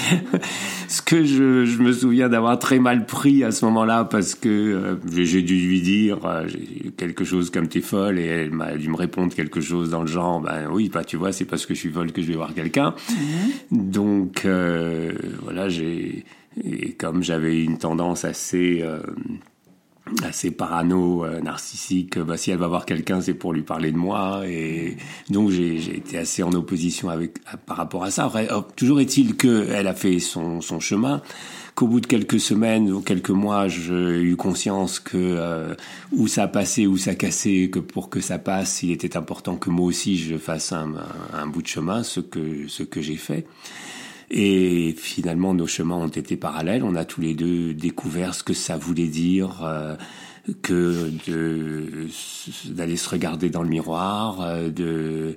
ce 0.89 1.03
que 1.03 1.25
je, 1.25 1.65
je 1.65 1.79
me 1.79 1.93
souviens 1.93 2.29
d'avoir 2.29 2.59
très 2.59 2.79
mal 2.79 3.07
pris 3.07 3.45
à 3.45 3.53
ce 3.53 3.65
moment-là 3.67 4.05
parce 4.05 4.35
que 4.35 4.49
euh, 4.49 4.97
j'ai 5.13 5.43
dû 5.43 5.55
lui 5.55 5.81
dire 5.81 6.19
euh, 6.25 6.47
quelque 6.97 7.25
chose 7.25 7.51
comme 7.51 7.69
t'es 7.69 7.81
folle 7.81 8.19
et 8.19 8.25
elle 8.27 8.51
m'a 8.51 8.77
dû 8.77 8.89
me 8.89 8.97
répondre 8.97 9.33
quelque 9.33 9.61
chose 9.61 9.91
dans 9.91 10.03
le 10.03 10.09
genre 10.09 10.41
ben 10.41 10.69
oui 10.71 10.91
bah 10.93 11.05
tu 11.05 11.17
vois 11.17 11.33
c'est 11.33 11.45
parce 11.45 11.67
que 11.67 11.75
je 11.75 11.81
suis 11.81 11.91
folle 11.91 12.13
que 12.13 12.23
je 12.23 12.27
vais 12.27 12.35
voir 12.35 12.55
quelqu'un 12.55 12.95
donc 13.71 14.45
euh, 14.45 15.13
voilà 15.43 15.69
j'ai 15.69 16.25
et 16.65 16.93
comme 16.93 17.23
j'avais 17.23 17.63
une 17.63 17.79
tendance 17.79 18.25
assez 18.25 18.85
assez 20.25 20.51
parano, 20.51 21.25
euh, 21.25 21.41
narcissique, 21.41 22.19
bah, 22.19 22.37
si 22.37 22.51
elle 22.51 22.59
va 22.59 22.69
voir 22.69 22.87
quelqu'un, 22.87 23.21
c'est 23.21 23.35
pour 23.35 23.53
lui 23.53 23.63
parler 23.63 23.93
de 23.93 23.97
moi. 23.97 24.43
Et 24.47 24.97
donc, 25.29 25.51
j'ai 25.51 25.77
été 25.97 26.19
assez 26.19 26.43
en 26.43 26.53
opposition 26.53 27.09
avec, 27.09 27.39
par 27.67 27.77
rapport 27.77 28.05
à 28.05 28.11
ça. 28.11 28.31
Oh, 28.55 28.63
toujours 28.77 29.01
est-il 29.01 29.37
qu'elle 29.37 29.87
a 29.87 29.95
fait 29.95 30.19
son, 30.19 30.61
son 30.61 30.81
chemin, 30.81 31.23
qu'au 31.75 31.87
bout 31.87 32.01
de 32.01 32.07
quelques 32.07 32.41
semaines 32.41 32.91
ou 32.91 33.01
quelques 33.01 33.31
mois, 33.31 33.69
j'ai 33.69 34.21
eu 34.21 34.37
conscience 34.37 35.01
que 35.01 35.17
euh, 35.17 35.75
où 36.13 36.27
ça 36.27 36.49
passait, 36.49 36.87
où 36.87 36.97
ça 36.97 37.15
cassait, 37.15 37.71
que 37.71 37.79
pour 37.79 38.11
que 38.11 38.21
ça 38.21 38.39
passe, 38.39 38.83
il 38.83 38.91
était 38.91 39.17
important 39.17 39.57
que 39.57 39.71
moi 39.71 39.87
aussi 39.87 40.19
je 40.19 40.37
fasse 40.37 40.73
un, 40.73 40.95
un, 40.95 41.39
un 41.39 41.47
bout 41.47 41.63
de 41.63 41.69
chemin, 41.69 42.03
ce 42.03 42.21
que, 42.21 42.67
ce 42.69 42.83
que 42.83 43.01
j'ai 43.01 43.17
fait. 43.17 43.47
Et 44.31 44.95
finalement, 44.97 45.55
nos 45.55 45.67
chemins 45.67 45.97
ont 45.97 46.09
été 46.09 46.37
parallèles. 46.37 46.85
On 46.85 46.95
a 46.95 47.05
tous 47.05 47.21
les 47.21 47.35
deux 47.35 47.75
découvert 47.75 48.35
ce 48.35 48.43
que 48.45 48.55
ça 48.55 48.77
voulait 48.77 49.09
dire 49.09 49.63
euh, 49.65 49.97
que 50.63 51.11
d'aller 52.69 52.97
se 52.97 53.09
regarder 53.09 53.51
dans 53.51 53.63
le 53.63 53.69
miroir, 53.69 54.41
euh, 54.43 54.71
de 54.71 55.37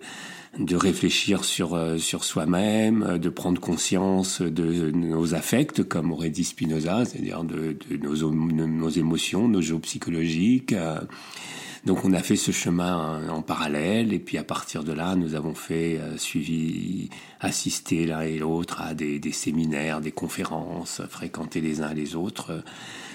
de 0.60 0.76
réfléchir 0.76 1.46
sur 1.46 1.74
euh, 1.74 1.98
sur 1.98 2.24
soi-même, 2.24 3.02
euh, 3.04 3.18
de 3.18 3.30
prendre 3.30 3.60
conscience 3.60 4.40
de 4.42 4.92
nos 4.92 5.34
affects, 5.34 5.82
comme 5.84 6.12
aurait 6.12 6.30
dit 6.30 6.44
Spinoza, 6.44 7.06
c'est-à-dire 7.06 7.44
de, 7.44 7.76
de 7.90 7.98
nos, 7.98 8.32
nos 8.32 8.90
émotions, 8.90 9.48
nos 9.48 9.62
jeux 9.62 9.80
psychologiques. 9.80 10.74
euh, 10.74 11.00
donc 11.86 12.06
on 12.06 12.14
a 12.14 12.20
fait 12.20 12.38
ce 12.38 12.52
chemin 12.52 13.26
en, 13.28 13.30
en 13.30 13.42
parallèle. 13.42 14.14
Et 14.14 14.20
puis 14.20 14.38
à 14.38 14.44
partir 14.44 14.84
de 14.84 14.94
là, 14.94 15.16
nous 15.16 15.36
avons 15.36 15.54
fait 15.54 15.98
euh, 15.98 16.18
suivi, 16.18 17.10
assisté 17.40 18.06
l'un 18.06 18.22
et 18.22 18.38
l'autre 18.38 18.82
à 18.82 18.94
des, 18.94 19.20
des 19.20 19.34
séminaires, 19.34 20.00
des 20.00 20.12
conférences, 20.12 21.02
fréquenté 21.10 21.60
les 21.60 21.82
uns 21.82 21.94
les 21.94 22.16
autres, 22.16 22.52
euh, 22.52 22.62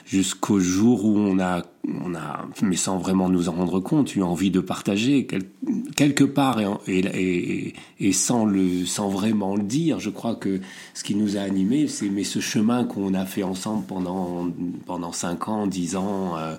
jusqu'au 0.04 0.60
jour 0.60 1.04
où 1.04 1.16
on 1.18 1.38
a, 1.38 1.62
on 2.04 2.14
a, 2.14 2.46
mais 2.62 2.76
sans 2.76 2.98
vraiment 2.98 3.28
nous 3.28 3.48
en 3.48 3.52
rendre 3.52 3.80
compte, 3.80 4.14
eu 4.16 4.22
envie 4.22 4.50
de 4.50 4.60
partager 4.60 5.26
quel- 5.26 5.48
quelque 5.96 6.24
part 6.24 6.60
et, 6.60 6.66
et, 6.86 7.68
et, 7.68 7.74
et 8.00 8.12
sans 8.12 8.44
le, 8.44 8.84
sans 8.86 9.08
vraiment 9.08 9.56
le 9.56 9.62
dire. 9.62 10.00
Je 10.00 10.10
crois 10.10 10.34
que 10.34 10.60
ce 10.94 11.02
qui 11.04 11.14
nous 11.14 11.36
a 11.36 11.40
animés, 11.40 11.88
c'est 11.88 12.08
mais 12.08 12.24
ce 12.24 12.40
chemin 12.40 12.84
qu'on 12.84 13.14
a 13.14 13.24
fait 13.24 13.42
ensemble 13.42 13.84
pendant 13.86 14.48
pendant 14.86 15.12
cinq 15.12 15.48
ans, 15.48 15.66
dix 15.66 15.96
ans. 15.96 16.36
euh, 16.36 16.56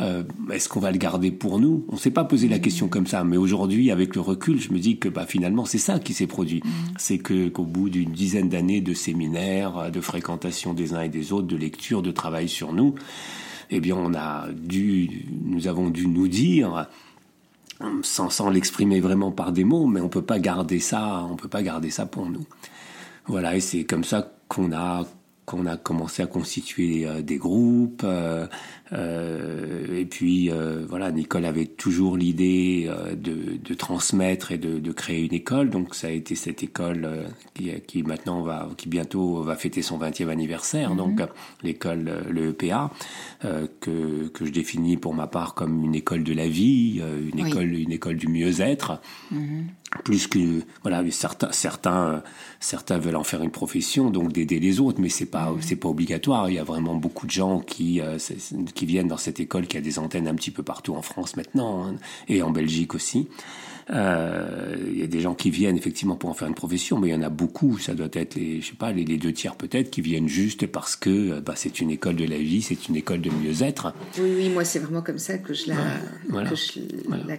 euh, 0.00 0.24
est-ce 0.52 0.68
qu'on 0.68 0.80
va 0.80 0.92
le 0.92 0.98
garder 0.98 1.30
pour 1.30 1.58
nous? 1.58 1.86
On 1.88 1.96
s'est 1.96 2.10
pas 2.10 2.24
posé 2.24 2.48
la 2.48 2.58
question 2.58 2.88
comme 2.88 3.06
ça, 3.06 3.24
mais 3.24 3.38
aujourd'hui, 3.38 3.90
avec 3.90 4.14
le 4.14 4.20
recul, 4.20 4.60
je 4.60 4.70
me 4.72 4.78
dis 4.78 4.98
que 4.98 5.08
bah, 5.08 5.24
finalement, 5.26 5.64
c'est 5.64 5.78
ça 5.78 5.98
qui 5.98 6.12
s'est 6.12 6.26
produit. 6.26 6.62
C'est 6.98 7.16
que 7.16 7.48
qu'au 7.48 7.64
bout 7.64 7.88
d'une 7.88 8.12
dizaine 8.12 8.50
d'années 8.50 8.82
de 8.82 8.92
séminaires, 8.92 9.90
de 9.90 10.00
fréquentation 10.02 10.74
des 10.74 10.92
uns 10.92 11.00
et 11.00 11.08
des 11.08 11.32
autres, 11.32 11.46
de 11.46 11.56
lecture, 11.56 12.02
de 12.02 12.10
travail 12.10 12.46
sur 12.48 12.74
nous, 12.74 12.94
eh 13.70 13.80
bien, 13.80 13.96
on 13.96 14.14
a 14.14 14.48
dû, 14.52 15.26
nous 15.44 15.68
avons 15.68 15.90
dû 15.90 16.06
nous 16.06 16.28
dire, 16.28 16.88
sans, 18.02 18.30
sans 18.30 18.50
l'exprimer 18.50 19.00
vraiment 19.00 19.30
par 19.32 19.52
des 19.52 19.64
mots, 19.64 19.86
mais 19.86 20.00
on 20.00 20.08
peut 20.08 20.22
pas 20.22 20.38
garder 20.38 20.80
ça, 20.80 21.26
on 21.30 21.36
peut 21.36 21.48
pas 21.48 21.62
garder 21.62 21.90
ça 21.90 22.06
pour 22.06 22.28
nous. 22.28 22.46
Voilà, 23.26 23.56
et 23.56 23.60
c'est 23.60 23.84
comme 23.84 24.04
ça 24.04 24.32
qu'on 24.48 24.72
a 24.72 25.04
qu'on 25.46 25.64
a 25.66 25.76
commencé 25.76 26.22
à 26.22 26.26
constituer 26.26 27.06
euh, 27.06 27.22
des 27.22 27.36
groupes. 27.36 28.02
euh, 28.04 28.46
euh, 28.92 29.98
et 29.98 30.04
puis 30.04 30.50
voilà, 30.88 31.10
Nicole 31.10 31.44
avait 31.44 31.66
toujours 31.66 32.16
l'idée 32.16 32.88
de, 33.16 33.56
de 33.62 33.74
transmettre 33.74 34.52
et 34.52 34.58
de, 34.58 34.78
de 34.78 34.92
créer 34.92 35.24
une 35.24 35.34
école. 35.34 35.70
Donc 35.70 35.94
ça 35.94 36.08
a 36.08 36.10
été 36.10 36.34
cette 36.34 36.62
école 36.62 37.08
qui, 37.54 37.70
qui 37.86 38.02
maintenant 38.02 38.42
va, 38.42 38.68
qui 38.76 38.88
bientôt 38.88 39.42
va 39.42 39.56
fêter 39.56 39.82
son 39.82 39.98
20e 39.98 40.28
anniversaire. 40.28 40.94
Donc 40.94 41.20
euh, 41.20 41.26
l'école, 41.62 42.10
le 42.30 42.50
EPA, 42.50 42.90
que 43.80 44.28
que 44.28 44.44
je 44.44 44.52
définis 44.52 44.96
pour 44.96 45.14
ma 45.14 45.26
part 45.26 45.54
comme 45.54 45.82
une 45.84 45.94
école 45.94 46.22
de 46.24 46.32
la 46.32 46.48
vie, 46.48 47.00
une 47.32 47.40
Oui. 47.42 47.48
école, 47.50 47.72
une 47.74 47.92
école 47.92 48.16
du 48.16 48.28
mieux-être 48.28 49.00
plus 50.04 50.26
que 50.26 50.62
voilà 50.82 51.02
certains 51.10 51.50
certains 51.52 52.22
certains 52.60 52.98
veulent 52.98 53.16
en 53.16 53.24
faire 53.24 53.42
une 53.42 53.50
profession 53.50 54.10
donc 54.10 54.32
d'aider 54.32 54.58
les 54.60 54.80
autres 54.80 55.00
mais 55.00 55.08
c'est 55.08 55.26
pas 55.26 55.54
c'est 55.60 55.76
pas 55.76 55.88
obligatoire. 55.88 56.48
Il 56.50 56.54
y 56.54 56.58
a 56.58 56.64
vraiment 56.64 56.94
beaucoup 56.94 57.26
de 57.26 57.30
gens 57.32 57.60
qui 57.60 58.00
euh, 58.00 58.18
qui 58.74 58.86
viennent 58.86 59.08
dans 59.08 59.16
cette 59.16 59.40
école 59.40 59.66
qui 59.66 59.76
a 59.76 59.80
des 59.80 59.98
antennes 59.98 60.28
un 60.28 60.34
petit 60.34 60.50
peu 60.50 60.62
partout 60.62 60.94
en 60.94 61.02
France 61.02 61.36
maintenant 61.36 61.86
hein, 61.86 61.94
et 62.28 62.42
en 62.42 62.50
Belgique 62.50 62.94
aussi. 62.94 63.28
Euh, 63.90 64.74
il 64.92 64.98
y 64.98 65.02
a 65.04 65.06
des 65.06 65.20
gens 65.20 65.34
qui 65.34 65.50
viennent 65.50 65.76
effectivement 65.76 66.16
pour 66.16 66.28
en 66.28 66.34
faire 66.34 66.48
une 66.48 66.54
profession 66.54 66.98
mais 66.98 67.08
il 67.08 67.12
y 67.12 67.14
en 67.14 67.22
a 67.22 67.28
beaucoup. 67.30 67.78
Ça 67.78 67.94
doit 67.94 68.08
être 68.12 68.34
les 68.34 68.60
je 68.60 68.68
sais 68.68 68.74
pas 68.74 68.90
les, 68.92 69.04
les 69.04 69.16
deux 69.16 69.32
tiers 69.32 69.54
peut-être 69.54 69.90
qui 69.90 70.00
viennent 70.00 70.28
juste 70.28 70.66
parce 70.66 70.96
que 70.96 71.10
euh, 71.34 71.40
bah, 71.40 71.54
c'est 71.56 71.80
une 71.80 71.90
école 71.90 72.16
de 72.16 72.24
la 72.24 72.38
vie 72.38 72.62
c'est 72.62 72.88
une 72.88 72.96
école 72.96 73.20
de 73.20 73.30
mieux-être. 73.30 73.94
Oui, 74.18 74.32
oui, 74.36 74.48
moi 74.50 74.64
c'est 74.64 74.80
vraiment 74.80 75.02
comme 75.02 75.18
ça 75.18 75.38
que 75.38 75.54
je 75.54 75.68
la, 75.68 75.76
voilà. 76.28 76.50
que 76.50 76.56
je, 76.56 76.80
la- 77.26 77.36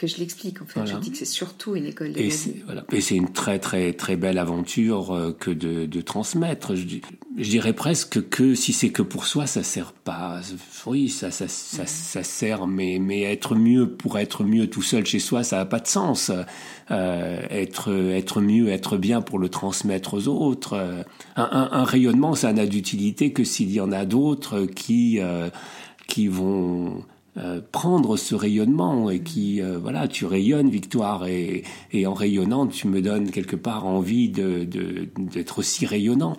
que 0.00 0.06
je 0.06 0.16
l'explique 0.16 0.62
en 0.62 0.64
fait. 0.64 0.80
Voilà. 0.80 0.94
Je 0.94 0.98
dis 0.98 1.10
que 1.10 1.18
c'est 1.18 1.26
surtout 1.26 1.76
une 1.76 1.84
école 1.84 2.14
de 2.14 2.18
Et 2.18 2.30
c'est 2.30 2.56
voilà. 2.64 2.84
Et 2.90 3.02
c'est 3.02 3.16
une 3.16 3.30
très 3.30 3.58
très 3.58 3.92
très 3.92 4.16
belle 4.16 4.38
aventure 4.38 5.14
euh, 5.14 5.36
que 5.38 5.50
de, 5.50 5.84
de 5.84 6.00
transmettre. 6.00 6.74
Je, 6.74 6.86
je 7.36 7.50
dirais 7.50 7.74
presque 7.74 8.26
que 8.30 8.54
si 8.54 8.72
c'est 8.72 8.88
que 8.88 9.02
pour 9.02 9.26
soi, 9.26 9.46
ça 9.46 9.62
sert 9.62 9.92
pas. 9.92 10.40
Oui, 10.86 11.10
ça 11.10 11.30
ça, 11.30 11.48
ça, 11.48 11.84
ça 11.84 12.22
sert, 12.22 12.66
mais 12.66 12.98
mais 12.98 13.22
être 13.24 13.54
mieux 13.54 13.90
pour 13.90 14.18
être 14.18 14.42
mieux 14.42 14.68
tout 14.68 14.80
seul 14.80 15.04
chez 15.04 15.18
soi, 15.18 15.42
ça 15.44 15.60
a 15.60 15.66
pas 15.66 15.80
de 15.80 15.86
sens. 15.86 16.32
Euh, 16.90 17.42
être 17.50 17.92
être 17.92 18.40
mieux, 18.40 18.70
être 18.70 18.96
bien 18.96 19.20
pour 19.20 19.38
le 19.38 19.50
transmettre 19.50 20.14
aux 20.14 20.28
autres. 20.28 20.76
Un, 21.36 21.48
un, 21.52 21.68
un 21.72 21.84
rayonnement, 21.84 22.34
ça 22.34 22.54
n'a 22.54 22.64
d'utilité 22.64 23.34
que 23.34 23.44
s'il 23.44 23.70
y 23.70 23.80
en 23.80 23.92
a 23.92 24.06
d'autres 24.06 24.64
qui 24.64 25.18
euh, 25.20 25.50
qui 26.08 26.26
vont 26.26 27.04
euh, 27.36 27.60
prendre 27.72 28.16
ce 28.16 28.34
rayonnement 28.34 29.08
et 29.10 29.20
qui 29.20 29.62
euh, 29.62 29.78
voilà 29.78 30.08
tu 30.08 30.26
rayonnes 30.26 30.68
Victoire 30.70 31.26
et, 31.26 31.62
et 31.92 32.06
en 32.06 32.14
rayonnant 32.14 32.66
tu 32.66 32.88
me 32.88 33.00
donnes 33.00 33.30
quelque 33.30 33.56
part 33.56 33.86
envie 33.86 34.28
de 34.28 34.64
de- 34.64 35.08
d'être 35.16 35.58
aussi 35.60 35.86
rayonnant. 35.86 36.36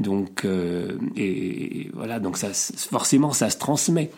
Donc 0.00 0.44
euh, 0.44 0.96
et, 1.16 1.82
et 1.82 1.90
voilà 1.92 2.20
donc 2.20 2.36
ça 2.38 2.48
forcément 2.54 3.32
ça 3.32 3.50
se 3.50 3.58
transmet 3.58 4.10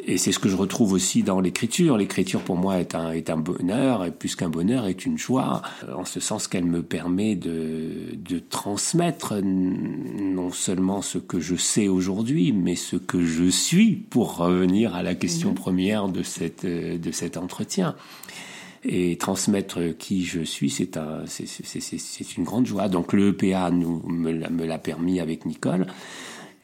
et 0.00 0.16
c'est 0.16 0.32
ce 0.32 0.38
que 0.38 0.48
je 0.48 0.56
retrouve 0.56 0.92
aussi 0.92 1.22
dans 1.22 1.40
l'écriture. 1.40 1.96
L'écriture 1.96 2.40
pour 2.40 2.56
moi 2.56 2.78
est 2.78 2.94
un, 2.94 3.12
est 3.12 3.30
un 3.30 3.36
bonheur, 3.36 4.04
et 4.04 4.12
plus 4.12 4.36
qu'un 4.36 4.48
bonheur 4.48 4.86
est 4.86 5.04
une 5.04 5.18
joie, 5.18 5.62
euh, 5.84 5.94
en 5.94 6.04
ce 6.04 6.20
sens 6.20 6.46
qu'elle 6.46 6.64
me 6.64 6.82
permet 6.82 7.34
de, 7.34 8.14
de 8.14 8.38
transmettre 8.38 9.34
non 9.42 10.50
seulement 10.52 11.02
ce 11.02 11.18
que 11.18 11.40
je 11.40 11.56
sais 11.56 11.88
aujourd'hui, 11.88 12.52
mais 12.52 12.76
ce 12.76 12.96
que 12.96 13.24
je 13.24 13.48
suis, 13.48 13.96
pour 13.96 14.36
revenir 14.36 14.94
à 14.94 15.02
la 15.02 15.14
question 15.14 15.52
première 15.52 16.08
de, 16.08 16.22
cette, 16.22 16.64
euh, 16.64 16.96
de 16.96 17.10
cet 17.10 17.36
entretien. 17.36 17.96
Et 18.84 19.16
transmettre 19.16 19.80
qui 19.98 20.24
je 20.24 20.42
suis, 20.42 20.70
c'est 20.70 20.96
un, 20.96 21.24
c'est, 21.26 21.48
c'est, 21.48 21.80
c'est, 21.80 21.98
c'est 21.98 22.36
une 22.36 22.44
grande 22.44 22.64
joie. 22.64 22.88
Donc 22.88 23.12
le 23.12 23.30
EPA 23.30 23.72
nous, 23.72 24.00
me 24.06 24.64
l'a 24.64 24.78
permis 24.78 25.18
avec 25.18 25.46
Nicole. 25.46 25.88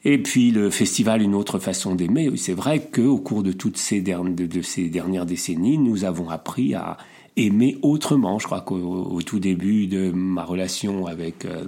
Et 0.07 0.19
puis 0.19 0.51
le 0.51 0.69
festival, 0.69 1.21
une 1.23 1.33
autre 1.33 1.57
façon 1.59 1.95
d'aimer. 1.95 2.29
C'est 2.37 2.53
vrai 2.53 2.79
qu'au 2.79 3.17
cours 3.17 3.41
de 3.41 3.51
toutes 3.51 3.77
ces, 3.77 4.01
derni- 4.01 4.35
de, 4.35 4.45
de 4.45 4.61
ces 4.61 4.87
dernières 4.87 5.25
décennies, 5.25 5.79
nous 5.79 6.05
avons 6.05 6.29
appris 6.29 6.75
à 6.75 6.97
aimer 7.35 7.77
autrement. 7.81 8.37
Je 8.39 8.45
crois 8.45 8.61
qu'au 8.61 8.77
au 8.77 9.21
tout 9.23 9.39
début 9.39 9.87
de 9.87 10.11
ma 10.11 10.43
relation 10.45 11.07
avec 11.07 11.43
euh, 11.45 11.65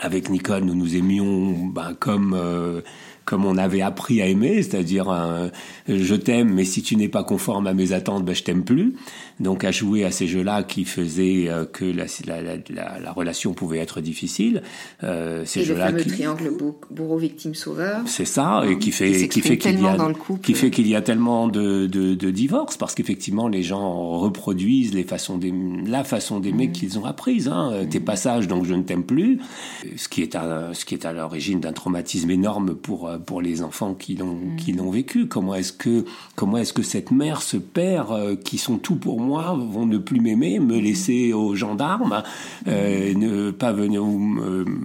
avec 0.00 0.30
Nicole, 0.30 0.62
nous 0.62 0.76
nous 0.76 0.94
aimions 0.94 1.66
ben, 1.66 1.92
comme 1.98 2.32
euh, 2.32 2.80
comme 3.28 3.44
on 3.44 3.58
avait 3.58 3.82
appris 3.82 4.22
à 4.22 4.26
aimer, 4.26 4.62
c'est-à-dire 4.62 5.10
un, 5.10 5.50
je 5.86 6.14
t'aime, 6.14 6.50
mais 6.54 6.64
si 6.64 6.82
tu 6.82 6.96
n'es 6.96 7.08
pas 7.08 7.24
conforme 7.24 7.66
à 7.66 7.74
mes 7.74 7.92
attentes, 7.92 8.24
ben, 8.24 8.34
je 8.34 8.42
t'aime 8.42 8.64
plus. 8.64 8.94
Donc 9.38 9.64
à 9.64 9.70
jouer 9.70 10.04
à 10.04 10.10
ces 10.10 10.26
jeux-là 10.26 10.62
qui 10.62 10.84
faisaient 10.86 11.44
euh, 11.48 11.64
que 11.66 11.84
la, 11.84 12.06
la, 12.26 12.42
la, 12.42 12.56
la, 12.70 12.98
la 12.98 13.12
relation 13.12 13.52
pouvait 13.52 13.78
être 13.78 14.00
difficile. 14.00 14.62
Euh, 15.04 15.44
ces 15.44 15.62
jeux-là 15.64 15.88
fameux 15.88 16.00
qui, 16.02 16.08
triangle 16.08 16.50
bourreau- 16.58 16.80
bourreau-victime-sauveur. 16.90 18.00
c'est 18.06 18.24
ça, 18.24 18.62
et 18.68 18.78
qui 18.78 18.90
fait, 18.92 19.12
Qui 19.12 19.28
qui 19.28 19.40
fait 19.42 19.58
qu'il 19.58 19.72
y 19.72 19.74
a, 19.74 19.90
tellement 19.92 19.96
dans 19.96 20.08
le 20.08 20.14
couple. 20.14 20.40
qui 20.40 20.54
fait 20.54 20.70
qu'il 20.70 20.88
y 20.88 20.96
a 20.96 21.02
tellement 21.02 21.48
de, 21.48 21.86
de, 21.86 22.14
de 22.14 22.30
divorces 22.30 22.76
parce 22.76 22.94
qu'effectivement 22.94 23.48
les 23.48 23.62
gens 23.62 24.18
reproduisent 24.18 24.94
les 24.94 25.04
façons 25.04 25.38
la 25.86 26.04
façon 26.04 26.40
d'aimer 26.40 26.68
Mm. 26.68 26.72
qu'ils 26.72 26.98
ont 26.98 27.04
apprise. 27.04 27.48
Hein. 27.48 27.70
Euh, 27.72 27.84
Tes 27.84 28.00
passages, 28.00 28.48
donc 28.48 28.64
je 28.64 28.74
ne 28.74 28.82
t'aime 28.82 29.04
plus, 29.04 29.38
ce 29.96 30.08
qui 30.08 30.22
est 30.22 30.34
à, 30.34 30.70
ce 30.72 30.84
qui 30.84 30.94
est 30.94 31.04
à 31.04 31.12
l'origine 31.12 31.60
d'un 31.60 31.72
traumatisme 31.72 32.30
énorme 32.30 32.74
pour 32.74 33.08
euh, 33.08 33.17
pour 33.24 33.42
les 33.42 33.62
enfants 33.62 33.94
qui 33.94 34.14
l'ont 34.14 34.34
mm. 34.34 34.56
qui 34.56 34.72
l'ont 34.72 34.90
vécu. 34.90 35.26
Comment 35.26 35.54
est-ce 35.54 35.72
que 35.72 36.04
comment 36.34 36.58
est-ce 36.58 36.72
que 36.72 36.82
cette 36.82 37.10
mère, 37.10 37.42
ce 37.42 37.56
père, 37.56 38.12
euh, 38.12 38.34
qui 38.34 38.58
sont 38.58 38.78
tout 38.78 38.96
pour 38.96 39.20
moi, 39.20 39.56
vont 39.58 39.86
ne 39.86 39.98
plus 39.98 40.20
m'aimer, 40.20 40.58
me 40.58 40.78
laisser 40.78 41.32
aux 41.32 41.54
gendarmes, 41.54 42.22
euh, 42.66 43.14
ne 43.14 43.50
pas 43.50 43.72
venir 43.72 44.04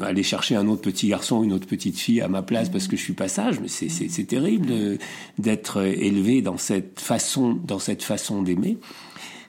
aller 0.02 0.24
chercher 0.24 0.56
un 0.56 0.68
autre 0.68 0.82
petit 0.82 1.08
garçon, 1.08 1.44
une 1.44 1.54
autre 1.54 1.68
petite 1.68 1.98
fille 1.98 2.22
à 2.22 2.28
ma 2.28 2.42
place 2.42 2.70
parce 2.70 2.88
que 2.88 2.96
je 2.96 3.02
suis 3.02 3.14
pas 3.14 3.28
sage? 3.28 3.60
Mais 3.60 3.68
c'est 3.68 3.90
c'est 3.90 4.24
terrible 4.26 4.98
d'être 5.38 5.82
élevé 5.82 6.42
dans 6.42 6.58
cette 6.58 7.00
façon 7.00 7.58
dans 7.66 7.80
cette 7.80 8.04
façon 8.04 8.42
d'aimer. 8.42 8.78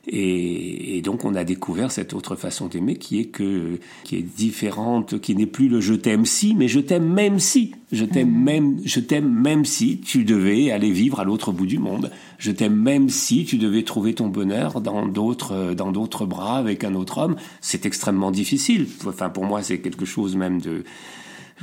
Et, 0.07 1.01
donc 1.03 1.25
on 1.25 1.35
a 1.35 1.45
découvert 1.45 1.91
cette 1.91 2.15
autre 2.15 2.35
façon 2.35 2.67
d'aimer 2.67 2.97
qui 2.97 3.21
est 3.21 3.27
que 3.27 3.79
qui 4.05 4.17
est 4.17 4.23
différente, 4.23 5.21
qui 5.21 5.35
n'est 5.35 5.47
plus 5.47 5.69
le 5.69 5.81
je 5.81 5.95
t'aime 5.95 6.25
si, 6.25 6.55
mais 6.55 6.69
je 6.69 6.81
t'aime 6.81 7.07
même 7.07 7.39
si, 7.39 7.75
je 7.93 8.05
t'aime 8.05 8.31
mm. 8.31 8.45
même, 8.45 8.81
je 8.85 9.01
t'aime 9.01 9.29
même 9.29 9.65
si 9.65 9.99
tu 9.99 10.25
devais 10.25 10.71
aller 10.71 10.91
vivre 10.91 11.21
à 11.21 11.25
l'autre 11.25 11.53
bout 11.53 11.67
du 11.67 11.79
monde. 11.79 12.11
Je 12.39 12.51
t'aime 12.51 12.77
même 12.77 13.09
si 13.09 13.45
tu 13.45 13.59
devais 13.59 13.83
trouver 13.83 14.15
ton 14.15 14.29
bonheur 14.29 14.81
dans 14.81 15.07
d'autres 15.07 15.75
dans 15.75 15.93
d'autres 15.93 16.27
bras 16.27 16.57
avec 16.59 16.85
un 16.85 16.95
autre 16.95 17.19
homme. 17.19 17.37
C'est 17.61 17.87
extrêmement 17.87 18.31
difficile. 18.31 18.87
Enfin 19.07 19.29
pour 19.29 19.45
moi 19.45 19.63
c'est 19.63 19.79
quelque 19.79 20.05
chose 20.05 20.37
même 20.37 20.61
de 20.61 20.85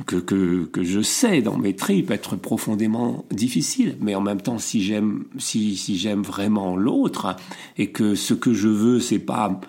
que, 0.06 0.16
que, 0.16 0.64
que, 0.64 0.82
je 0.82 1.00
sais 1.00 1.42
dans 1.42 1.58
mes 1.58 1.74
tripes 1.76 2.10
être 2.10 2.36
profondément 2.36 3.24
difficile. 3.30 3.96
Mais 4.00 4.14
en 4.14 4.20
même 4.20 4.40
temps, 4.40 4.58
si 4.58 4.82
j'aime, 4.82 5.24
si, 5.38 5.76
si 5.76 5.96
j'aime 5.96 6.22
vraiment 6.22 6.76
l'autre 6.76 7.36
et 7.76 7.90
que 7.90 8.14
ce 8.14 8.34
que 8.34 8.54
je 8.54 8.68
veux, 8.68 9.00
c'est 9.00 9.18
pas, 9.18 9.60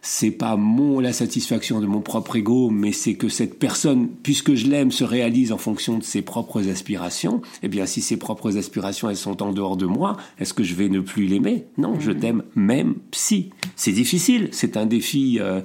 c'est 0.00 0.30
pas 0.30 0.56
mon, 0.56 1.00
la 1.00 1.12
satisfaction 1.12 1.80
de 1.80 1.86
mon 1.86 2.02
propre 2.02 2.36
ego, 2.36 2.70
mais 2.70 2.92
c'est 2.92 3.14
que 3.14 3.28
cette 3.28 3.58
personne, 3.58 4.08
puisque 4.22 4.54
je 4.54 4.66
l'aime, 4.66 4.92
se 4.92 5.02
réalise 5.02 5.50
en 5.50 5.58
fonction 5.58 5.98
de 5.98 6.04
ses 6.04 6.22
propres 6.22 6.68
aspirations. 6.68 7.42
Eh 7.62 7.68
bien, 7.68 7.86
si 7.86 8.00
ses 8.00 8.16
propres 8.16 8.56
aspirations, 8.56 9.10
elles 9.10 9.16
sont 9.16 9.42
en 9.42 9.52
dehors 9.52 9.76
de 9.76 9.86
moi, 9.86 10.16
est-ce 10.38 10.54
que 10.54 10.62
je 10.62 10.74
vais 10.74 10.88
ne 10.88 11.00
plus 11.00 11.26
l'aimer? 11.26 11.64
Non, 11.78 11.98
je 11.98 12.12
mmh. 12.12 12.18
t'aime 12.20 12.42
même 12.54 12.94
si. 13.12 13.50
C'est 13.76 13.92
difficile. 13.92 14.50
C'est 14.52 14.76
un 14.76 14.86
défi, 14.86 15.38
euh, 15.40 15.62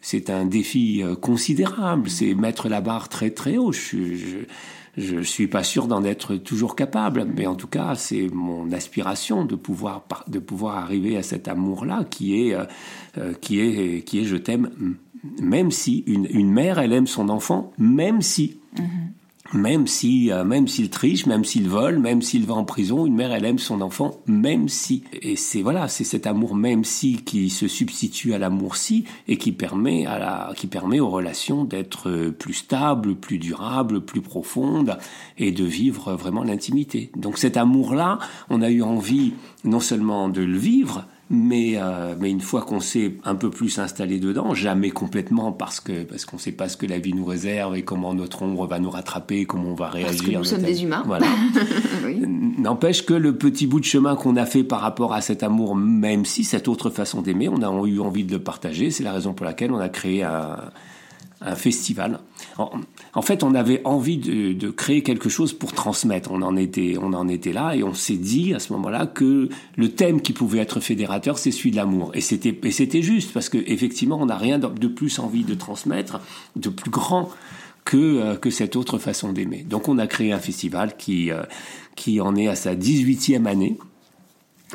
c'est 0.00 0.30
un 0.30 0.44
défi 0.44 1.02
euh, 1.02 1.14
considérable, 1.16 2.08
c'est 2.08 2.34
mettre 2.34 2.68
la 2.68 2.80
barre 2.80 3.08
très 3.08 3.30
très 3.30 3.56
haut. 3.56 3.72
Je, 3.72 4.44
je, 4.96 5.20
suis 5.22 5.46
pas 5.46 5.62
sûr 5.62 5.86
d'en 5.86 6.04
être 6.04 6.36
toujours 6.36 6.74
capable, 6.74 7.26
mais 7.36 7.46
en 7.46 7.54
tout 7.54 7.66
cas, 7.66 7.94
c'est 7.94 8.28
mon 8.32 8.72
aspiration 8.72 9.44
de 9.44 9.54
pouvoir 9.54 10.04
de 10.26 10.38
pouvoir 10.38 10.76
arriver 10.76 11.16
à 11.16 11.22
cet 11.22 11.48
amour-là 11.48 12.04
qui 12.08 12.40
est 12.40 12.54
euh, 12.54 12.64
euh, 13.18 13.32
qui 13.40 13.60
est 13.60 14.02
qui 14.04 14.20
est 14.20 14.24
je 14.24 14.36
t'aime 14.36 14.96
même 15.40 15.72
si 15.72 16.04
une, 16.06 16.26
une, 16.30 16.50
mère 16.52 16.78
elle 16.78 16.92
aime 16.92 17.08
son 17.08 17.28
enfant 17.28 17.72
même 17.76 18.22
si 18.22 18.58
mm-hmm 18.76 19.17
même 19.52 19.86
si 19.86 20.30
euh, 20.30 20.44
même 20.44 20.68
s'il 20.68 20.90
triche, 20.90 21.26
même 21.26 21.44
s'il 21.44 21.68
vole, 21.68 21.98
même 21.98 22.22
s'il 22.22 22.44
va 22.46 22.54
en 22.54 22.64
prison, 22.64 23.06
une 23.06 23.14
mère 23.14 23.32
elle 23.32 23.44
aime 23.44 23.58
son 23.58 23.80
enfant 23.80 24.20
même 24.26 24.68
si 24.68 25.04
et 25.12 25.36
c'est 25.36 25.62
voilà, 25.62 25.88
c'est 25.88 26.04
cet 26.04 26.26
amour 26.26 26.54
même 26.54 26.84
si 26.84 27.16
qui 27.16 27.50
se 27.50 27.68
substitue 27.68 28.34
à 28.34 28.38
l'amour 28.38 28.76
si 28.76 29.04
et 29.26 29.36
qui 29.36 29.52
permet 29.52 30.06
à 30.06 30.18
la 30.18 30.52
qui 30.56 30.66
permet 30.66 31.00
aux 31.00 31.10
relations 31.10 31.64
d'être 31.64 32.30
plus 32.38 32.54
stables, 32.54 33.16
plus 33.16 33.38
durables, 33.38 34.00
plus 34.00 34.20
profondes 34.20 34.98
et 35.38 35.52
de 35.52 35.64
vivre 35.64 36.14
vraiment 36.14 36.44
l'intimité. 36.44 37.10
Donc 37.16 37.38
cet 37.38 37.56
amour 37.56 37.94
là, 37.94 38.18
on 38.50 38.62
a 38.62 38.70
eu 38.70 38.82
envie 38.82 39.32
non 39.64 39.80
seulement 39.80 40.28
de 40.28 40.42
le 40.42 40.58
vivre, 40.58 41.06
mais, 41.30 41.74
euh, 41.76 42.14
mais 42.18 42.30
une 42.30 42.40
fois 42.40 42.62
qu'on 42.62 42.80
s'est 42.80 43.14
un 43.24 43.34
peu 43.34 43.50
plus 43.50 43.78
installé 43.78 44.18
dedans, 44.18 44.54
jamais 44.54 44.90
complètement 44.90 45.52
parce 45.52 45.78
que 45.80 46.04
parce 46.04 46.24
qu'on 46.24 46.36
ne 46.36 46.40
sait 46.40 46.52
pas 46.52 46.68
ce 46.68 46.76
que 46.76 46.86
la 46.86 46.98
vie 46.98 47.12
nous 47.12 47.26
réserve 47.26 47.76
et 47.76 47.82
comment 47.82 48.14
notre 48.14 48.42
ombre 48.42 48.66
va 48.66 48.78
nous 48.78 48.88
rattraper, 48.88 49.44
comment 49.44 49.70
on 49.70 49.74
va 49.74 49.88
réagir. 49.88 50.10
Parce 50.10 50.22
que 50.22 50.36
nous 50.36 50.44
sommes 50.44 50.62
des 50.62 50.82
humains. 50.82 51.02
Voilà. 51.06 51.26
N'empêche 52.58 53.04
que 53.04 53.14
le 53.14 53.36
petit 53.36 53.66
bout 53.66 53.80
de 53.80 53.84
chemin 53.84 54.16
qu'on 54.16 54.36
a 54.36 54.46
fait 54.46 54.64
par 54.64 54.80
rapport 54.80 55.12
à 55.12 55.20
cet 55.20 55.42
amour, 55.42 55.76
même 55.76 56.24
si 56.24 56.44
cette 56.44 56.66
autre 56.66 56.88
façon 56.88 57.20
d'aimer, 57.20 57.48
on 57.48 57.62
a 57.62 57.86
eu 57.86 58.00
envie 58.00 58.24
de 58.24 58.32
le 58.32 58.42
partager. 58.42 58.90
C'est 58.90 59.04
la 59.04 59.12
raison 59.12 59.34
pour 59.34 59.44
laquelle 59.44 59.72
on 59.72 59.78
a 59.78 59.90
créé 59.90 60.22
un, 60.22 60.56
un 61.40 61.54
festival. 61.54 62.20
En, 63.14 63.22
fait, 63.22 63.44
on 63.44 63.54
avait 63.54 63.80
envie 63.84 64.18
de, 64.18 64.70
créer 64.70 65.02
quelque 65.02 65.28
chose 65.28 65.52
pour 65.52 65.72
transmettre. 65.72 66.30
On 66.32 66.42
en 66.42 66.56
était, 66.56 66.96
on 67.00 67.12
en 67.12 67.28
était 67.28 67.52
là 67.52 67.74
et 67.76 67.82
on 67.82 67.94
s'est 67.94 68.16
dit 68.16 68.54
à 68.54 68.58
ce 68.58 68.72
moment-là 68.72 69.06
que 69.06 69.48
le 69.76 69.88
thème 69.90 70.20
qui 70.20 70.32
pouvait 70.32 70.58
être 70.58 70.80
fédérateur, 70.80 71.38
c'est 71.38 71.52
celui 71.52 71.70
de 71.70 71.76
l'amour. 71.76 72.10
Et 72.14 72.20
c'était, 72.20 72.58
et 72.62 72.70
c'était 72.72 73.02
juste 73.02 73.32
parce 73.32 73.48
que 73.48 73.58
effectivement, 73.66 74.18
on 74.20 74.26
n'a 74.26 74.36
rien 74.36 74.58
de 74.58 74.88
plus 74.88 75.18
envie 75.18 75.44
de 75.44 75.54
transmettre, 75.54 76.20
de 76.56 76.68
plus 76.68 76.90
grand 76.90 77.30
que, 77.88 77.96
euh, 77.96 78.36
que 78.36 78.50
cette 78.50 78.76
autre 78.76 78.98
façon 78.98 79.32
d'aimer. 79.32 79.64
Donc, 79.68 79.88
on 79.88 79.96
a 79.98 80.06
créé 80.06 80.32
un 80.32 80.38
festival 80.38 80.94
qui, 80.98 81.30
euh, 81.30 81.42
qui 81.96 82.20
en 82.20 82.36
est 82.36 82.46
à 82.46 82.54
sa 82.54 82.74
18e 82.74 83.46
année. 83.46 83.78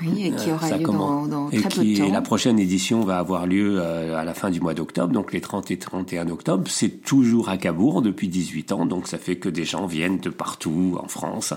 Oui, 0.02 0.26
et 0.26 0.32
qui 0.32 0.52
aura 0.52 0.76
lieu 0.76 0.84
dans, 0.84 1.50
très 1.50 1.70
peu 1.70 1.86
de 1.86 1.98
temps. 1.98 2.12
la 2.12 2.22
prochaine 2.22 2.58
édition 2.58 3.02
va 3.02 3.20
avoir 3.20 3.46
lieu 3.46 3.78
euh, 3.80 4.18
à 4.18 4.24
la 4.24 4.34
fin 4.34 4.50
du 4.50 4.60
mois 4.60 4.74
d'octobre, 4.74 5.14
donc 5.14 5.34
les 5.34 5.42
30 5.42 5.70
et 5.70 5.78
31 5.78 6.30
octobre. 6.30 6.64
C'est 6.68 7.04
toujours 7.04 7.50
à 7.50 7.58
Cabourg 7.58 8.02
depuis 8.02 8.28
18 8.28 8.72
ans, 8.72 8.86
donc 8.88 9.08
ça 9.08 9.20
fait 9.20 9.36
que 9.36 9.50
des 9.50 9.66
gens 9.66 9.86
viennent 9.86 10.18
de 10.18 10.30
partout 10.30 10.98
en 11.02 11.08
France. 11.08 11.54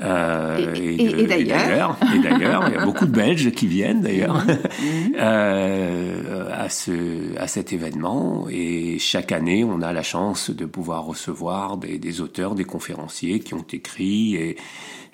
Euh, 0.00 0.74
et, 0.74 1.26
d'ailleurs, 1.26 1.96
et 2.14 2.18
d'ailleurs, 2.20 2.68
il 2.68 2.74
y 2.74 2.76
a 2.76 2.84
beaucoup 2.84 3.06
de 3.06 3.10
Belges 3.10 3.50
qui 3.50 3.66
viennent 3.66 4.02
d'ailleurs 4.02 4.44
euh, 5.18 6.48
à 6.52 6.68
ce 6.68 7.36
à 7.38 7.48
cet 7.48 7.72
événement. 7.72 8.46
Et 8.48 8.98
chaque 8.98 9.32
année, 9.32 9.64
on 9.64 9.82
a 9.82 9.92
la 9.92 10.04
chance 10.04 10.50
de 10.50 10.64
pouvoir 10.66 11.04
recevoir 11.04 11.78
des, 11.78 11.98
des 11.98 12.20
auteurs, 12.20 12.54
des 12.54 12.64
conférenciers 12.64 13.40
qui 13.40 13.54
ont 13.54 13.66
écrit 13.72 14.36
et 14.36 14.56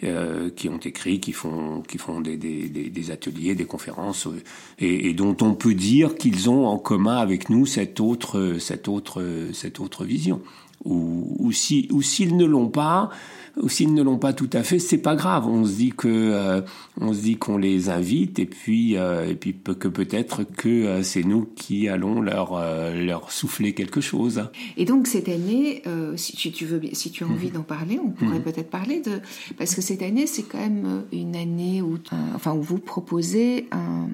euh, 0.05 0.51
qui 0.51 0.69
ont 0.69 0.79
écrit, 0.79 1.21
qui 1.21 1.33
font, 1.33 1.83
qui 1.83 1.99
font 1.99 2.21
des, 2.21 2.37
des, 2.37 2.69
des 2.69 3.11
ateliers, 3.11 3.55
des 3.55 3.65
conférences, 3.65 4.27
euh, 4.27 4.43
et, 4.79 5.09
et, 5.09 5.15
dont 5.15 5.37
on 5.41 5.55
peut 5.55 5.75
dire 5.75 6.17
qu'ils 6.17 6.51
ont 6.51 6.67
en 6.67 6.79
commun 6.79 7.17
avec 7.17 7.51
nous 7.51 7.67
cette 7.67 8.01
autre, 8.01 8.57
cette 8.59 8.89
autre, 8.89 9.23
cette 9.53 9.81
autre 9.81 10.05
vision. 10.05 10.41
Ou, 10.85 11.37
ou 11.39 11.53
si, 11.53 11.89
ou 11.91 12.03
s'ils 12.03 12.37
ne 12.37 12.45
l'ont 12.45 12.69
pas, 12.69 13.09
ou 13.57 13.69
s'ils 13.69 13.95
ne 13.95 14.03
l'ont 14.03 14.19
pas 14.19 14.33
tout 14.33 14.51
à 14.53 14.63
fait, 14.63 14.79
c'est 14.79 14.99
pas 14.99 15.15
grave. 15.15 15.47
On 15.47 15.65
se 15.65 15.75
dit 15.75 15.93
que 15.93 16.09
euh, 16.09 16.61
on 17.01 17.13
se 17.13 17.21
dit 17.21 17.37
qu'on 17.37 17.57
les 17.57 17.89
invite 17.89 18.39
et 18.39 18.47
puis 18.47 18.97
euh, 18.97 19.29
et 19.29 19.37
puis 19.37 19.55
que 19.55 19.89
peut-être 19.89 20.43
que 20.45 20.69
euh, 20.69 21.03
c'est 21.03 21.23
nous 21.23 21.49
qui 21.55 21.89
allons 21.89 22.21
leur 22.21 22.61
leur 22.95 23.31
souffler 23.31 23.73
quelque 23.73 24.01
chose. 24.01 24.49
Et 24.77 24.85
donc 24.85 25.07
cette 25.07 25.29
année, 25.29 25.83
si 26.17 26.53
tu 26.53 26.65
veux, 26.65 26.81
si 26.93 27.11
tu 27.11 27.25
as 27.25 27.27
envie 27.27 27.49
mhm. 27.49 27.55
d'en 27.55 27.63
parler, 27.63 28.01
on 28.05 28.11
pourrait 28.11 28.39
mhm. 28.39 28.43
peut-être 28.43 28.71
parler 28.71 29.01
de 29.01 29.21
parce 29.57 29.75
que 29.75 29.81
cette 29.81 30.03
année 30.03 30.27
c'est 30.27 30.43
quand 30.43 30.59
même 30.59 31.05
une 31.13 31.37
année 31.37 31.83
où 31.83 31.99
enfin 32.35 32.55
où 32.55 32.63
vous 32.63 32.79
proposez 32.79 33.69
un, 33.71 34.09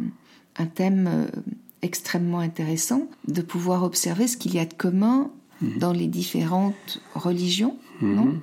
un 0.56 0.66
thème 0.66 1.28
extrêmement 1.82 2.40
intéressant 2.40 3.08
de 3.26 3.40
pouvoir 3.40 3.84
observer 3.84 4.26
ce 4.26 4.36
qu'il 4.36 4.54
y 4.54 4.58
a 4.58 4.66
de 4.66 4.74
commun 4.74 5.30
mhm. 5.62 5.78
dans 5.78 5.92
les 5.92 6.08
différentes 6.08 7.00
religions, 7.14 7.76
non? 8.02 8.34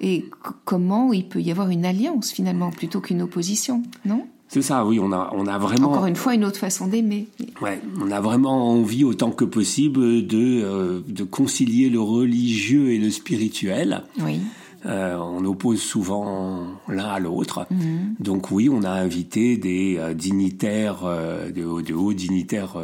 Et 0.00 0.26
comment 0.64 1.12
il 1.12 1.28
peut 1.28 1.40
y 1.40 1.50
avoir 1.50 1.70
une 1.70 1.84
alliance 1.84 2.30
finalement 2.30 2.70
plutôt 2.70 3.00
qu'une 3.00 3.22
opposition, 3.22 3.82
non? 4.04 4.26
C'est 4.48 4.62
ça, 4.62 4.84
oui, 4.86 5.00
on 5.00 5.10
a, 5.10 5.32
on 5.34 5.46
a 5.46 5.58
vraiment... 5.58 5.90
Encore 5.90 6.06
une 6.06 6.14
fois, 6.14 6.34
une 6.34 6.44
autre 6.44 6.58
façon 6.58 6.86
d'aimer. 6.86 7.26
Ouais, 7.60 7.80
on 8.00 8.10
a 8.12 8.20
vraiment 8.20 8.70
envie, 8.70 9.02
autant 9.02 9.32
que 9.32 9.44
possible, 9.44 10.26
de, 10.26 10.62
euh, 10.62 11.00
de 11.08 11.24
concilier 11.24 11.88
le 11.88 12.00
religieux 12.00 12.92
et 12.92 12.98
le 12.98 13.10
spirituel. 13.10 14.04
Oui. 14.20 14.40
Euh, 14.86 15.16
on 15.16 15.44
oppose 15.44 15.80
souvent 15.80 16.66
l'un 16.88 17.06
à 17.06 17.18
l'autre. 17.18 17.66
Mhm. 17.70 18.14
Donc 18.20 18.52
oui, 18.52 18.68
on 18.68 18.84
a 18.84 18.90
invité 18.90 19.56
des 19.56 19.96
euh, 19.98 20.14
dignitaires, 20.14 21.02
de, 21.02 21.92
hauts 21.94 22.12
dignitaires 22.12 22.76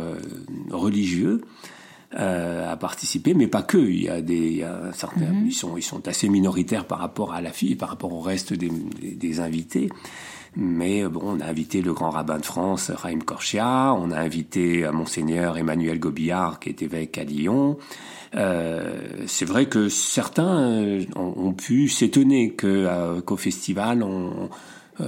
religieux 0.71 1.43
euh, 2.19 2.73
à 2.73 2.77
participer, 2.77 3.35
mais 3.35 3.47
pas 3.47 3.63
que. 3.63 3.79
Il 3.79 4.03
y 4.03 4.09
a 4.09 4.21
des, 4.21 4.37
il 4.37 4.57
y 4.57 4.63
a 4.65 4.93
certains, 4.93 5.33
mhm. 5.33 5.47
ils 5.47 5.55
sont, 5.55 5.77
ils 5.77 5.83
sont 5.83 6.09
assez 6.09 6.29
minoritaires 6.29 6.85
par 6.85 6.99
rapport 6.99 7.33
à 7.33 7.41
la 7.41 7.53
fille, 7.53 7.77
par 7.77 7.89
rapport 7.89 8.13
au 8.13 8.21
reste 8.21 8.53
des, 8.53 8.69
des, 8.69 9.41
invités. 9.41 9.89
Mais 10.57 11.05
bon, 11.05 11.21
on 11.23 11.41
a 11.41 11.47
invité 11.47 11.83
le 11.83 11.93
grand 11.93 12.11
rabbin 12.11 12.39
de 12.39 12.45
France, 12.45 12.91
Raïm 12.91 13.23
Korchia, 13.23 13.95
on 13.95 14.11
a 14.11 14.19
invité 14.19 14.85
euh, 14.85 14.91
monseigneur 14.91 15.57
Emmanuel 15.57 16.01
Gobillard, 16.01 16.59
qui 16.59 16.71
est 16.71 16.83
évêque 16.83 17.17
à 17.19 17.23
Lyon. 17.23 17.79
Euh, 18.35 19.25
c'est 19.27 19.45
vrai 19.45 19.67
que 19.67 19.89
certains 19.89 20.59
euh, 20.59 21.05
ont, 21.15 21.53
pu 21.53 21.89
s'étonner 21.89 22.51
que 22.55 23.21
qu'au 23.21 23.37
festival, 23.37 24.03
on, 24.03 24.51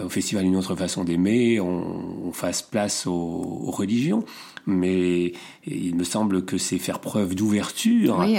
au 0.04 0.08
festival 0.08 0.44
Une 0.44 0.56
autre 0.56 0.74
façon 0.76 1.04
d'aimer, 1.04 1.60
on, 1.60 2.28
on, 2.28 2.32
fasse 2.32 2.62
place 2.62 3.06
aux, 3.06 3.12
aux 3.12 3.70
religions 3.70 4.24
mais 4.66 5.32
il 5.66 5.94
me 5.96 6.04
semble 6.04 6.44
que 6.44 6.58
c'est 6.58 6.78
faire 6.78 7.00
preuve 7.00 7.34
d'ouverture 7.34 8.18
oui, 8.20 8.36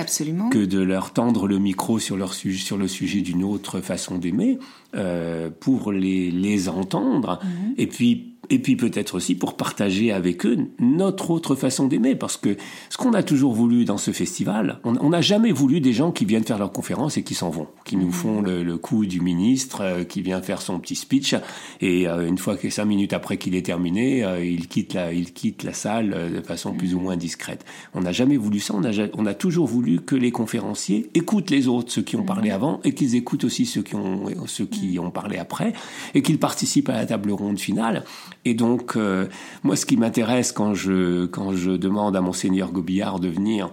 que 0.52 0.64
de 0.66 0.80
leur 0.80 1.12
tendre 1.12 1.48
le 1.48 1.60
micro 1.60 2.00
sur, 2.00 2.18
leur 2.18 2.34
sur 2.34 2.78
le 2.78 2.88
sujet 2.88 3.22
d'une 3.22 3.44
autre 3.44 3.82
façon 3.82 4.18
d'aimer 4.18 4.58
euh, 4.96 5.50
pour 5.60 5.92
les, 5.92 6.32
les 6.32 6.70
entendre. 6.70 7.40
Mhm. 7.44 7.74
Et 7.78 7.88
puis 7.88 8.33
et 8.50 8.60
puis 8.60 8.76
peut-être 8.76 9.16
aussi 9.16 9.36
pour 9.36 9.56
partager 9.56 10.12
avec 10.12 10.46
eux 10.46 10.58
notre 10.80 11.32
autre 11.32 11.56
façon 11.56 11.88
d'aimer, 11.88 12.16
parce 12.16 12.38
que 12.38 12.58
ce 12.90 12.98
qu'on 12.98 13.14
a 13.14 13.24
toujours 13.24 13.54
voulu 13.54 13.86
dans 13.86 13.98
ce 13.98 14.12
festival, 14.12 14.80
on 14.84 15.10
n'a 15.10 15.22
jamais 15.22 15.52
voulu 15.52 15.80
des 15.80 15.94
gens 15.94 16.12
qui 16.12 16.26
viennent 16.26 16.44
faire 16.44 16.58
leur 16.58 16.72
conférence 16.72 17.18
et 17.18 17.24
qui 17.24 17.36
s'en 17.36 17.50
vont, 17.50 17.68
qui 17.86 17.96
nous 17.96 18.12
font 18.12 18.42
le, 18.42 18.78
coup 18.78 19.06
du 19.06 19.22
ministre, 19.22 19.82
euh, 19.82 20.04
qui 20.04 20.22
vient 20.22 20.42
faire 20.42 20.62
son 20.62 20.80
petit 20.80 20.96
speech, 20.96 21.36
et 21.80 22.08
euh, 22.08 22.28
une 22.28 22.38
fois 22.38 22.58
que 22.58 22.70
cinq 22.70 22.86
minutes 22.86 23.14
après 23.14 23.38
qu'il 23.38 23.56
est 23.56 23.66
terminé, 23.66 24.24
euh, 24.24 24.44
il 24.44 24.68
quitte 24.68 24.94
la, 24.94 25.14
il 25.14 25.32
quitte 25.32 25.64
la 25.64 25.74
salle 25.74 26.32
de 26.34 26.42
façon 26.42 26.74
plus 26.74 26.96
ou 26.96 27.00
moins 27.00 27.16
discrète. 27.16 27.64
On 27.94 28.02
n'a 28.02 28.12
jamais 28.12 28.38
voulu 28.38 28.60
ça, 28.60 28.74
on 28.76 28.84
a, 28.84 29.08
on 29.14 29.26
a 29.26 29.34
toujours 29.34 29.68
voulu 29.68 30.02
que 30.02 30.16
les 30.16 30.32
conférenciers 30.32 31.10
écoutent 31.14 31.50
les 31.50 31.68
autres, 31.68 31.92
ceux 31.92 32.02
qui 32.02 32.16
ont 32.16 32.24
parlé 32.24 32.52
avant, 32.52 32.82
et 32.84 32.94
qu'ils 32.94 33.16
écoutent 33.16 33.44
aussi 33.44 33.66
ceux 33.66 33.84
qui 33.84 33.96
ont, 33.96 34.26
ceux 34.48 34.66
qui 34.66 35.00
ont 35.00 35.12
parlé 35.12 35.38
après, 35.38 35.74
et 36.14 36.22
qu'ils 36.22 36.40
participent 36.40 36.90
à 36.90 36.94
la 36.94 37.06
table 37.06 37.32
ronde 37.32 37.60
finale. 37.60 38.04
Et 38.46 38.54
donc, 38.54 38.96
euh, 38.96 39.28
moi, 39.64 39.76
ce 39.76 39.86
qui 39.86 39.98
m'intéresse 39.98 40.52
quand 40.52 40.74
je, 40.74 41.26
quand 41.26 41.54
je 41.54 41.72
demande 41.72 42.16
à 42.16 42.22
Monseigneur 42.22 42.72
Gobillard 42.72 43.20
de 43.20 43.30
venir, 43.30 43.72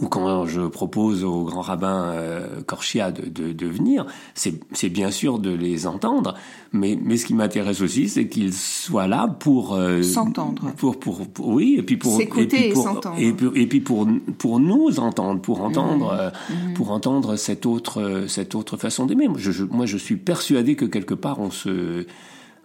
ou 0.00 0.08
quand 0.08 0.46
je 0.46 0.62
propose 0.62 1.22
au 1.22 1.44
grand 1.44 1.60
rabbin 1.60 2.06
euh, 2.06 2.62
Corchia 2.66 3.12
de, 3.12 3.28
de, 3.28 3.52
de 3.52 3.66
venir, 3.66 4.06
c'est 4.34 4.88
bien 4.88 5.10
sûr 5.12 5.38
de 5.38 5.50
les 5.50 5.86
entendre, 5.86 6.34
mais, 6.72 6.98
mais 7.00 7.16
ce 7.16 7.26
qui 7.26 7.34
m'intéresse 7.34 7.80
aussi, 7.80 8.08
c'est 8.08 8.26
qu'ils 8.28 8.52
soient 8.52 9.06
là 9.06 9.28
pour 9.28 9.74
euh, 9.74 10.02
s'entendre, 10.02 10.72
pour, 10.76 10.98
pour, 10.98 11.20
oui, 11.46 11.76
et 11.78 11.82
puis 11.82 11.96
pour 11.96 12.16
s'écouter 12.16 12.70
et, 12.70 12.74
s'entendre, 12.74 13.16
et, 13.18 13.28
et, 13.54 13.66
puis 13.68 13.80
pour 13.80 14.08
pour 14.38 14.58
nous 14.58 14.98
entendre, 14.98 15.40
pour 15.40 15.60
entendre, 15.60 16.32
mmh. 16.50 16.74
pour 16.74 16.90
entendre 16.90 17.36
cette 17.36 17.64
autre 17.64 18.24
cette 18.26 18.56
autre 18.56 18.76
façon 18.76 19.06
d'aimer. 19.06 19.28
Moi, 19.28 19.38
je, 19.38 19.62
moi, 19.62 19.86
je 19.86 19.96
suis 19.96 20.16
persuadé 20.16 20.74
que 20.74 20.86
quelque 20.86 21.14
part 21.14 21.38
on 21.38 21.52
se 21.52 22.04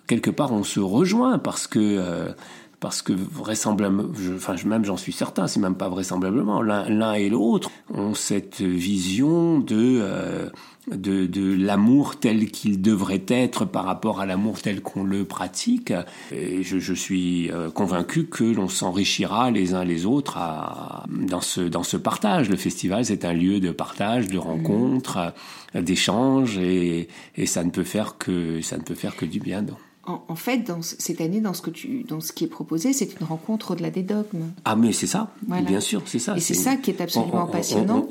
quelque 0.09 0.31
part 0.31 0.51
on 0.51 0.63
se 0.63 0.81
rejoint 0.81 1.37
parce 1.37 1.67
que 1.67 1.79
euh, 1.79 2.33
parce 2.79 3.01
que 3.01 3.11
vraisemblablement, 3.13 4.09
enfin 4.35 4.55
même 4.65 4.85
j'en 4.85 4.95
suis 4.95 5.11
certain, 5.11 5.47
c'est 5.47 5.59
même 5.59 5.75
pas 5.75 5.89
vraisemblablement, 5.89 6.61
l'un 6.61 7.13
et 7.13 7.29
l'autre 7.29 7.69
ont 7.93 8.13
cette 8.13 8.61
vision 8.61 9.59
de 9.59 9.99
euh, 10.01 10.49
de, 10.89 11.27
de 11.27 11.53
l'amour 11.53 12.15
tel 12.15 12.49
qu'il 12.49 12.81
devrait 12.81 13.25
être 13.27 13.65
par 13.65 13.83
rapport 13.83 14.21
à 14.21 14.25
l'amour 14.25 14.61
tel 14.61 14.81
qu'on 14.81 15.03
le 15.03 15.25
pratique. 15.25 15.93
Et 16.31 16.63
je, 16.63 16.79
je 16.79 16.93
suis 16.93 17.51
euh, 17.51 17.69
convaincu 17.69 18.25
que 18.25 18.45
l'on 18.45 18.69
s'enrichira 18.69 19.51
les 19.51 19.73
uns 19.73 19.83
les 19.83 20.05
autres 20.05 20.37
à, 20.37 21.03
dans, 21.09 21.41
ce, 21.41 21.61
dans 21.61 21.83
ce 21.83 21.97
partage. 21.97 22.49
Le 22.49 22.55
festival, 22.55 23.05
c'est 23.05 23.25
un 23.25 23.33
lieu 23.33 23.59
de 23.59 23.71
partage, 23.71 24.29
de 24.29 24.39
rencontre, 24.39 25.33
d'échange, 25.75 26.57
et, 26.57 27.09
et 27.35 27.45
ça 27.45 27.63
ne 27.63 27.69
peut 27.69 27.83
faire 27.83 28.17
que 28.17 28.61
ça 28.61 28.77
ne 28.77 28.83
peut 28.83 28.95
faire 28.95 29.15
que 29.15 29.25
du 29.25 29.39
bien. 29.39 29.61
Donc 29.61 29.77
en, 30.09 30.35
fait, 30.35 30.59
dans, 30.59 30.81
cette 30.81 31.21
année, 31.21 31.41
dans 31.41 31.53
ce, 31.53 31.61
que 31.61 31.69
tu, 31.69 32.03
dans 32.03 32.19
ce 32.19 32.31
qui 32.31 32.43
est 32.43 32.47
proposé, 32.47 32.93
c'est 32.93 33.19
une 33.19 33.25
rencontre 33.25 33.71
au-delà 33.71 33.89
des 33.89 34.01
dogmes. 34.01 34.51
Ah, 34.65 34.75
mais 34.75 34.91
c'est 34.91 35.07
ça, 35.07 35.31
bien 35.47 35.79
sûr, 35.79 36.01
c'est 36.05 36.19
ça. 36.19 36.35
Et 36.35 36.39
c'est 36.39 36.53
ça 36.53 36.75
qui 36.75 36.91
est 36.91 37.01
absolument 37.01 37.47
passionnant, 37.47 38.07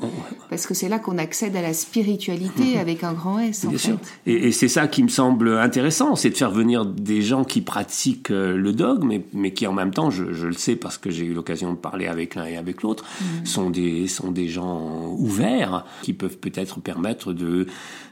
parce 0.49 0.65
que 0.65 0.73
c'est 0.73 0.89
là 0.89 0.99
qu'on 0.99 1.17
accède 1.17 1.55
à 1.55 1.61
la 1.61 1.73
spiritualité 1.73 2.77
avec 2.79 3.03
un 3.03 3.13
grand 3.13 3.39
S. 3.39 3.65
Bien 3.65 3.77
sûr. 3.77 3.97
Et, 4.25 4.51
c'est 4.51 4.67
ça 4.67 4.87
qui 4.87 5.03
me 5.03 5.09
semble 5.09 5.57
intéressant, 5.57 6.15
c'est 6.15 6.29
de 6.29 6.37
faire 6.37 6.51
venir 6.51 6.85
des 6.85 7.21
gens 7.21 7.43
qui 7.43 7.61
pratiquent 7.61 8.31
euh, 8.31 8.57
le 8.57 8.73
dogme, 8.73 9.07
mais, 9.07 9.25
mais 9.33 9.51
qui 9.51 9.67
en 9.67 9.73
même 9.73 9.91
temps, 9.91 10.09
je, 10.09 10.23
le 10.23 10.53
sais 10.53 10.75
parce 10.75 10.97
que 10.97 11.09
j'ai 11.09 11.25
eu 11.25 11.33
l'occasion 11.33 11.71
de 11.71 11.77
parler 11.77 12.07
avec 12.07 12.35
l'un 12.35 12.45
et 12.45 12.57
avec 12.57 12.81
l'autre, 12.81 13.05
mm. 13.21 13.45
sont, 13.45 13.69
des, 13.69 14.07
sont 14.07 14.31
des 14.31 14.47
gens 14.47 15.15
ouverts 15.17 15.85
qui 16.01 16.13
peuvent 16.13 16.37
peut-être 16.37 16.79
permettre 16.79 17.33
de, 17.33 17.67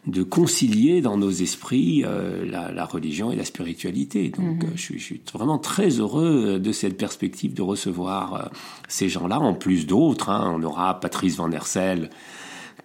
de 0.07 0.23
concilier 0.23 1.01
dans 1.01 1.17
nos 1.17 1.29
esprits 1.31 2.03
euh, 2.05 2.49
la, 2.49 2.71
la 2.71 2.85
religion 2.85 3.31
et 3.31 3.35
la 3.35 3.45
spiritualité 3.45 4.29
donc, 4.29 4.63
mhm. 4.63 4.69
euh, 4.69 4.71
je, 4.75 4.97
suis, 4.97 5.21
vraiment 5.33 5.57
très 5.57 5.89
heureux 5.89 6.45
euh, 6.47 6.59
de 6.59 6.71
cette 6.71 6.97
perspective 6.97 7.53
de 7.53 7.61
recevoir 7.61 8.33
euh, 8.33 8.45
ces 8.87 9.09
gens-là, 9.09 9.39
en 9.39 9.53
plus 9.53 9.85
d'autres. 9.85 10.29
Hein. 10.29 10.53
On 10.55 10.63
aura 10.63 10.99
Patrice 10.99 11.35
Van 11.37 11.49
der 11.49 11.67
Sel, 11.67 12.09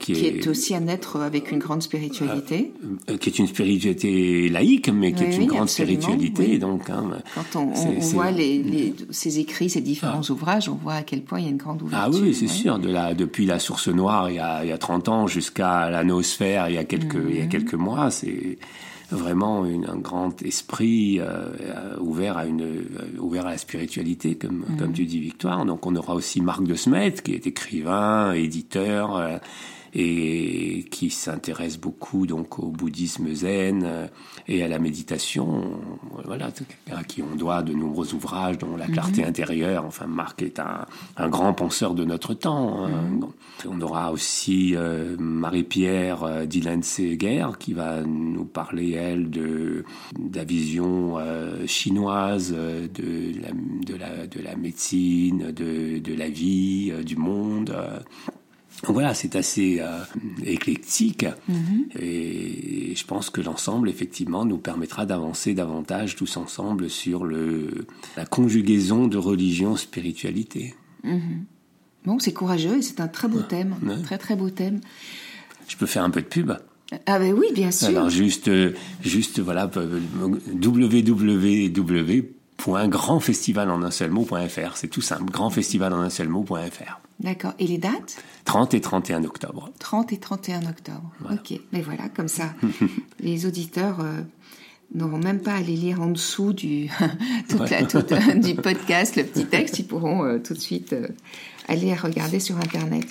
qui, 0.02 0.26
est, 0.26 0.46
aussi 0.48 0.74
un 0.74 0.88
être 0.88 1.20
avec 1.20 1.52
une 1.52 1.58
grande 1.58 1.82
spiritualité. 1.82 2.72
qui 3.20 3.28
est 3.28 3.38
une 3.38 3.46
spiritualité 3.46 4.48
laïque, 4.48 4.88
mais 4.88 5.12
qui 5.12 5.24
est 5.24 5.36
une 5.36 5.46
grande 5.46 5.68
spiritualité. 5.68 6.58
Donc, 6.58 6.90
hein, 6.90 7.04
Quand 7.34 7.60
on, 7.60 7.72
voit 8.00 8.30
les, 8.30 8.94
ses 9.10 9.38
écrits, 9.38 9.70
ses 9.70 9.80
différents 9.80 10.22
ah. 10.28 10.32
ouvrages, 10.32 10.68
on 10.68 10.74
voit 10.74 10.94
à 10.94 11.02
quel 11.02 11.22
point 11.22 11.38
il 11.38 11.44
y 11.44 11.48
a 11.48 11.50
une 11.50 11.56
grande 11.56 11.82
ouverture. 11.82 12.18
Ah 12.20 12.22
oui, 12.22 12.34
c'est 12.34 12.48
sûr. 12.48 12.78
De 12.78 12.90
la, 12.90 13.14
depuis 13.14 13.46
La 13.46 13.58
Source 13.58 13.88
Noire, 13.88 14.30
il 14.30 14.36
y 14.36 14.40
a, 14.40 14.64
il 14.64 14.68
y 14.68 14.72
a 14.72 14.78
30 14.78 15.08
ans, 15.08 15.26
jusqu'à 15.26 15.88
La 15.88 16.02
Noosphère, 16.02 16.68
il 16.68 16.74
y 16.74 16.78
a 16.78 16.84
quelques, 16.84 17.18
il 17.28 17.36
y 17.36 17.40
a 17.40 17.44
mhm. 17.44 17.48
quelques 17.48 17.74
mois, 17.74 18.10
c'est 18.10 18.58
vraiment 19.12 19.64
un 19.64 19.96
grand 19.96 20.42
esprit 20.42 21.20
euh, 21.20 21.96
ouvert 22.00 22.38
à 22.38 22.46
une 22.46 22.62
euh, 22.62 23.18
ouvert 23.18 23.46
à 23.46 23.50
la 23.50 23.58
spiritualité 23.58 24.36
comme 24.36 24.64
mhm. 24.68 24.76
comme 24.78 24.92
tu 24.92 25.04
dis 25.04 25.20
Victoire 25.20 25.64
donc 25.64 25.86
on 25.86 25.94
aura 25.96 26.14
aussi 26.14 26.40
Marc 26.40 26.64
de 26.64 26.74
Smet 26.74 27.12
qui 27.22 27.34
est 27.34 27.46
écrivain 27.46 28.32
éditeur 28.32 29.16
euh, 29.16 29.38
et 29.94 30.84
qui 30.90 31.10
s'intéresse 31.10 31.78
beaucoup 31.78 32.26
donc 32.26 32.58
au 32.58 32.68
bouddhisme 32.68 33.32
zen 33.34 33.82
euh, 33.84 34.06
et 34.48 34.62
à 34.62 34.68
la 34.68 34.78
méditation. 34.78 35.80
Voilà, 36.24 36.50
à 36.90 37.04
qui 37.04 37.22
on 37.22 37.36
doit 37.36 37.62
de 37.62 37.74
nombreux 37.74 38.14
ouvrages, 38.14 38.58
dont 38.58 38.76
La 38.76 38.86
clarté 38.86 39.22
mhm. 39.22 39.28
intérieure. 39.28 39.84
Enfin, 39.84 40.06
Marc 40.06 40.42
est 40.42 40.58
un, 40.58 40.86
un, 41.16 41.28
grand 41.28 41.52
penseur 41.52 41.94
de 41.94 42.04
notre 42.04 42.32
temps. 42.32 42.84
Hein. 42.84 42.88
Mhm. 42.88 43.26
On 43.68 43.80
aura 43.80 44.12
aussi 44.12 44.74
euh, 44.74 45.16
Marie-Pierre 45.18 46.24
euh, 46.24 46.46
Dylan 46.46 46.82
Seger 46.82 47.46
qui 47.58 47.74
va 47.74 48.00
nous 48.02 48.44
parler, 48.44 48.92
elle, 48.92 49.28
de, 49.30 49.84
de 50.18 50.36
la 50.36 50.44
vision 50.44 51.18
chinoise 51.66 52.52
de 52.52 53.40
la, 53.40 53.50
de, 53.52 53.94
la, 53.94 54.26
de 54.26 54.40
la 54.40 54.56
médecine, 54.56 55.52
de, 55.52 55.98
de 55.98 56.14
la 56.14 56.28
vie, 56.28 56.92
du 57.04 57.16
monde. 57.16 57.74
Voilà, 58.84 59.14
c'est 59.14 59.36
assez 59.36 59.78
euh, 59.80 60.00
éclectique 60.44 61.24
mhm. 61.48 61.86
et 61.98 62.94
je 62.96 63.04
pense 63.04 63.30
que 63.30 63.40
l'ensemble, 63.40 63.88
effectivement, 63.88 64.44
nous 64.44 64.58
permettra 64.58 65.06
d'avancer 65.06 65.54
davantage 65.54 66.16
tous 66.16 66.36
ensemble 66.36 66.90
sur 66.90 67.24
le, 67.24 67.86
la 68.16 68.26
conjugaison 68.26 69.06
de 69.06 69.18
religion, 69.18 69.76
spiritualité. 69.76 70.74
Mhm. 71.04 71.44
Bon, 72.04 72.18
c'est 72.18 72.32
courageux 72.32 72.78
et 72.78 72.82
c'est 72.82 73.00
un 73.00 73.06
très 73.06 73.28
beau 73.28 73.40
thème, 73.40 73.76
très 74.02 74.18
très 74.18 74.34
beau 74.34 74.50
thème. 74.50 74.80
Je 75.68 75.76
peux 75.76 75.86
faire 75.86 76.02
un 76.02 76.10
peu 76.10 76.20
de 76.20 76.26
pub? 76.26 76.52
Ah 77.06 77.18
ben 77.20 77.32
oui, 77.32 77.46
bien 77.54 77.70
sûr. 77.70 77.88
Alors 77.88 78.10
juste, 78.10 78.50
juste 79.00 79.38
voilà, 79.38 79.70
www.grandfestival 82.66 83.70
en 83.70 83.82
un 83.82 83.90
seul 83.90 84.10
mot.fr. 84.10 84.76
C'est 84.76 84.88
tout 84.88 85.00
simple, 85.00 85.30
grandfestival 85.30 85.92
en 85.92 86.00
un 86.00 86.10
seul 86.10 86.28
mot.fr. 86.28 87.00
D'accord. 87.20 87.54
Et 87.58 87.66
les 87.66 87.78
dates? 87.78 88.22
30 88.44 88.74
et 88.74 88.80
31 88.80 89.24
octobre. 89.24 89.70
30 89.78 90.12
et 90.12 90.18
31 90.18 90.66
octobre. 90.66 91.12
Ok. 91.30 91.58
Mais 91.72 91.80
voilà, 91.80 92.08
comme 92.08 92.28
ça, 92.28 92.54
les 93.20 93.46
auditeurs 93.46 94.00
euh, 94.00 94.22
n'auront 94.94 95.18
même 95.18 95.40
pas 95.40 95.54
à 95.54 95.60
les 95.60 95.76
lire 95.76 96.00
en 96.00 96.08
dessous 96.08 96.52
du, 96.52 96.90
toute 97.48 97.70
la, 97.70 97.82
euh, 97.82 98.34
du 98.34 98.54
podcast, 98.54 99.16
le 99.16 99.24
petit 99.24 99.46
texte. 99.46 99.78
Ils 99.78 99.86
pourront 99.86 100.24
euh, 100.24 100.38
tout 100.38 100.54
de 100.54 100.58
suite 100.58 100.94
aller 101.68 101.94
regarder 101.94 102.40
sur 102.40 102.56
Internet. 102.56 103.06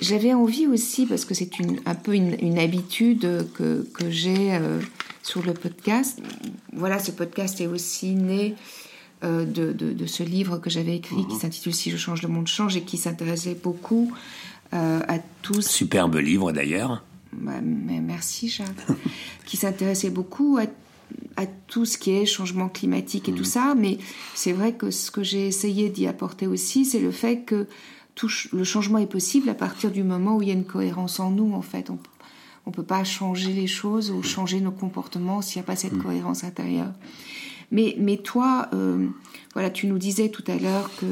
J'avais 0.00 0.34
envie 0.34 0.66
aussi, 0.66 1.06
parce 1.06 1.24
que 1.24 1.34
c'est 1.34 1.50
un 1.86 1.94
peu 1.94 2.14
une, 2.14 2.58
habitude 2.58 3.46
que, 3.54 3.86
que 3.94 4.10
j'ai 4.10 4.58
sur 5.24 5.42
le 5.42 5.54
podcast. 5.54 6.20
Voilà, 6.72 6.98
ce 7.00 7.10
podcast 7.10 7.60
est 7.60 7.66
aussi 7.66 8.14
né 8.14 8.54
euh, 9.24 9.44
de, 9.44 9.72
de, 9.72 10.06
ce 10.06 10.22
livre 10.22 10.58
que 10.58 10.68
j'avais 10.70 10.96
écrit 10.96 11.26
qui 11.26 11.34
mhm. 11.34 11.40
s'intitule 11.40 11.74
Si 11.74 11.90
je 11.90 11.96
change, 11.96 12.22
le 12.22 12.28
monde 12.28 12.46
change 12.46 12.76
et 12.76 12.82
qui 12.82 12.98
s'intéressait 12.98 13.58
beaucoup 13.60 14.12
euh, 14.74 15.00
à 15.08 15.18
tous. 15.42 15.66
Superbe 15.66 16.16
livre 16.16 16.52
d'ailleurs. 16.52 17.02
Bah, 17.32 17.60
mais 17.62 18.00
merci 18.00 18.48
Jacques. 18.48 18.68
qui 19.46 19.56
s'intéressait 19.56 20.10
beaucoup 20.10 20.58
à, 20.58 20.66
à, 21.42 21.46
tout 21.46 21.86
ce 21.86 21.96
qui 21.96 22.10
est 22.12 22.26
changement 22.26 22.68
climatique 22.68 23.28
et 23.30 23.32
tout 23.32 23.38
mhm. 23.38 23.44
ça. 23.44 23.74
Mais 23.74 23.98
c'est 24.34 24.52
vrai 24.52 24.74
que 24.74 24.90
ce 24.90 25.10
que 25.10 25.22
j'ai 25.22 25.46
essayé 25.46 25.88
d'y 25.88 26.06
apporter 26.06 26.46
aussi, 26.46 26.84
c'est 26.84 27.00
le 27.00 27.10
fait 27.10 27.40
que 27.40 27.66
tout, 28.14 28.30
le 28.52 28.62
changement 28.62 28.98
est 28.98 29.06
possible 29.06 29.48
à 29.48 29.54
partir 29.54 29.90
du 29.90 30.02
moment 30.02 30.36
où 30.36 30.42
il 30.42 30.48
y 30.48 30.50
a 30.50 30.54
une 30.54 30.66
cohérence 30.66 31.18
en 31.18 31.30
nous 31.30 31.54
en 31.54 31.62
fait. 31.62 31.88
On, 31.88 31.98
on 32.66 32.70
peut 32.70 32.82
pas 32.82 33.04
changer 33.04 33.52
les 33.52 33.66
choses 33.66 34.10
ou 34.10 34.22
changer 34.22 34.60
nos 34.60 34.70
comportements 34.70 35.42
s'il 35.42 35.60
n'y 35.60 35.64
a 35.64 35.66
pas 35.66 35.76
cette 35.76 35.92
mhm. 35.92 36.02
cohérence 36.02 36.44
intérieure. 36.44 36.92
Mais, 37.70 37.96
mais 37.98 38.16
toi, 38.16 38.68
euh, 38.72 39.08
voilà, 39.52 39.70
tu 39.70 39.86
nous 39.86 39.98
disais 39.98 40.28
tout 40.28 40.44
à 40.46 40.56
l'heure 40.56 40.90
que, 40.96 41.06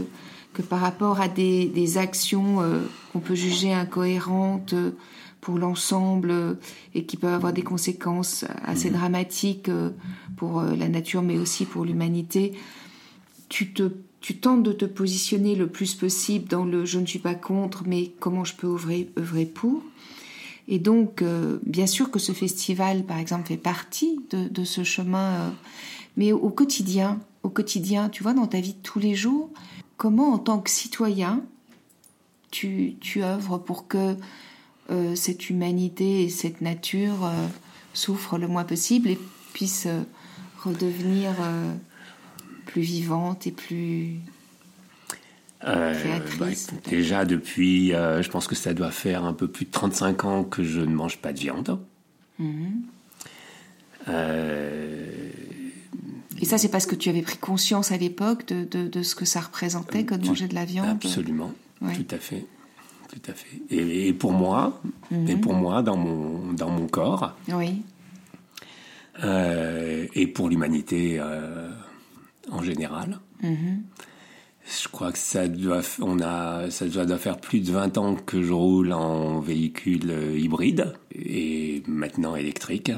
que 0.55 0.62
par 0.62 0.80
rapport 0.80 1.20
à 1.20 1.28
des, 1.28 1.66
des 1.66 1.98
actions 1.98 2.62
euh, 2.62 2.80
qu'on 3.12 3.20
peut 3.20 3.34
juger 3.34 3.72
incohérentes 3.72 4.74
euh, 4.74 4.92
pour 5.40 5.59
l'ensemble 5.59 6.57
et 6.94 7.05
qui 7.05 7.16
peuvent 7.16 7.34
avoir 7.34 7.53
des 7.53 7.62
conséquences 7.62 8.44
assez 8.64 8.90
mhm. 8.90 8.96
dramatiques 8.96 9.70
pour 10.36 10.62
la 10.62 10.88
nature, 10.88 11.20
mais 11.20 11.36
aussi 11.36 11.64
pour 11.64 11.84
l'humanité, 11.84 12.53
tu 13.48 13.72
te 13.72 13.90
tu 14.20 14.36
tentes 14.36 14.62
de 14.62 14.70
te 14.70 14.84
positionner 14.84 15.57
le 15.57 15.66
plus 15.66 15.96
possible 15.96 16.48
dans 16.48 16.64
le 16.64 16.84
je 16.84 17.00
ne 17.00 17.07
suis 17.07 17.18
pas 17.18 17.34
contre, 17.34 17.82
mais 17.86 18.12
comment 18.20 18.44
je 18.44 18.55
peux 18.55 18.68
œuvrer, 18.68 19.11
œuvrer 19.18 19.46
pour? 19.46 19.82
Et 20.73 20.79
donc, 20.79 21.23
bien 21.66 21.87
sûr 21.87 22.11
que 22.11 22.18
ce 22.18 22.33
festival, 22.33 23.05
par 23.05 23.18
exemple, 23.18 23.47
fait 23.47 23.59
partie 23.59 24.18
de, 24.31 24.64
ce 24.64 24.83
chemin 24.85 25.55
Mais 26.16 26.33
au 26.33 26.49
quotidien, 26.49 27.20
au 27.43 27.51
quotidien, 27.51 28.09
tu 28.09 28.23
vois, 28.23 28.33
dans 28.33 28.47
ta 28.47 28.59
vie 28.59 28.73
de 28.73 28.83
tous 28.83 28.99
les 28.99 29.14
jours, 29.14 29.51
comment 29.99 30.33
en 30.33 30.39
tant 30.39 30.61
que 30.61 30.70
citoyen, 30.70 31.45
tu, 32.51 32.97
tu 33.01 33.23
œuvres 33.23 33.59
pour 33.59 33.87
que 33.87 34.16
euh, 34.91 35.14
cette 35.14 35.49
humanité 35.49 36.25
et 36.25 36.29
cette 36.29 36.61
nature 36.61 37.25
euh, 37.25 37.47
souffrent 37.95 38.37
le 38.37 38.49
moins 38.49 38.64
possible 38.64 39.09
et 39.09 39.18
puissent 39.53 39.87
euh, 39.87 40.03
redevenir 40.64 41.33
plus 42.66 42.83
vivantes 42.83 43.47
et 43.47 43.51
plus 43.51 44.18
créatrices 45.62 46.68
bah, 46.72 46.90
Déjà 46.90 47.24
depuis, 47.24 47.90
je 47.90 48.28
pense 48.30 48.46
que 48.46 48.54
ça 48.54 48.74
doit 48.74 48.90
faire 48.90 49.24
un 49.24 49.32
peu 49.32 49.48
plus 49.48 49.64
de 49.64 49.70
35 49.70 50.24
ans 50.24 50.44
que 50.44 50.62
je 50.62 50.80
ne 50.80 50.94
mange 50.94 51.18
pas 51.18 51.32
de 51.32 51.38
viande. 51.38 51.78
Mhm. 52.38 52.82
Et 56.42 56.44
ça, 56.44 56.58
c'est 56.58 56.68
parce 56.68 56.86
que 56.86 56.96
tu 56.96 57.08
avais 57.08 57.22
pris 57.22 57.38
conscience 57.38 57.92
à 57.92 57.96
l'époque 57.96 58.46
de, 58.46 58.64
de, 58.64 59.02
ce 59.02 59.14
que 59.14 59.24
ça 59.24 59.40
représentait 59.40 60.04
que 60.04 60.16
de 60.16 60.26
manger 60.26 60.48
de 60.48 60.54
la 60.56 60.64
viande 60.64 60.88
Absolument, 60.88 61.52
tout 61.80 62.06
à 62.10 62.18
fait. 62.18 62.44
Tout 63.08 63.30
à 63.30 63.32
fait. 63.32 63.60
Et, 63.70 64.12
pour 64.12 64.32
moi, 64.32 64.80
mhm. 65.10 65.28
et 65.28 65.36
pour 65.36 65.54
moi 65.54 65.82
dans 65.82 65.96
mon, 65.96 66.52
dans 66.52 66.70
mon 66.70 66.86
corps, 66.88 67.36
oui. 67.48 67.82
Euh, 69.22 70.06
et 70.14 70.26
pour 70.26 70.48
l'humanité 70.48 71.18
euh, 71.20 71.68
en 72.50 72.62
général. 72.62 73.20
Mhm. 73.42 73.82
Je 74.64 74.88
crois 74.88 75.12
que 75.12 75.18
ça 75.18 75.48
doit, 75.48 75.82
on 76.00 76.20
a, 76.20 76.70
ça 76.70 76.86
doit 76.86 77.18
faire 77.18 77.38
plus 77.38 77.60
de 77.60 77.72
20 77.72 77.98
ans 77.98 78.14
que 78.14 78.42
je 78.42 78.52
roule 78.52 78.92
en 78.92 79.40
véhicule 79.40 80.12
hybride 80.36 80.94
et 81.14 81.82
maintenant 81.86 82.36
électrique. 82.36 82.92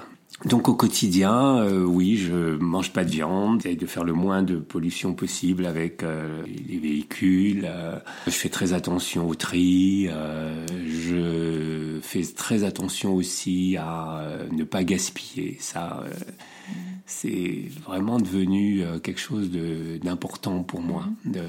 Donc 0.44 0.68
au 0.68 0.74
quotidien, 0.74 1.58
euh, 1.58 1.84
oui, 1.84 2.16
je 2.16 2.56
mange 2.56 2.92
pas 2.92 3.04
de 3.04 3.10
viande, 3.10 3.62
j'essaie 3.62 3.76
de 3.76 3.86
faire 3.86 4.04
le 4.04 4.12
moins 4.12 4.42
de 4.42 4.56
pollution 4.56 5.14
possible 5.14 5.64
avec 5.64 6.02
euh, 6.02 6.42
les 6.68 6.78
véhicules. 6.78 7.64
Euh, 7.64 7.98
je 8.26 8.32
fais 8.32 8.50
très 8.50 8.74
attention 8.74 9.26
au 9.26 9.34
tri. 9.34 10.10
je 10.86 11.98
fais 12.02 12.22
très 12.36 12.64
attention 12.64 13.14
aussi 13.14 13.76
à 13.78 14.26
ne 14.50 14.64
pas 14.64 14.84
gaspiller. 14.84 15.56
Ça, 15.60 16.04
c'est 17.07 17.64
vraiment 17.84 18.18
devenu 18.18 18.82
quelque 19.02 19.20
chose 19.20 19.50
d'important 20.02 20.62
pour 20.62 20.80
moi. 20.80 21.07
De, 21.24 21.42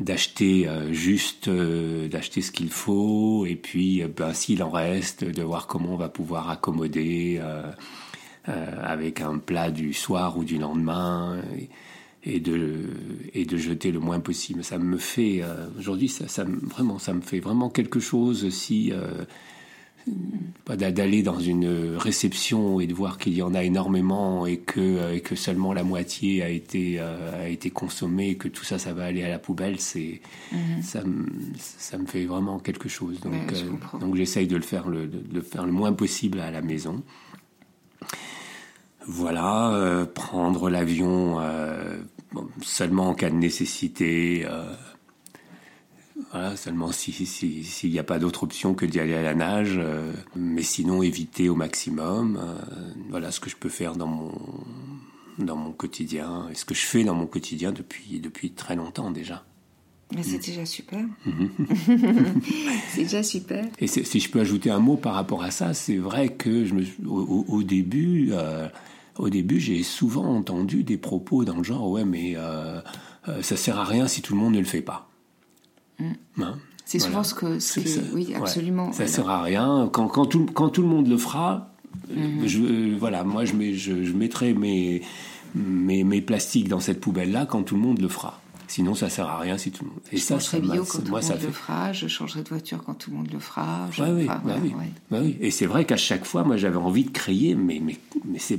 d'acheter 0.00 0.66
juste 0.90 1.50
d'acheter 1.50 2.40
ce 2.40 2.50
qu'il 2.50 2.70
faut 2.70 3.44
et 3.44 3.56
puis 3.56 4.02
ben, 4.04 4.32
s'il 4.32 4.62
en 4.62 4.70
reste 4.70 5.22
de 5.22 5.42
voir 5.42 5.66
comment 5.66 5.92
on 5.92 5.96
va 5.96 6.08
pouvoir 6.08 6.48
accommoder 6.48 7.40
euh, 8.48 8.74
avec 8.82 9.20
un 9.20 9.38
plat 9.38 9.70
du 9.70 9.92
soir 9.92 10.36
ou 10.36 10.42
du 10.42 10.58
lendemain 10.58 11.40
et, 12.24 12.40
de, 12.40 12.88
et 13.34 13.44
de 13.44 13.56
jeter 13.56 13.92
le 13.92 14.00
moins 14.00 14.18
possible. 14.18 14.64
Ça 14.64 14.78
me 14.78 14.96
fait, 14.96 15.42
euh, 15.44 15.68
aujourd'hui, 15.78 16.08
ça, 16.08 16.26
ça, 16.26 16.44
vraiment, 16.44 16.98
ça 16.98 17.14
me 17.14 17.20
fait 17.20 17.38
vraiment 17.38 17.70
quelque 17.70 18.00
chose 18.00 18.48
si 18.48 18.92
euh, 20.08 20.76
d'aller 20.76 21.22
dans 21.22 21.38
une 21.38 21.96
réception 21.96 22.80
et 22.80 22.86
de 22.86 22.94
voir 22.94 23.18
qu'il 23.18 23.34
y 23.34 23.42
en 23.42 23.54
a 23.54 23.62
énormément 23.62 24.46
et 24.46 24.58
que, 24.58 25.12
et 25.14 25.20
que 25.20 25.34
seulement 25.36 25.72
la 25.72 25.84
moitié 25.84 26.42
a 26.42 26.48
été, 26.48 26.98
a 26.98 27.48
été 27.48 27.70
consommée 27.70 28.30
et 28.30 28.36
que 28.36 28.48
tout 28.48 28.64
ça, 28.64 28.78
ça 28.78 28.92
va 28.92 29.04
aller 29.04 29.22
à 29.22 29.28
la 29.28 29.38
poubelle, 29.38 29.80
c'est, 29.80 30.20
mhm. 30.52 30.82
ça, 30.82 31.04
me, 31.04 31.26
ça 31.58 31.98
me 31.98 32.06
fait 32.06 32.24
vraiment 32.24 32.58
quelque 32.58 32.88
chose. 32.88 33.20
Donc, 33.20 33.52
donc 34.00 34.16
j'essaye 34.16 34.46
de 34.46 34.56
le 34.56 34.62
faire 34.62 34.88
le, 34.88 35.06
de 35.06 35.22
le 35.32 35.42
faire 35.42 35.66
le 35.66 35.72
moins 35.72 35.92
possible 35.92 36.40
à 36.40 36.50
la 36.50 36.62
maison. 36.62 37.02
Voilà, 39.06 39.72
euh, 39.72 40.06
prendre 40.06 40.70
l'avion 40.70 41.40
euh, 41.40 41.96
seulement 42.62 43.08
en 43.08 43.14
cas 43.14 43.30
de 43.30 43.34
nécessité. 43.34 44.46
Euh, 46.34 46.38
voilà, 46.38 46.56
seulement 46.56 46.92
s'il 46.92 47.14
si, 47.26 47.90
n'y 47.90 47.98
a 47.98 48.04
pas 48.04 48.18
d'autre 48.18 48.44
option 48.44 48.74
que 48.74 48.86
d'y 48.86 49.00
aller 49.00 49.14
à 49.14 49.22
la 49.22 49.34
nage. 49.34 49.80
mais 50.36 50.62
sinon, 50.62 51.02
éviter 51.02 51.48
au 51.48 51.54
maximum. 51.54 52.38
voilà 53.10 53.30
ce 53.30 53.40
que 53.40 53.50
je 53.50 53.56
peux 53.56 53.68
faire 53.68 53.96
dans 53.96 54.06
mon, 54.06 54.32
dans 55.38 55.56
mon 55.56 55.72
quotidien 55.72 56.48
et 56.50 56.54
ce 56.54 56.64
que 56.64 56.74
je 56.74 56.84
fais 56.84 57.04
dans 57.04 57.14
mon 57.14 57.26
quotidien 57.26 57.72
depuis, 57.72 58.20
depuis 58.20 58.50
très 58.52 58.76
longtemps 58.76 59.10
déjà. 59.10 59.44
C'est 60.22 60.44
déjà 60.44 60.66
super. 60.66 61.02
c'est 62.90 63.04
déjà 63.04 63.22
super. 63.22 63.64
Et 63.78 63.86
si 63.86 64.20
je 64.20 64.30
peux 64.30 64.40
ajouter 64.40 64.70
un 64.70 64.78
mot 64.78 64.96
par 64.96 65.14
rapport 65.14 65.42
à 65.42 65.50
ça, 65.50 65.72
c'est 65.72 65.96
vrai 65.96 66.28
que 66.28 66.66
je 66.66 66.74
me, 66.74 66.84
au, 67.06 67.46
au 67.48 67.62
début, 67.62 68.32
au 69.18 69.28
début, 69.28 69.60
j'ai 69.60 69.82
souvent 69.82 70.36
entendu 70.36 70.84
des 70.84 70.96
propos 70.96 71.44
dans 71.44 71.56
le 71.56 71.64
genre 71.64 71.90
ouais, 71.90 72.04
mais 72.04 72.34
euh, 72.36 72.80
euh, 73.28 73.42
ça 73.42 73.56
sert 73.56 73.78
à 73.78 73.84
rien 73.84 74.08
si 74.08 74.22
tout 74.22 74.34
le 74.34 74.40
monde 74.40 74.54
ne 74.54 74.58
le 74.58 74.64
fait 74.64 74.82
pas. 74.82 75.08
Mm. 76.36 76.42
Hein 76.42 76.58
c'est 76.84 76.98
souvent 76.98 77.22
ce 77.22 77.34
que. 77.34 77.58
oui, 78.14 78.34
absolument. 78.34 78.92
Ça 78.92 79.04
ne 79.04 79.08
sert 79.08 79.28
à 79.28 79.42
rien. 79.42 79.88
Quand, 79.92 80.08
quand, 80.08 80.26
tout, 80.26 80.46
quand 80.52 80.68
tout 80.68 80.82
le 80.82 80.88
monde 80.88 81.08
le 81.08 81.16
fera, 81.16 81.70
mm-hmm. 82.12 82.46
je, 82.46 82.98
voilà, 82.98 83.24
moi 83.24 83.44
je, 83.44 83.54
mets, 83.54 83.72
je, 83.72 84.04
je 84.04 84.12
mettrai 84.12 84.52
mes, 84.52 85.00
mes, 85.54 86.04
mes 86.04 86.20
plastiques 86.20 86.68
dans 86.68 86.80
cette 86.80 87.00
poubelle-là 87.00 87.46
quand 87.46 87.62
tout 87.62 87.76
le 87.76 87.80
monde 87.80 88.00
le 88.00 88.08
fera. 88.08 88.41
Sinon, 88.72 88.94
ça 88.94 89.10
sert 89.10 89.26
à 89.26 89.38
rien 89.38 89.58
si 89.58 89.70
tout 89.70 89.84
le 89.84 89.90
monde. 89.90 90.00
Et 90.12 90.16
je 90.16 90.22
ça, 90.22 90.40
ça 90.40 90.58
bio 90.58 90.82
quand 90.82 91.00
tout 91.00 91.04
le 91.04 91.10
monde 91.10 91.42
le 91.42 91.52
fera. 91.52 91.92
Je 91.92 92.08
changerai 92.08 92.42
de 92.42 92.48
voiture 92.48 92.82
quand 92.82 92.94
tout 92.94 93.10
le 93.10 93.18
monde 93.18 93.28
le 93.30 93.38
fera. 93.38 93.86
Je 93.90 94.02
oui, 94.02 94.24
bah 94.24 94.40
oui. 94.62 94.72
Bah 95.10 95.18
oui. 95.20 95.36
Et 95.42 95.50
c'est 95.50 95.66
vrai 95.66 95.84
qu'à 95.84 95.98
chaque 95.98 96.24
fois, 96.24 96.42
moi, 96.42 96.56
j'avais 96.56 96.78
envie 96.78 97.04
de 97.04 97.10
crier, 97.10 97.54
mais 97.54 97.82
mais 97.84 97.98
mais 98.24 98.38
ça, 98.38 98.54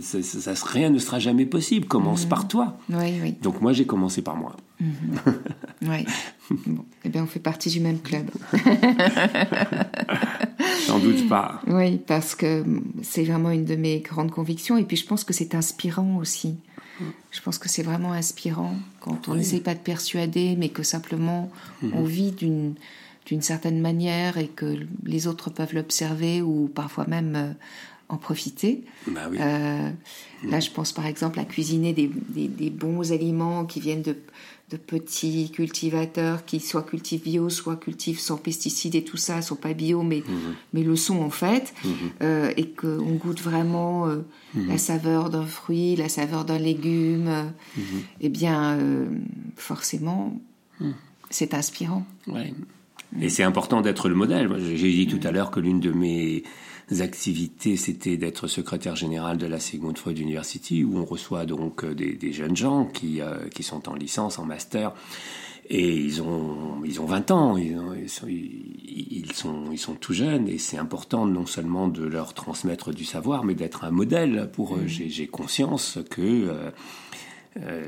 ça, 0.00 0.54
rien 0.66 0.88
ne 0.88 0.98
sera 0.98 1.18
jamais 1.18 1.44
possible. 1.44 1.86
Commence 1.86 2.24
par 2.24 2.48
toi. 2.48 2.78
Oui, 2.88 3.20
oui. 3.22 3.34
Donc 3.42 3.60
moi, 3.60 3.74
j'ai 3.74 3.84
commencé 3.84 4.22
par 4.22 4.34
moi. 4.34 4.56
Mhm. 4.80 5.18
oui. 5.82 6.06
Bon. 6.66 6.84
Eh 7.04 7.08
bien, 7.10 7.22
on 7.22 7.26
fait 7.26 7.38
partie 7.38 7.70
du 7.70 7.78
même 7.78 8.00
club. 8.00 8.28
J'en 10.88 10.98
doute 10.98 11.28
pas. 11.28 11.62
Oui, 11.68 11.98
parce 11.98 12.34
que 12.34 12.64
c'est 13.02 13.22
vraiment 13.22 13.50
une 13.50 13.64
de 13.64 13.76
mes 13.76 14.00
grandes 14.00 14.32
convictions. 14.32 14.76
Et 14.76 14.82
puis, 14.82 14.96
je 14.96 15.06
pense 15.06 15.22
que 15.22 15.32
c'est 15.32 15.54
inspirant 15.54 16.16
aussi. 16.16 16.56
Je 17.30 17.40
pense 17.40 17.58
que 17.58 17.68
c'est 17.68 17.82
vraiment 17.82 18.12
inspirant 18.12 18.74
quand 19.00 19.28
on 19.28 19.34
n'essaie 19.34 19.60
pas 19.60 19.74
de 19.74 19.80
persuader, 19.80 20.56
mais 20.58 20.68
que 20.68 20.82
simplement 20.82 21.50
mhm. 21.82 21.92
on 21.94 22.04
vit 22.04 22.32
d'une 22.32 22.74
d'une 23.26 23.42
certaine 23.42 23.80
manière 23.80 24.38
et 24.38 24.48
que 24.48 24.78
les 25.04 25.26
autres 25.28 25.50
peuvent 25.50 25.74
l'observer 25.74 26.42
ou 26.42 26.68
parfois 26.74 27.06
même 27.06 27.36
euh, 27.36 27.52
en 28.08 28.16
profiter. 28.16 28.82
Bah 29.06 29.30
euh, 29.32 29.90
là, 30.44 30.60
je 30.60 30.70
pense 30.70 30.92
par 30.92 31.06
exemple 31.06 31.38
à 31.38 31.44
cuisiner 31.44 31.92
des, 31.92 32.08
des, 32.08 32.70
bons 32.70 33.12
aliments 33.12 33.66
qui 33.66 33.78
viennent 33.78 34.02
de, 34.02 34.16
de 34.70 34.76
petits 34.76 35.50
cultivateurs 35.50 36.44
qui 36.44 36.60
soit 36.60 36.84
cultivent 36.84 37.22
bio, 37.22 37.48
soit 37.50 37.76
cultivent 37.76 38.20
sans 38.20 38.36
pesticides 38.36 38.94
et 38.94 39.02
tout 39.02 39.16
ça, 39.16 39.42
sont 39.42 39.56
pas 39.56 39.74
bio, 39.74 40.02
mais, 40.02 40.22
mhm. 40.26 40.54
mais 40.72 40.82
le 40.82 40.94
sont 40.94 41.20
en 41.20 41.30
fait, 41.30 41.74
mhm. 41.84 41.92
euh, 42.22 42.52
et 42.56 42.68
qu'on 42.68 43.14
goûte 43.14 43.40
vraiment 43.40 44.06
euh, 44.06 44.18
mhm. 44.54 44.68
la 44.68 44.78
saveur 44.78 45.28
d'un 45.28 45.44
fruit, 45.44 45.96
la 45.96 46.08
saveur 46.08 46.44
d'un 46.44 46.58
légume, 46.58 47.28
euh, 47.28 47.44
eh 48.20 48.28
bien, 48.28 48.78
forcément, 49.56 50.40
c'est 51.30 51.54
inspirant. 51.54 52.06
Et 53.20 53.28
c'est 53.28 53.42
important 53.42 53.80
d'être 53.80 54.08
le 54.08 54.14
modèle. 54.14 54.48
J'ai 54.76 54.92
dit 54.92 55.08
tout 55.08 55.26
à 55.26 55.32
l'heure 55.32 55.50
que 55.50 55.58
l'une 55.58 55.80
de 55.80 55.90
mes 55.90 56.44
activités, 56.98 57.76
c'était 57.76 58.16
d'être 58.16 58.48
secrétaire 58.48 58.96
général 58.96 59.38
de 59.38 59.46
la 59.46 59.60
Sigmund 59.60 59.96
Freud 59.96 60.18
University, 60.18 60.84
où 60.84 60.98
on 60.98 61.04
reçoit 61.04 61.46
donc 61.46 61.84
euh, 61.84 61.94
des, 61.94 62.32
jeunes 62.32 62.56
gens 62.56 62.84
qui, 62.84 63.20
euh, 63.20 63.48
qui 63.48 63.62
sont 63.62 63.88
en 63.88 63.94
licence, 63.94 64.38
en 64.38 64.44
master, 64.44 64.92
et 65.68 65.94
ils 65.94 66.20
ont, 66.20 66.82
ils 66.84 67.00
ont 67.00 67.06
20 67.06 67.30
ans, 67.30 67.56
ils, 67.56 68.08
sont, 68.08 68.26
ils, 68.26 69.32
sont, 69.32 69.70
ils 69.70 69.78
sont 69.78 69.94
tout 69.94 70.12
jeunes, 70.12 70.48
et 70.48 70.58
c'est 70.58 70.78
important 70.78 71.26
non 71.26 71.46
seulement 71.46 71.86
de 71.86 72.04
leur 72.04 72.34
transmettre 72.34 72.92
du 72.92 73.04
savoir, 73.04 73.44
mais 73.44 73.54
d'être 73.54 73.84
un 73.84 73.92
modèle 73.92 74.50
pour 74.52 74.74
eux. 74.74 74.82
Mmh. 74.82 75.08
J'ai 75.08 75.26
conscience 75.28 75.98
que... 76.10 76.22
Euh, 76.22 76.70
euh, 77.56 77.82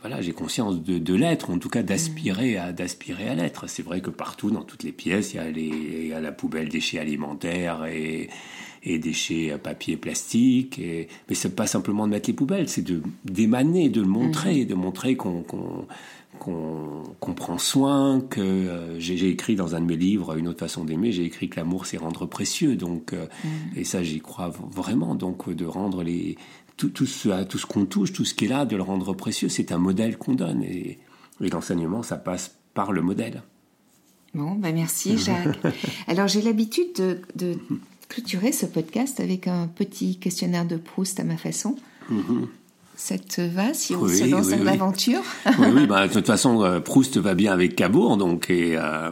voilà, 0.00 0.20
j'ai 0.20 0.32
conscience 0.32 0.80
de, 0.80 1.14
l'être, 1.14 1.50
en 1.50 1.58
tout 1.58 1.68
cas 1.68 1.82
d'aspirer 1.82 2.56
à 2.56 2.72
d'aspirer 2.72 3.28
à 3.28 3.34
l'être. 3.34 3.68
C'est 3.68 3.82
vrai 3.82 4.00
que 4.00 4.10
partout, 4.10 4.50
dans 4.50 4.62
toutes 4.62 4.84
les 4.84 4.92
pièces, 4.92 5.34
il 5.34 5.36
y 5.36 5.40
a, 5.40 5.50
les, 5.50 5.62
il 5.62 6.06
y 6.08 6.12
a 6.12 6.20
la 6.20 6.32
poubelle 6.32 6.68
déchets 6.68 6.98
alimentaires 6.98 7.84
et, 7.86 8.28
et 8.84 8.98
déchets 8.98 9.56
papier 9.62 9.96
plastique. 9.96 10.78
Et, 10.78 11.08
mais 11.28 11.34
c'est 11.34 11.54
pas 11.54 11.66
simplement 11.66 12.06
de 12.06 12.12
mettre 12.12 12.28
les 12.28 12.34
poubelles, 12.34 12.68
c'est 12.68 12.82
de 12.82 13.02
d'émaner, 13.24 13.88
de 13.88 14.00
le 14.00 14.06
montrer, 14.06 14.64
mmh. 14.64 14.66
de 14.66 14.74
montrer 14.74 15.16
qu'on 15.16 15.44
qu'on 16.38 17.34
prend 17.34 17.58
soin, 17.58 18.20
que 18.20 18.40
euh, 18.40 18.98
j'ai 18.98 19.28
écrit 19.28 19.54
dans 19.54 19.76
un 19.76 19.80
de 19.80 19.86
mes 19.86 19.96
livres, 19.96 20.36
Une 20.36 20.48
autre 20.48 20.58
façon 20.58 20.84
d'aimer, 20.84 21.12
j'ai 21.12 21.24
écrit 21.24 21.48
que 21.48 21.56
l'amour 21.56 21.86
c'est 21.86 21.98
rendre 21.98 22.26
précieux. 22.26 22.74
Donc, 22.74 23.12
euh, 23.12 23.26
mmh. 23.44 23.48
et 23.76 23.84
ça 23.84 24.02
j'y 24.02 24.20
crois 24.20 24.48
vraiment. 24.48 25.14
Donc 25.14 25.48
de 25.50 25.64
rendre 25.64 26.02
les, 26.02 26.36
tout, 26.76 26.88
tout 26.88 27.06
ce, 27.06 27.44
tout 27.44 27.58
ce 27.58 27.66
qu'on 27.66 27.84
touche, 27.84 28.12
tout 28.12 28.24
ce 28.24 28.34
qui 28.34 28.46
est 28.46 28.48
là, 28.48 28.64
de 28.64 28.76
le 28.76 28.82
rendre 28.82 29.14
précieux, 29.14 29.48
c'est 29.48 29.72
un 29.72 29.78
modèle 29.78 30.16
qu'on 30.16 30.34
donne. 30.34 30.62
Et, 30.62 30.98
l'enseignement, 31.40 32.04
ça 32.04 32.16
passe 32.16 32.54
par 32.72 32.92
le 32.92 33.02
modèle. 33.02 33.42
Bon, 34.32 34.52
ben 34.52 34.72
merci 34.72 35.18
Jacques. 35.18 35.58
Alors 36.06 36.28
j'ai 36.28 36.40
l'habitude 36.40 37.18
de, 37.34 37.58
clôturer 38.08 38.52
ce 38.52 38.66
podcast 38.66 39.18
avec 39.18 39.48
un 39.48 39.66
petit 39.66 40.18
questionnaire 40.18 40.64
de 40.64 40.76
Proust 40.76 41.18
à 41.18 41.24
ma 41.24 41.36
façon. 41.36 41.74
Mm-hmm. 42.10 42.46
Ça 42.94 43.18
te 43.18 43.40
va 43.40 43.74
si 43.74 43.96
on 43.96 44.06
se 44.06 44.30
lance 44.30 44.50
dans 44.50 44.62
l'aventure 44.62 45.22
Oui, 45.58 45.66
oui 45.74 45.86
bah, 45.86 46.06
de 46.06 46.12
toute 46.12 46.26
façon, 46.26 46.62
euh, 46.62 46.78
Proust 46.78 47.16
va 47.16 47.34
bien 47.34 47.52
avec 47.52 47.74
Cabourg, 47.74 48.16
donc 48.16 48.50
et, 48.50 48.76
euh, 48.76 49.10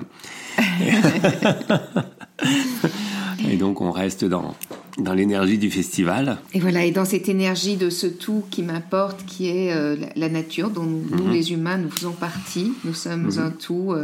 et 3.48 3.56
donc 3.56 3.80
on 3.80 3.90
reste 3.90 4.24
dans 4.24 4.54
dans 4.98 5.14
l'énergie 5.14 5.58
du 5.58 5.70
festival. 5.70 6.38
Et 6.52 6.60
voilà, 6.60 6.84
et 6.84 6.90
dans 6.90 7.04
cette 7.04 7.28
énergie 7.28 7.76
de 7.76 7.90
ce 7.90 8.06
tout 8.06 8.44
qui 8.50 8.62
m'importe, 8.62 9.24
qui 9.26 9.48
est 9.48 9.72
euh, 9.72 9.96
la 10.16 10.28
nature, 10.28 10.70
dont 10.70 10.84
nous, 10.84 11.02
mhm. 11.02 11.32
les 11.32 11.52
humains, 11.52 11.78
nous 11.78 11.90
faisons 11.90 12.12
partie. 12.12 12.72
Nous 12.84 12.94
sommes 12.94 13.30
mhm. 13.30 13.38
un 13.38 13.50
tout 13.50 13.94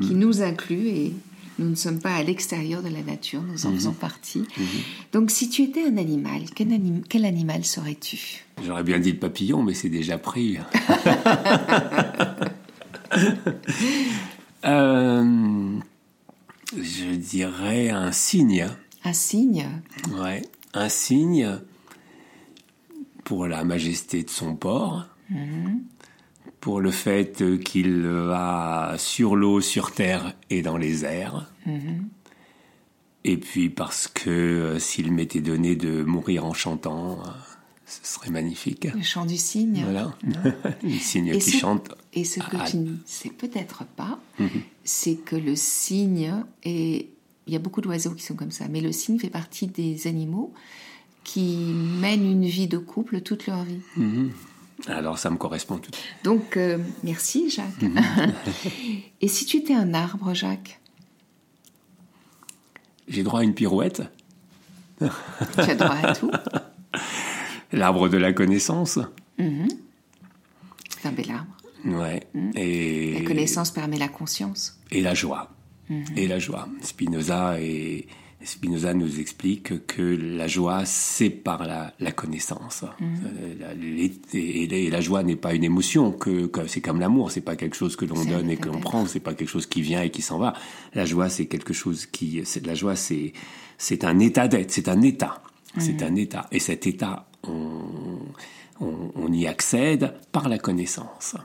qui 0.00 0.14
mhm. 0.14 0.18
nous 0.18 0.42
inclut 0.42 0.88
et 0.88 1.12
nous 1.58 1.70
ne 1.70 1.74
sommes 1.74 2.00
pas 2.00 2.14
à 2.14 2.22
l'extérieur 2.22 2.82
de 2.82 2.88
la 2.88 3.02
nature, 3.02 3.40
nous 3.42 3.66
en 3.66 3.72
faisons 3.72 3.92
partie. 3.92 4.44
Donc 5.12 5.30
si 5.30 5.48
tu 5.48 5.62
étais 5.62 5.84
un 5.84 5.96
animal, 5.96 6.42
quel, 6.54 6.68
quel 7.08 7.24
animal 7.24 7.64
serais-tu? 7.64 8.44
J'aurais 8.64 8.82
bien 8.82 8.98
dit 8.98 9.12
le 9.12 9.18
papillon, 9.18 9.62
mais 9.62 9.74
c'est 9.74 9.88
déjà 9.88 10.18
pris. 10.18 10.58
Euh, 14.66 15.78
je 16.74 17.14
dirais 17.14 17.90
un 17.90 18.12
cygne. 18.12 18.66
Un 19.04 19.12
cygne 19.12 19.68
Ouais, 20.18 20.42
un 20.72 20.88
cygne 20.88 21.60
pour 23.24 23.46
la 23.46 23.64
majesté 23.64 24.22
de 24.22 24.30
son 24.30 24.54
port, 24.56 25.06
mhm. 25.30 25.82
pour 26.60 26.80
le 26.80 26.90
fait 26.90 27.42
qu'il 27.62 28.06
va 28.06 28.94
sur 28.98 29.36
l'eau, 29.36 29.60
sur 29.60 29.92
terre 29.92 30.34
et 30.50 30.62
dans 30.62 30.76
les 30.76 31.04
airs. 31.04 31.50
Mhm. 31.66 32.08
Et 33.24 33.38
puis 33.38 33.70
parce 33.70 34.06
que 34.06 34.30
euh, 34.30 34.78
s'il 34.78 35.10
m'était 35.12 35.40
donné 35.40 35.76
de 35.76 36.02
mourir 36.02 36.44
en 36.44 36.52
chantant, 36.52 37.22
ce 37.86 38.00
serait 38.02 38.30
magnifique. 38.30 38.86
Le 38.94 39.02
chant 39.02 39.24
du 39.24 39.36
cygne. 39.36 39.82
Voilà, 39.84 40.14
le 40.82 40.98
cygne 40.98 41.38
qui 41.38 41.52
chante. 41.52 41.90
Et 42.12 42.24
ce 42.24 42.40
que 42.40 42.70
tu 42.70 42.78
ne 42.78 42.96
sais 43.06 43.30
peut-être 43.30 43.84
pas, 43.84 44.20
mhm. 44.38 44.48
c'est 44.84 45.16
que 45.16 45.36
le 45.36 45.56
cygne 45.56 46.44
est... 46.62 47.08
Il 47.46 47.52
y 47.52 47.56
a 47.56 47.58
beaucoup 47.58 47.80
d'oiseaux 47.80 48.12
qui 48.12 48.22
sont 48.22 48.34
comme 48.34 48.50
ça, 48.50 48.68
mais 48.68 48.80
le 48.80 48.92
cygne 48.92 49.18
fait 49.18 49.30
partie 49.30 49.66
des 49.66 50.06
animaux 50.06 50.52
qui 51.24 51.72
mènent 52.00 52.30
une 52.30 52.44
vie 52.44 52.68
de 52.68 52.78
couple 52.78 53.20
toute 53.20 53.46
leur 53.46 53.64
vie. 53.64 53.80
Mhm. 53.96 54.30
Alors 54.86 55.18
ça 55.18 55.30
me 55.30 55.36
correspond 55.36 55.78
tout. 55.78 55.90
Donc 56.24 56.56
euh, 56.56 56.78
merci 57.02 57.50
Jacques. 57.50 57.82
Mhm. 57.82 58.00
et 59.20 59.28
si 59.28 59.46
tu 59.46 59.58
étais 59.58 59.74
un 59.74 59.94
arbre, 59.94 60.34
Jacques? 60.34 60.80
J'ai 63.08 63.22
droit 63.22 63.40
à 63.40 63.42
une 63.42 63.54
pirouette. 63.54 64.02
tu 64.98 65.60
as 65.60 65.74
droit 65.74 65.96
à 66.02 66.14
tout. 66.14 66.30
L'arbre 67.72 68.08
de 68.08 68.16
la 68.16 68.32
connaissance. 68.32 68.98
Mhm. 69.38 69.68
C'est 70.88 71.08
un 71.08 71.12
bel 71.12 71.30
arbre. 71.30 71.56
Ouais. 71.84 72.26
Mhm. 72.34 72.52
Et 72.54 73.20
la 73.20 73.26
connaissance 73.26 73.70
permet 73.70 73.98
la 73.98 74.08
conscience. 74.08 74.78
Et 74.90 75.00
la 75.00 75.14
joie. 75.14 75.53
Mhm. 75.88 76.04
Et 76.16 76.26
la 76.26 76.38
joie. 76.38 76.68
Spinoza 76.82 77.60
et 77.60 78.06
Spinoza 78.44 78.94
nous 78.94 79.20
explique 79.20 79.86
que 79.86 80.02
la 80.02 80.46
joie, 80.46 80.84
c'est 80.84 81.30
par 81.30 81.66
la, 81.66 82.12
connaissance. 82.12 82.84
Euh, 83.00 84.08
et, 84.32 84.90
la 84.90 85.00
joie 85.00 85.22
n'est 85.22 85.36
pas 85.36 85.54
une 85.54 85.64
émotion, 85.64 86.12
que, 86.12 86.50
c'est 86.66 86.80
comme 86.80 87.00
l'amour, 87.00 87.30
c'est 87.30 87.40
pas 87.40 87.56
quelque 87.56 87.76
chose 87.76 87.96
que 87.96 88.04
l'on 88.04 88.22
donne 88.24 88.50
et 88.50 88.56
que 88.56 88.68
l'on 88.68 88.80
prend, 88.80 89.06
c'est 89.06 89.20
pas 89.20 89.34
quelque 89.34 89.48
chose 89.48 89.66
qui 89.66 89.82
vient 89.82 90.02
et 90.02 90.10
qui 90.10 90.22
s'en 90.22 90.38
va. 90.38 90.54
La 90.94 91.06
joie, 91.06 91.28
c'est 91.28 91.46
quelque 91.46 91.72
chose 91.72 92.06
qui, 92.06 92.42
la 92.64 92.74
joie, 92.74 92.96
c'est, 92.96 93.32
c'est 93.78 94.04
un 94.04 94.18
état 94.18 94.46
d'être, 94.46 94.70
c'est 94.70 94.88
un 94.88 95.00
état, 95.02 95.42
c'est 95.78 96.02
un 96.02 96.14
état. 96.14 96.46
Et 96.52 96.58
cet 96.58 96.86
état 96.86 97.26
on, 98.80 99.32
y 99.32 99.46
accède 99.46 100.14
par 100.32 100.48
la 100.48 100.58
connaissance. 100.58 101.36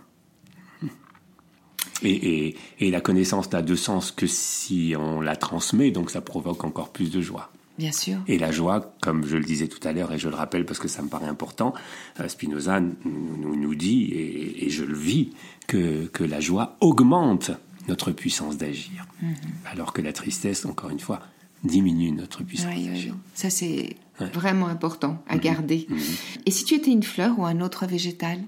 Et, 2.03 2.55
la 2.79 3.01
connaissance 3.01 3.51
n'a 3.51 3.61
de 3.61 3.75
sens 3.75 4.11
que 4.11 4.27
si 4.27 4.93
on 4.97 5.21
la 5.21 5.35
transmet, 5.35 5.91
donc 5.91 6.11
ça 6.11 6.21
provoque 6.21 6.63
encore 6.63 6.89
plus 6.89 7.11
de 7.11 7.21
joie. 7.21 7.51
Bien 7.77 7.91
sûr. 7.93 8.17
Et 8.27 8.37
la 8.37 8.51
joie, 8.51 8.93
comme 9.01 9.25
je 9.25 9.37
le 9.37 9.43
disais 9.43 9.67
tout 9.67 9.85
à 9.87 9.93
l'heure, 9.93 10.11
et 10.11 10.17
je 10.17 10.27
le 10.27 10.35
rappelle 10.35 10.65
parce 10.65 10.79
que 10.79 10.89
ça 10.89 11.01
me 11.01 11.07
paraît 11.07 11.27
important, 11.27 11.73
euh, 12.19 12.27
Spinoza 12.27 12.81
nous, 12.81 13.55
nous 13.55 13.75
dit, 13.75 14.11
et, 14.13 14.69
je 14.69 14.83
le 14.83 14.95
vis, 14.95 15.31
que, 15.67 16.07
que 16.07 16.23
la 16.23 16.41
joie 16.41 16.75
augmente 16.81 17.51
notre 17.87 18.11
puissance 18.11 18.57
d'agir. 18.57 19.05
Mhm. 19.21 19.35
Alors 19.71 19.93
que 19.93 20.01
la 20.01 20.11
tristesse, 20.11 20.65
encore 20.65 20.89
une 20.89 20.99
fois, 20.99 21.21
diminue 21.63 22.11
notre 22.11 22.43
puissance 22.43 22.75
d'agir. 22.75 23.15
Ça, 23.33 23.49
c'est 23.49 23.95
Vraiment 24.33 24.67
important 24.67 25.21
à 25.27 25.35
mhm. 25.35 25.41
garder. 25.41 25.87
Mhm. 25.89 25.99
Et 26.45 26.51
si 26.51 26.65
tu 26.65 26.75
étais 26.75 26.91
une 26.91 27.03
fleur 27.03 27.39
ou 27.39 27.45
un 27.45 27.61
autre 27.61 27.85
végétal? 27.85 28.39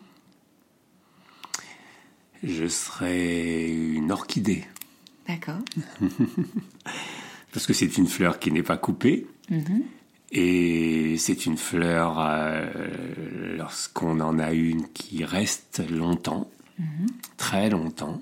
Je 2.43 2.67
serais 2.67 3.69
une 3.69 4.11
orchidée. 4.11 4.65
D'accord. 5.27 5.59
Parce 7.53 7.67
que 7.67 7.73
c'est 7.73 7.97
une 7.97 8.07
fleur 8.07 8.39
qui 8.39 8.51
n'est 8.51 8.63
pas 8.63 8.77
coupée. 8.77 9.27
Mhm. 9.49 9.83
Et 10.31 11.17
c'est 11.17 11.45
une 11.45 11.57
fleur, 11.57 12.17
euh, 12.19 13.57
lorsqu'on 13.57 14.21
en 14.21 14.39
a 14.39 14.53
une 14.53 14.87
qui 14.93 15.25
reste 15.25 15.83
longtemps, 15.89 16.49
très 17.35 17.69
longtemps, 17.69 18.21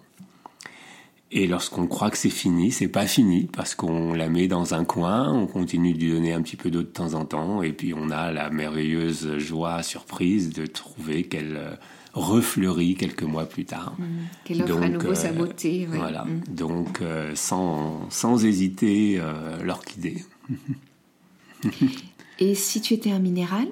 et 1.31 1.45
lorsqu'on 1.45 1.85
croit 1.85 2.09
que 2.09 2.17
c'est 2.17 2.31
fini, 2.31 2.71
c'est 2.71 2.87
pas 2.87 3.05
fini 3.05 3.47
parce 3.53 3.75
qu'on 3.75 4.13
la 4.13 4.29
met 4.29 4.47
dans 4.47 4.73
un 4.73 4.83
coin, 4.83 5.31
on 5.31 5.45
continue 5.45 5.93
de 5.93 5.99
lui 5.99 6.11
donner 6.11 6.33
un 6.33 6.41
petit 6.41 6.55
peu 6.55 6.71
d'eau 6.71 6.81
de 6.81 6.87
temps 6.87 7.13
en 7.13 7.25
temps, 7.25 7.61
et 7.61 7.71
puis 7.71 7.93
on 7.93 8.09
a 8.09 8.31
la 8.31 8.49
merveilleuse 8.49 9.37
joie, 9.37 9.83
surprise 9.83 10.51
de 10.51 10.65
trouver 10.65 11.23
qu'elle 11.23 11.57
euh, 11.57 11.75
refleurit 12.19 12.95
quelques 12.95 13.23
mois 13.23 13.45
plus 13.45 13.65
tard. 13.65 13.95
Mmh. 13.97 14.05
Qu'elle 14.43 14.63
offre 14.63 14.83
à 14.83 14.89
nouveau 14.89 15.15
sa 15.15 15.29
euh, 15.29 15.33
beauté. 15.33 15.87
Voilà. 15.87 16.25
Mmh. 16.25 16.41
Donc 16.49 17.01
euh, 17.01 17.33
sans, 17.35 18.09
sans 18.09 18.45
hésiter, 18.45 19.21
l'orchidée. 19.63 20.23
et 22.39 22.55
si 22.55 22.81
tu 22.81 22.93
étais 22.93 23.11
un 23.11 23.19
minéral 23.19 23.67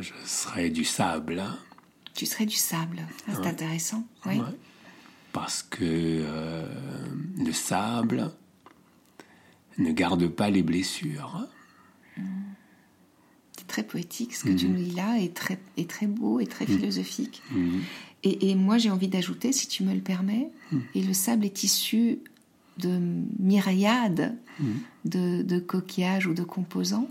Je 0.00 0.12
serais 0.24 0.70
du 0.70 0.84
sable. 0.84 1.42
Tu 2.14 2.26
serais 2.26 2.46
du 2.46 2.56
sable. 2.56 2.98
Ah, 3.28 3.32
c'est 3.34 3.46
intéressant. 3.46 4.04
Oui 4.26 4.40
parce 5.32 5.62
que 5.62 5.80
euh, 5.82 6.66
le 7.38 7.52
sable 7.52 8.30
ne 9.78 9.92
garde 9.92 10.28
pas 10.28 10.50
les 10.50 10.62
blessures. 10.62 11.46
Très 13.70 13.84
poétique 13.84 14.34
ce 14.34 14.42
que 14.42 14.50
tu 14.50 14.66
mhm. 14.66 14.72
nous 14.72 14.82
dis 14.82 14.96
là, 14.96 15.16
et 15.20 15.28
très, 15.30 16.06
beau 16.08 16.40
et 16.40 16.46
très 16.46 16.66
mhm. 16.66 16.76
philosophique. 16.76 17.40
Mhm. 17.52 17.82
Et, 18.24 18.54
moi 18.56 18.78
j'ai 18.78 18.90
envie 18.90 19.06
d'ajouter, 19.06 19.52
si 19.52 19.68
tu 19.68 19.84
me 19.84 19.94
le 19.94 20.00
permets, 20.00 20.48
et 20.96 21.02
le 21.02 21.12
sable 21.12 21.44
est 21.44 21.62
issu 21.62 22.18
de 22.78 22.98
myriades 23.38 24.36
de, 25.04 25.58
coquillages 25.60 26.26
ou 26.26 26.34
de 26.34 26.42
composants, 26.42 27.08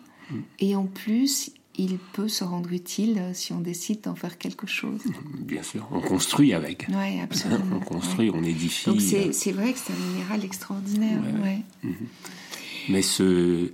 et 0.60 0.76
en 0.76 0.86
plus 0.86 1.52
il 1.78 1.98
peut 1.98 2.28
se 2.28 2.44
rendre 2.44 2.74
utile 2.74 3.22
si 3.32 3.54
on 3.54 3.62
décide 3.62 4.02
d'en 4.02 4.16
faire 4.16 4.38
quelque 4.38 4.68
chose. 4.68 5.02
Bien 5.40 5.64
sûr, 5.64 5.88
on 5.92 6.02
construit 6.02 6.54
avec. 6.54 6.88
Oui, 6.90 7.22
absolument. 7.22 7.78
on 7.78 7.80
construit, 7.80 8.30
on 8.34 8.44
édifie. 8.44 8.90
Donc 8.90 9.00
c'est 9.00 9.52
vrai 9.54 9.72
que 9.72 9.80
c'est 9.80 9.94
un 9.94 10.12
minéral 10.12 10.44
extraordinaire. 10.44 11.22
Ouais. 11.42 11.62
Mais 12.90 13.02
ce, 13.02 13.72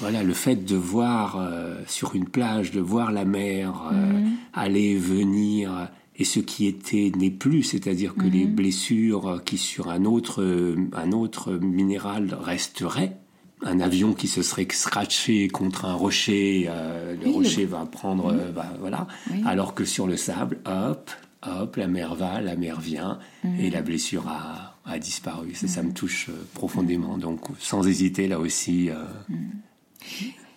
voilà, 0.00 0.22
le 0.22 0.34
fait 0.34 0.56
de 0.56 0.76
voir 0.76 1.38
euh, 1.38 1.76
sur 1.86 2.14
une 2.14 2.28
plage, 2.28 2.70
de 2.70 2.80
voir 2.80 3.12
la 3.12 3.24
mer 3.24 3.90
euh, 3.90 3.94
mhm. 3.94 4.32
aller, 4.52 4.96
venir, 4.96 5.88
et 6.16 6.24
ce 6.24 6.40
qui 6.40 6.66
était 6.66 7.12
n'est 7.16 7.30
plus, 7.30 7.62
c'est-à-dire 7.62 8.14
que 8.14 8.26
les 8.26 8.44
mhm. 8.44 8.54
blessures 8.54 9.42
qui 9.44 9.58
sur 9.58 9.90
un 9.90 10.04
autre, 10.04 10.76
un 10.92 11.12
autre 11.12 11.52
minéral 11.52 12.36
resteraient, 12.40 13.16
un 13.64 13.80
avion 13.80 14.12
qui 14.12 14.28
se 14.28 14.42
serait 14.42 14.66
scratché 14.70 15.48
contre 15.48 15.86
un 15.86 15.94
rocher, 15.94 16.66
euh, 16.68 17.14
le 17.22 17.30
rocher 17.30 17.64
va 17.64 17.86
prendre, 17.86 18.32
euh, 18.32 18.52
voilà. 18.80 19.06
Alors 19.44 19.74
que 19.74 19.84
sur 19.84 20.06
le 20.06 20.16
sable, 20.16 20.58
hop, 20.66 21.10
hop, 21.42 21.76
la 21.76 21.88
mer 21.88 22.14
va, 22.14 22.40
la 22.40 22.56
mer 22.56 22.80
vient, 22.80 23.18
mhm. 23.44 23.60
et 23.60 23.70
la 23.70 23.82
blessure 23.82 24.28
a, 24.28 24.75
disparu. 24.98 25.54
Ça, 25.54 25.82
me 25.82 25.92
touche 25.92 26.28
euh, 26.28 26.46
profondément. 26.54 27.18
Donc, 27.18 27.40
sans 27.58 27.86
hésiter, 27.86 28.28
là 28.28 28.38
aussi. 28.38 28.90
Mhm. 29.28 29.50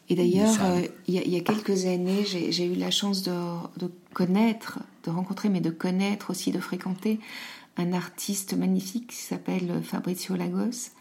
et 0.09 0.15
d'ailleurs, 0.15 0.55
il 1.07 1.15
y, 1.15 1.37
a 1.37 1.41
quelques 1.41 1.85
années, 1.85 2.25
j'ai 2.25 2.65
eu 2.65 2.75
la 2.75 2.91
chance 2.91 3.23
de, 3.23 3.31
de, 3.77 3.91
connaître, 4.13 4.79
de 5.03 5.11
rencontrer, 5.11 5.49
mais 5.49 5.61
de 5.61 5.69
connaître 5.69 6.31
aussi, 6.31 6.51
de 6.51 6.59
fréquenter 6.59 7.19
un 7.77 7.93
artiste 7.93 8.53
magnifique 8.53 9.07
qui 9.07 9.17
s'appelle 9.17 9.81
Fabrizio 9.83 10.35
Lagos 10.35 10.91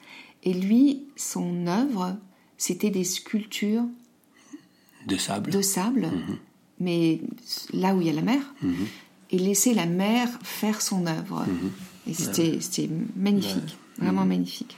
et 0.45 0.53
lui, 0.53 1.05
son 1.17 1.67
œuvre, 1.67 2.17
c'était 2.57 2.91
des 2.91 3.05
sculptures 3.05 3.85
de 5.07 5.17
sable. 5.17 5.51
De 5.51 5.63
sable, 5.63 6.07
mhm. 6.07 6.39
mais 6.81 7.21
là 7.73 7.95
où 7.95 8.01
il 8.01 8.07
y 8.07 8.11
a 8.11 8.13
la 8.13 8.23
mer, 8.23 8.41
mhm. 8.63 8.87
et 9.31 9.39
laisser 9.39 9.75
la 9.75 9.87
mer 9.87 10.29
faire 10.43 10.81
son 10.83 11.07
œuvre. 11.07 11.45
Mhm. 11.47 11.71
Et 12.09 12.15
c'était 12.15 12.91
magnifique, 13.17 13.77
vraiment 13.99 14.25
magnifique. 14.25 14.77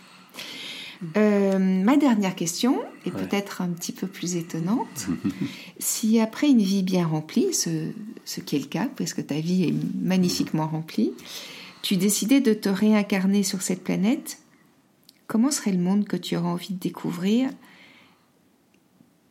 Euh, 1.16 1.58
ma 1.58 1.96
dernière 1.96 2.34
question 2.34 2.82
est 3.06 3.10
peut-être 3.10 3.62
un 3.62 3.68
petit 3.68 3.92
peu 3.92 4.06
plus 4.06 4.36
étonnante. 4.36 5.06
si 5.78 6.20
après 6.20 6.48
une 6.48 6.60
vie 6.60 6.82
bien 6.82 7.06
remplie, 7.06 7.54
ce, 7.54 7.90
ce 8.24 8.40
qui 8.40 8.56
est 8.56 8.60
le 8.60 8.66
cas, 8.66 8.88
parce 8.96 9.14
que 9.14 9.22
ta 9.22 9.40
vie 9.40 9.64
est 9.64 9.74
magnifiquement 9.98 10.66
remplie, 10.66 11.12
tu 11.82 11.96
décidais 11.96 12.40
de 12.40 12.52
te 12.52 12.68
réincarner 12.68 13.42
sur 13.42 13.62
cette 13.62 13.82
planète, 13.82 14.38
comment 15.26 15.50
serait 15.50 15.72
le 15.72 15.78
monde 15.78 16.06
que 16.06 16.16
tu 16.16 16.36
aurais 16.36 16.48
envie 16.48 16.74
de 16.74 16.78
découvrir? 16.78 17.50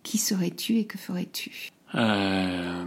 Qui 0.01 0.17
serais-tu 0.17 0.77
et 0.77 0.85
que 0.85 0.97
ferais-tu? 0.97 1.69
Euh, 1.93 2.85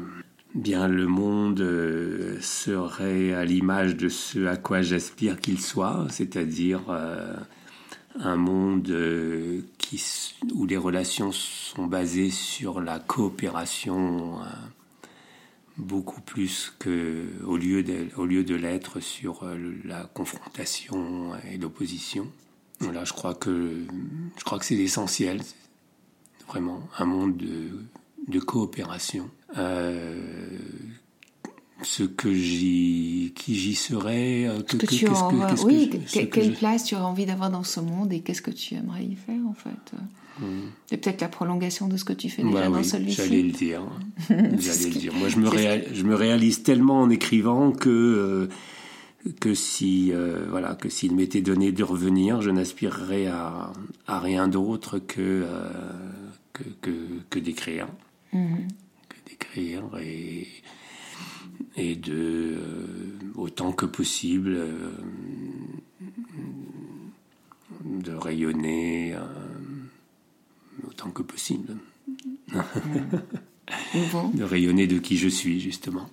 Bien, 0.54 0.86
le 0.86 1.06
monde 1.06 1.60
euh, 1.62 2.38
serait 2.42 3.32
à 3.32 3.42
l'image 3.42 3.96
de 3.96 4.10
ce 4.10 4.44
à 4.44 4.58
quoi 4.58 4.82
j'aspire 4.82 5.40
qu'il 5.40 5.58
soit, 5.58 6.06
c'est-à-dire 6.10 6.82
euh, 6.90 7.34
un 8.16 8.36
monde 8.36 8.90
euh, 8.90 9.62
où 10.52 10.66
les 10.66 10.76
relations 10.76 11.32
sont 11.32 11.86
basées 11.86 12.28
sur 12.28 12.82
la 12.82 12.98
coopération 12.98 14.40
beaucoup 15.78 16.20
plus 16.20 16.74
que 16.78 17.24
au 17.46 17.56
lieu 17.56 17.82
de, 17.82 18.08
lieu 18.22 18.44
de 18.44 18.54
l'être 18.54 19.00
sur 19.00 19.46
la 19.84 20.04
confrontation 20.04 21.32
et 21.50 21.56
l'opposition. 21.56 22.26
Voilà, 22.80 23.04
je 23.04 23.12
crois 23.14 23.34
que 23.34 23.84
que 24.44 24.64
c'est 24.64 24.76
l'essentiel, 24.76 25.40
vraiment 26.48 26.88
un 26.98 27.06
monde 27.06 27.36
de, 27.36 27.70
de 28.28 28.40
coopération. 28.40 29.28
Euh, 29.56 30.58
ce 31.84 32.04
que 32.04 32.32
j'y, 32.32 33.32
qui 33.34 33.54
j'y 33.54 33.74
serais, 33.74 34.46
euh, 34.46 34.62
que, 34.62 34.76
que, 34.76 34.86
tu 34.86 35.06
qu'est-ce 35.06 35.28
que, 35.28 35.50
qu'est-ce 35.50 35.64
oui, 35.64 35.90
que, 35.90 36.20
quelle 36.24 36.54
je... 36.54 36.58
place 36.58 36.84
tu 36.84 36.94
aurais 36.94 37.04
envie 37.04 37.26
d'avoir 37.26 37.50
dans 37.50 37.64
ce 37.64 37.80
monde 37.80 38.12
et 38.12 38.20
qu'est-ce 38.20 38.42
que 38.42 38.50
tu 38.50 38.74
aimerais 38.74 39.04
y 39.04 39.16
faire 39.16 39.40
en 39.48 39.54
fait 39.54 39.96
hmm. 40.40 40.68
C'est 40.86 40.96
peut-être 40.98 41.20
la 41.20 41.28
prolongation 41.28 41.88
de 41.88 41.96
ce 41.96 42.04
que 42.04 42.12
tu 42.12 42.28
fais 42.28 42.42
déjà 42.42 42.54
bah, 42.54 42.68
dans 42.68 42.78
oui, 42.78 42.84
celui-ci. 42.84 43.16
J'allais 43.16 43.42
le 43.42 43.50
dire. 43.50 43.82
j'allais 44.28 44.90
le 44.90 44.98
dire. 44.98 45.14
Moi, 45.14 45.28
je 45.28 45.38
me, 45.38 45.48
réal... 45.48 45.84
je 45.92 46.02
me 46.04 46.14
réalise 46.14 46.62
tellement 46.62 47.00
en 47.00 47.10
écrivant 47.10 47.72
que 47.72 47.88
euh, 47.90 48.48
que 49.40 49.54
si 49.54 50.12
euh, 50.12 50.46
voilà 50.50 50.74
que 50.74 50.88
s'il 50.88 51.14
m'était 51.14 51.42
donné 51.42 51.72
de 51.72 51.84
revenir, 51.84 52.42
je 52.42 52.50
n'aspirerais 52.50 53.26
à, 53.26 53.72
à 54.06 54.20
rien 54.20 54.48
d'autre 54.48 54.98
que, 54.98 55.20
euh, 55.20 55.68
que, 56.52 56.64
que 56.80 56.90
que 57.30 57.38
d'écrire, 57.38 57.88
mm. 58.32 58.68
que 59.08 59.30
d'écrire 59.30 59.84
et 60.00 60.48
et 61.76 61.96
de 61.96 62.12
euh, 62.12 63.18
autant 63.34 63.72
que 63.72 63.86
possible 63.86 64.54
euh, 64.56 64.92
de 67.84 68.12
rayonner 68.12 69.14
euh, 69.14 69.20
autant 70.86 71.10
que 71.10 71.22
possible. 71.22 71.76
Bon. 74.12 74.28
de 74.34 74.44
rayonner 74.44 74.86
de 74.86 74.98
qui 74.98 75.16
je 75.16 75.28
suis 75.28 75.60
justement. 75.60 76.08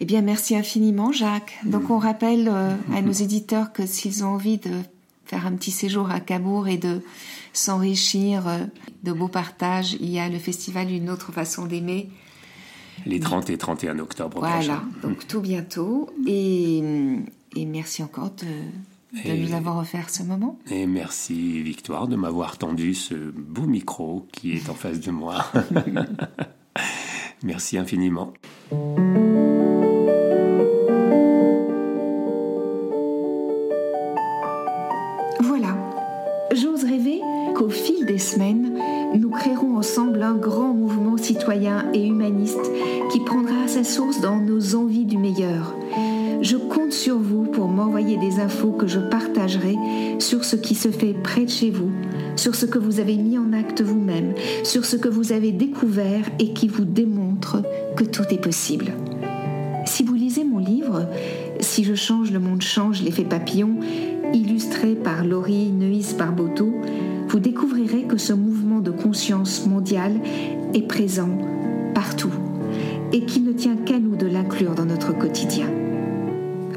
Eh 0.00 0.04
bien, 0.04 0.22
merci 0.22 0.56
infiniment, 0.56 1.12
Jacques. 1.12 1.58
Donc, 1.64 1.90
on 1.90 1.98
rappelle 1.98 2.48
euh, 2.48 2.74
à 2.92 3.02
nos 3.02 3.12
éditeurs 3.12 3.72
que 3.72 3.86
s'ils 3.86 4.24
ont 4.24 4.28
envie 4.28 4.58
de 4.58 4.72
faire 5.26 5.46
un 5.46 5.52
petit 5.52 5.70
séjour 5.70 6.10
à 6.10 6.20
Cabourg 6.20 6.68
et 6.68 6.78
de 6.78 7.02
s'enrichir 7.52 8.48
euh, 8.48 8.58
de 9.02 9.12
beaux 9.12 9.28
partages, 9.28 9.94
il 10.00 10.10
y 10.10 10.18
a 10.18 10.28
le 10.28 10.38
festival 10.38 10.90
Une 10.90 11.10
autre 11.10 11.32
façon 11.32 11.66
d'aimer 11.66 12.08
les 13.04 13.20
30 13.20 13.50
et 13.50 13.58
31 13.58 13.98
octobre 13.98 14.38
voilà, 14.38 14.82
donc 15.02 15.26
tout 15.26 15.40
bientôt. 15.40 16.08
Et, 16.26 16.78
et 17.54 17.66
merci 17.66 18.02
encore 18.02 18.30
de, 18.30 19.20
de 19.22 19.28
et, 19.28 19.38
nous 19.38 19.54
avoir 19.54 19.76
offert 19.78 20.08
ce 20.08 20.22
moment. 20.22 20.58
Et 20.70 20.86
merci 20.86 21.62
Victoire 21.62 22.08
de 22.08 22.16
m'avoir 22.16 22.58
tendu 22.58 22.94
ce 22.94 23.14
beau 23.14 23.66
micro 23.66 24.26
qui 24.32 24.52
est 24.52 24.70
en 24.70 24.74
face 24.74 25.00
de 25.00 25.10
moi. 25.10 25.44
merci 27.42 27.78
infiniment. 27.78 28.32
Citoyen 41.46 41.84
et 41.94 42.04
humaniste 42.04 42.72
qui 43.12 43.20
prendra 43.20 43.68
sa 43.68 43.84
source 43.84 44.20
dans 44.20 44.40
nos 44.40 44.74
envies 44.74 45.04
du 45.04 45.16
meilleur. 45.16 45.76
Je 46.42 46.56
compte 46.56 46.90
sur 46.90 47.18
vous 47.18 47.44
pour 47.44 47.68
m'envoyer 47.68 48.16
des 48.16 48.40
infos 48.40 48.72
que 48.72 48.88
je 48.88 48.98
partagerai 48.98 49.76
sur 50.18 50.44
ce 50.44 50.56
qui 50.56 50.74
se 50.74 50.88
fait 50.88 51.14
près 51.14 51.44
de 51.44 51.50
chez 51.50 51.70
vous, 51.70 51.92
sur 52.34 52.56
ce 52.56 52.66
que 52.66 52.80
vous 52.80 52.98
avez 52.98 53.14
mis 53.14 53.38
en 53.38 53.52
acte 53.52 53.80
vous-même, 53.80 54.34
sur 54.64 54.84
ce 54.84 54.96
que 54.96 55.08
vous 55.08 55.30
avez 55.30 55.52
découvert 55.52 56.24
et 56.40 56.52
qui 56.52 56.66
vous 56.66 56.84
démontre 56.84 57.62
que 57.96 58.02
tout 58.02 58.24
est 58.30 58.42
possible. 58.42 58.86
Si 59.84 60.02
vous 60.02 60.14
lisez 60.14 60.42
mon 60.42 60.58
livre, 60.58 61.06
Si 61.60 61.84
je 61.84 61.94
change, 61.94 62.32
le 62.32 62.40
monde 62.40 62.60
change, 62.60 63.02
l'effet 63.02 63.24
papillon, 63.24 63.76
illustré 64.34 64.94
par 64.94 65.24
Laurie 65.24 65.70
Neuis 65.70 66.14
Barboteau, 66.18 66.74
vous 67.28 67.40
découvrirez 67.40 68.04
que 68.04 68.18
ce 68.18 68.32
mouvement 68.32 68.80
de 68.80 68.90
conscience 68.90 69.66
mondiale 69.66 70.20
est 70.74 70.86
présent 70.86 71.28
partout 71.94 72.32
et 73.12 73.24
qu'il 73.24 73.44
ne 73.44 73.52
tient 73.52 73.76
qu'à 73.76 73.98
nous 73.98 74.16
de 74.16 74.26
l'inclure 74.26 74.74
dans 74.74 74.84
notre 74.84 75.16
quotidien. 75.16 75.66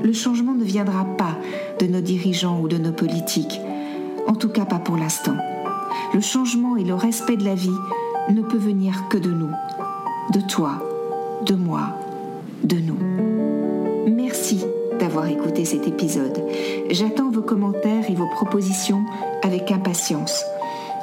Le 0.03 0.13
changement 0.13 0.53
ne 0.53 0.63
viendra 0.63 1.05
pas 1.05 1.37
de 1.79 1.85
nos 1.85 2.01
dirigeants 2.01 2.61
ou 2.61 2.67
de 2.67 2.77
nos 2.77 2.91
politiques, 2.91 3.59
en 4.27 4.35
tout 4.35 4.49
cas 4.49 4.65
pas 4.65 4.79
pour 4.79 4.97
l'instant. 4.97 5.35
Le 6.13 6.21
changement 6.21 6.77
et 6.77 6.83
le 6.83 6.93
respect 6.93 7.37
de 7.37 7.45
la 7.45 7.55
vie 7.55 7.69
ne 8.29 8.41
peut 8.41 8.57
venir 8.57 9.07
que 9.09 9.17
de 9.17 9.31
nous, 9.31 9.51
de 10.33 10.41
toi, 10.41 10.83
de 11.45 11.55
moi, 11.55 11.99
de 12.63 12.77
nous. 12.77 12.97
Merci 14.15 14.63
d'avoir 15.09 15.27
écouté 15.27 15.65
cet 15.65 15.87
épisode. 15.87 16.39
J'attends 16.91 17.31
vos 17.31 17.41
commentaires 17.41 18.07
et 18.11 18.13
vos 18.13 18.27
propositions 18.27 19.03
avec 19.41 19.71
impatience. 19.71 20.45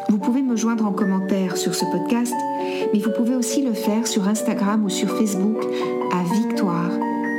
Vous 0.09 0.19
pouvez 0.19 0.43
me 0.43 0.55
joindre 0.55 0.87
en 0.87 0.93
commentaire 0.93 1.57
sur 1.57 1.75
ce 1.75 1.85
podcast, 1.87 2.33
mais 2.93 3.01
vous 3.01 3.11
pouvez 3.11 3.35
aussi 3.35 3.63
le 3.63 3.73
faire 3.73 4.07
sur 4.07 4.29
Instagram 4.29 4.85
ou 4.85 4.91
sur 4.91 5.11
Facebook 5.11 5.57
à 6.13 6.23
Victoire 6.23 6.93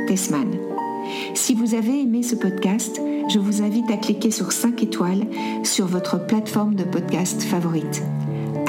Tessman. 0.08 0.50
Si 1.32 1.54
vous 1.54 1.74
avez 1.74 2.02
aimé 2.02 2.22
ce 2.22 2.34
podcast, 2.34 3.00
je 3.30 3.38
vous 3.38 3.62
invite 3.62 3.90
à 3.90 3.96
cliquer 3.96 4.30
sur 4.30 4.52
5 4.52 4.82
étoiles 4.82 5.24
sur 5.62 5.86
votre 5.86 6.26
plateforme 6.26 6.74
de 6.74 6.84
podcast 6.84 7.42
favorite. 7.44 8.02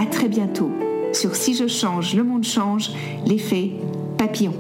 À 0.02 0.06
très 0.06 0.30
bientôt 0.30 0.72
sur 1.12 1.36
Si 1.36 1.54
je 1.54 1.68
change, 1.68 2.16
le 2.16 2.24
monde 2.24 2.46
change, 2.46 2.92
l'effet 3.26 3.72
papillon. 4.18 4.54